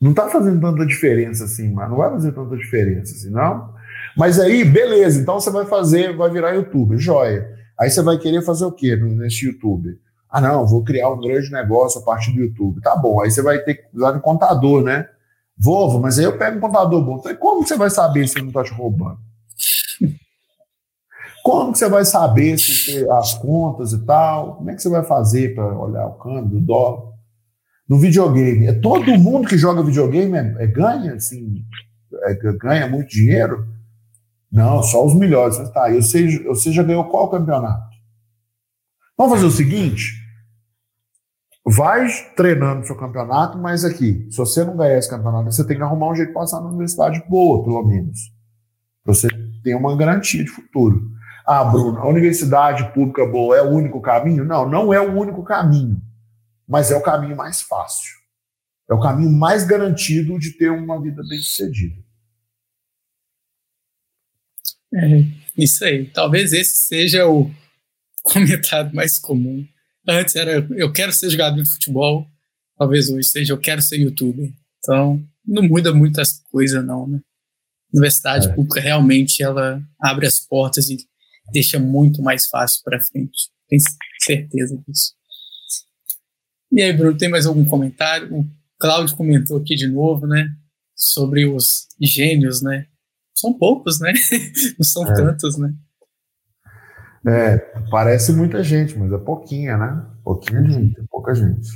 Não 0.00 0.12
tá 0.12 0.28
fazendo 0.28 0.60
tanta 0.60 0.84
diferença 0.86 1.44
assim, 1.44 1.72
mas 1.72 1.88
não 1.88 1.96
vai 1.96 2.10
fazer 2.10 2.32
tanta 2.32 2.56
diferença 2.56 3.14
assim, 3.14 3.30
não. 3.30 3.72
Mas 4.16 4.38
aí, 4.38 4.64
beleza, 4.64 5.20
então 5.20 5.40
você 5.40 5.50
vai 5.50 5.66
fazer, 5.66 6.16
vai 6.16 6.30
virar 6.30 6.52
youtuber, 6.52 6.98
joia. 6.98 7.48
Aí 7.78 7.90
você 7.90 8.02
vai 8.02 8.18
querer 8.18 8.42
fazer 8.42 8.64
o 8.64 8.72
quê 8.72 8.96
nesse 8.96 9.46
youtuber? 9.46 9.98
Ah, 10.30 10.40
não, 10.40 10.66
vou 10.66 10.82
criar 10.82 11.10
um 11.10 11.20
grande 11.20 11.50
negócio 11.50 12.00
a 12.00 12.04
partir 12.04 12.32
do 12.32 12.40
YouTube. 12.40 12.80
Tá 12.80 12.96
bom, 12.96 13.20
aí 13.20 13.30
você 13.30 13.42
vai 13.42 13.58
ter 13.58 13.74
que 13.74 13.84
usar 13.96 14.12
um 14.12 14.20
contador, 14.20 14.82
né? 14.82 15.08
Vou, 15.56 16.00
mas 16.00 16.18
aí 16.18 16.24
eu 16.24 16.36
pego 16.36 16.58
um 16.58 16.60
contador 16.60 17.04
bom. 17.04 17.18
Então, 17.18 17.34
como 17.36 17.66
você 17.66 17.76
vai 17.76 17.90
saber 17.90 18.26
se 18.26 18.36
ele 18.38 18.42
não 18.42 18.48
está 18.48 18.64
te 18.64 18.72
roubando? 18.72 19.18
Como 21.44 21.72
que 21.72 21.78
você 21.78 21.90
vai 21.90 22.06
saber 22.06 22.56
se 22.56 23.06
as 23.10 23.34
contas 23.34 23.92
e 23.92 24.02
tal? 24.06 24.56
Como 24.56 24.70
é 24.70 24.74
que 24.74 24.80
você 24.80 24.88
vai 24.88 25.04
fazer 25.04 25.54
para 25.54 25.78
olhar 25.78 26.06
o 26.06 26.14
câmbio, 26.14 26.56
o 26.56 26.60
dólar? 26.62 27.12
No 27.86 27.98
videogame, 27.98 28.66
é 28.66 28.72
todo 28.72 29.18
mundo 29.18 29.46
que 29.46 29.58
joga 29.58 29.82
videogame 29.82 30.38
é, 30.38 30.64
é 30.64 30.66
ganha, 30.66 31.12
assim, 31.12 31.62
é, 32.22 32.34
ganha 32.54 32.88
muito 32.88 33.10
dinheiro? 33.10 33.68
Não, 34.50 34.82
só 34.82 35.04
os 35.04 35.14
melhores. 35.14 35.58
Mas 35.58 35.70
tá, 35.70 35.92
você, 35.92 36.42
você 36.44 36.72
já 36.72 36.82
ganhou 36.82 37.04
qual 37.10 37.28
campeonato? 37.28 37.94
Vamos 39.18 39.34
fazer 39.34 39.46
o 39.46 39.50
seguinte: 39.50 40.14
vai 41.62 42.08
treinando 42.34 42.86
seu 42.86 42.96
campeonato, 42.96 43.58
mas 43.58 43.84
aqui, 43.84 44.26
se 44.30 44.38
você 44.38 44.64
não 44.64 44.78
ganhar 44.78 44.96
esse 44.96 45.10
campeonato, 45.10 45.52
você 45.52 45.66
tem 45.66 45.76
que 45.76 45.82
arrumar 45.82 46.10
um 46.10 46.14
jeito 46.14 46.28
de 46.28 46.34
passar 46.34 46.60
numa 46.60 46.70
universidade 46.70 47.22
boa, 47.28 47.62
pelo 47.62 47.82
menos. 47.82 48.18
Pra 49.04 49.12
você 49.12 49.28
ter 49.62 49.74
uma 49.74 49.94
garantia 49.94 50.42
de 50.42 50.50
futuro. 50.50 51.12
Ah, 51.46 51.64
Bruno, 51.64 51.98
a 51.98 52.08
universidade 52.08 52.92
pública 52.94 53.26
boa 53.26 53.56
é 53.56 53.62
o 53.62 53.70
único 53.70 54.00
caminho? 54.00 54.44
Não, 54.44 54.68
não 54.68 54.94
é 54.94 55.00
o 55.00 55.12
único 55.14 55.44
caminho, 55.44 56.00
mas 56.66 56.90
é 56.90 56.96
o 56.96 57.02
caminho 57.02 57.36
mais 57.36 57.60
fácil. 57.60 58.14
É 58.88 58.94
o 58.94 59.00
caminho 59.00 59.30
mais 59.30 59.64
garantido 59.64 60.38
de 60.38 60.52
ter 60.52 60.70
uma 60.70 61.00
vida 61.00 61.22
bem-sucedida. 61.28 62.02
É, 64.94 65.24
isso 65.56 65.84
aí. 65.84 66.06
Talvez 66.06 66.52
esse 66.52 66.76
seja 66.76 67.26
o 67.26 67.50
comentário 68.22 68.94
mais 68.94 69.18
comum. 69.18 69.66
Antes 70.06 70.36
era 70.36 70.66
eu 70.76 70.92
quero 70.92 71.12
ser 71.12 71.30
jogador 71.30 71.62
de 71.62 71.70
futebol, 71.70 72.26
talvez 72.76 73.08
hoje 73.08 73.28
seja 73.28 73.52
eu 73.52 73.58
quero 73.58 73.82
ser 73.82 73.98
youtuber. 73.98 74.52
Então, 74.78 75.22
não 75.46 75.62
muda 75.62 75.94
muitas 75.94 76.40
coisas, 76.50 76.84
não, 76.84 77.06
né? 77.06 77.20
Universidade 77.92 78.48
é. 78.48 78.52
pública 78.52 78.80
realmente 78.80 79.42
ela 79.42 79.82
abre 80.00 80.26
as 80.26 80.38
portas 80.38 80.88
e 80.90 80.98
deixa 81.52 81.78
muito 81.78 82.22
mais 82.22 82.46
fácil 82.46 82.82
para 82.84 83.00
frente. 83.00 83.50
Tenho 83.68 83.82
certeza 84.20 84.76
disso. 84.86 85.12
E 86.72 86.82
aí, 86.82 86.92
Bruno, 86.92 87.16
tem 87.16 87.28
mais 87.28 87.46
algum 87.46 87.64
comentário? 87.64 88.36
O 88.36 88.46
Cláudio 88.78 89.16
comentou 89.16 89.58
aqui 89.58 89.76
de 89.76 89.86
novo, 89.86 90.26
né? 90.26 90.48
Sobre 90.94 91.46
os 91.46 91.86
gênios, 92.00 92.62
né? 92.62 92.86
São 93.34 93.52
poucos, 93.52 94.00
né? 94.00 94.12
Não 94.78 94.84
são 94.84 95.06
é. 95.06 95.14
tantos, 95.14 95.56
né? 95.56 95.72
É, 97.26 97.56
parece 97.90 98.32
muita 98.32 98.62
gente, 98.62 98.98
mas 98.98 99.12
é 99.12 99.18
pouquinha, 99.18 99.78
né? 99.78 100.06
Pouquinha 100.22 100.60
uhum. 100.60 100.70
gente, 100.70 101.02
pouca 101.08 101.34
gente. 101.34 101.68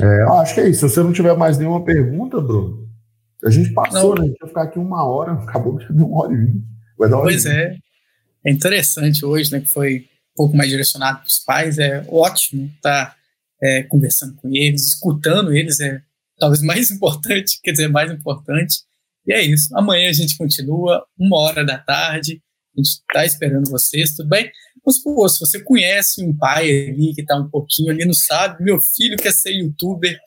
É, 0.00 0.22
acho 0.40 0.54
que 0.54 0.60
é 0.60 0.68
isso. 0.68 0.88
Se 0.88 0.94
você 0.94 1.02
não 1.02 1.12
tiver 1.12 1.36
mais 1.36 1.58
nenhuma 1.58 1.84
pergunta, 1.84 2.40
Bruno, 2.40 2.88
a 3.44 3.50
gente 3.50 3.72
passou, 3.72 4.14
não. 4.14 4.22
né? 4.22 4.22
A 4.22 4.26
gente 4.26 4.38
vai 4.38 4.48
ficar 4.48 4.62
aqui 4.62 4.78
uma 4.78 5.04
hora, 5.04 5.32
acabou 5.44 5.78
de 5.78 6.02
uma 6.02 6.22
hora 6.22 6.32
e 6.32 6.36
vinte. 6.36 6.64
Pois 6.96 7.46
é. 7.46 7.76
É 8.48 8.50
interessante 8.50 9.26
hoje, 9.26 9.52
né? 9.52 9.60
Que 9.60 9.68
foi 9.68 10.08
um 10.32 10.34
pouco 10.34 10.56
mais 10.56 10.70
direcionado 10.70 11.18
para 11.18 11.26
os 11.26 11.38
pais. 11.40 11.78
É 11.78 12.02
ótimo 12.08 12.72
estar 12.76 13.10
tá, 13.10 13.16
é, 13.62 13.82
conversando 13.82 14.34
com 14.36 14.48
eles, 14.48 14.86
escutando 14.86 15.54
eles. 15.54 15.78
É 15.80 16.00
talvez 16.38 16.62
mais 16.64 16.90
importante, 16.90 17.60
quer 17.62 17.72
dizer, 17.72 17.88
mais 17.88 18.10
importante. 18.10 18.78
E 19.26 19.34
é 19.34 19.42
isso. 19.42 19.76
Amanhã 19.76 20.08
a 20.08 20.14
gente 20.14 20.38
continua, 20.38 21.06
uma 21.18 21.38
hora 21.40 21.62
da 21.62 21.76
tarde. 21.76 22.42
A 22.74 22.80
gente 22.80 22.88
está 22.88 23.26
esperando 23.26 23.68
vocês, 23.68 24.16
tudo 24.16 24.30
bem? 24.30 24.50
Mas, 24.86 24.98
pô, 25.02 25.28
se 25.28 25.40
você 25.40 25.60
conhece 25.60 26.24
um 26.24 26.34
pai 26.34 26.70
ali 26.70 27.12
que 27.14 27.20
está 27.20 27.36
um 27.36 27.50
pouquinho 27.50 27.90
ali, 27.90 28.06
não 28.06 28.14
sabe, 28.14 28.64
meu 28.64 28.80
filho 28.80 29.18
quer 29.18 29.32
ser 29.32 29.50
youtuber, 29.50 30.18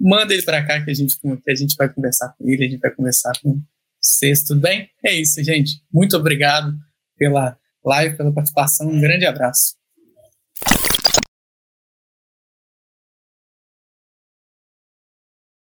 manda 0.00 0.32
ele 0.32 0.42
para 0.42 0.64
cá 0.64 0.82
que 0.82 0.90
a, 0.90 0.94
gente, 0.94 1.18
que 1.18 1.50
a 1.50 1.54
gente 1.54 1.76
vai 1.76 1.92
conversar 1.92 2.34
com 2.38 2.48
ele, 2.48 2.64
a 2.64 2.68
gente 2.70 2.80
vai 2.80 2.90
conversar 2.94 3.32
com 3.42 3.60
vocês, 4.00 4.44
tudo 4.44 4.60
bem? 4.60 4.88
É 5.04 5.12
isso, 5.12 5.42
gente. 5.44 5.82
Muito 5.92 6.16
obrigado 6.16 6.74
pela 7.20 7.58
live, 7.84 8.16
pela 8.16 8.32
participação. 8.32 8.88
Um 8.88 8.98
grande 8.98 9.26
abraço. 9.26 9.74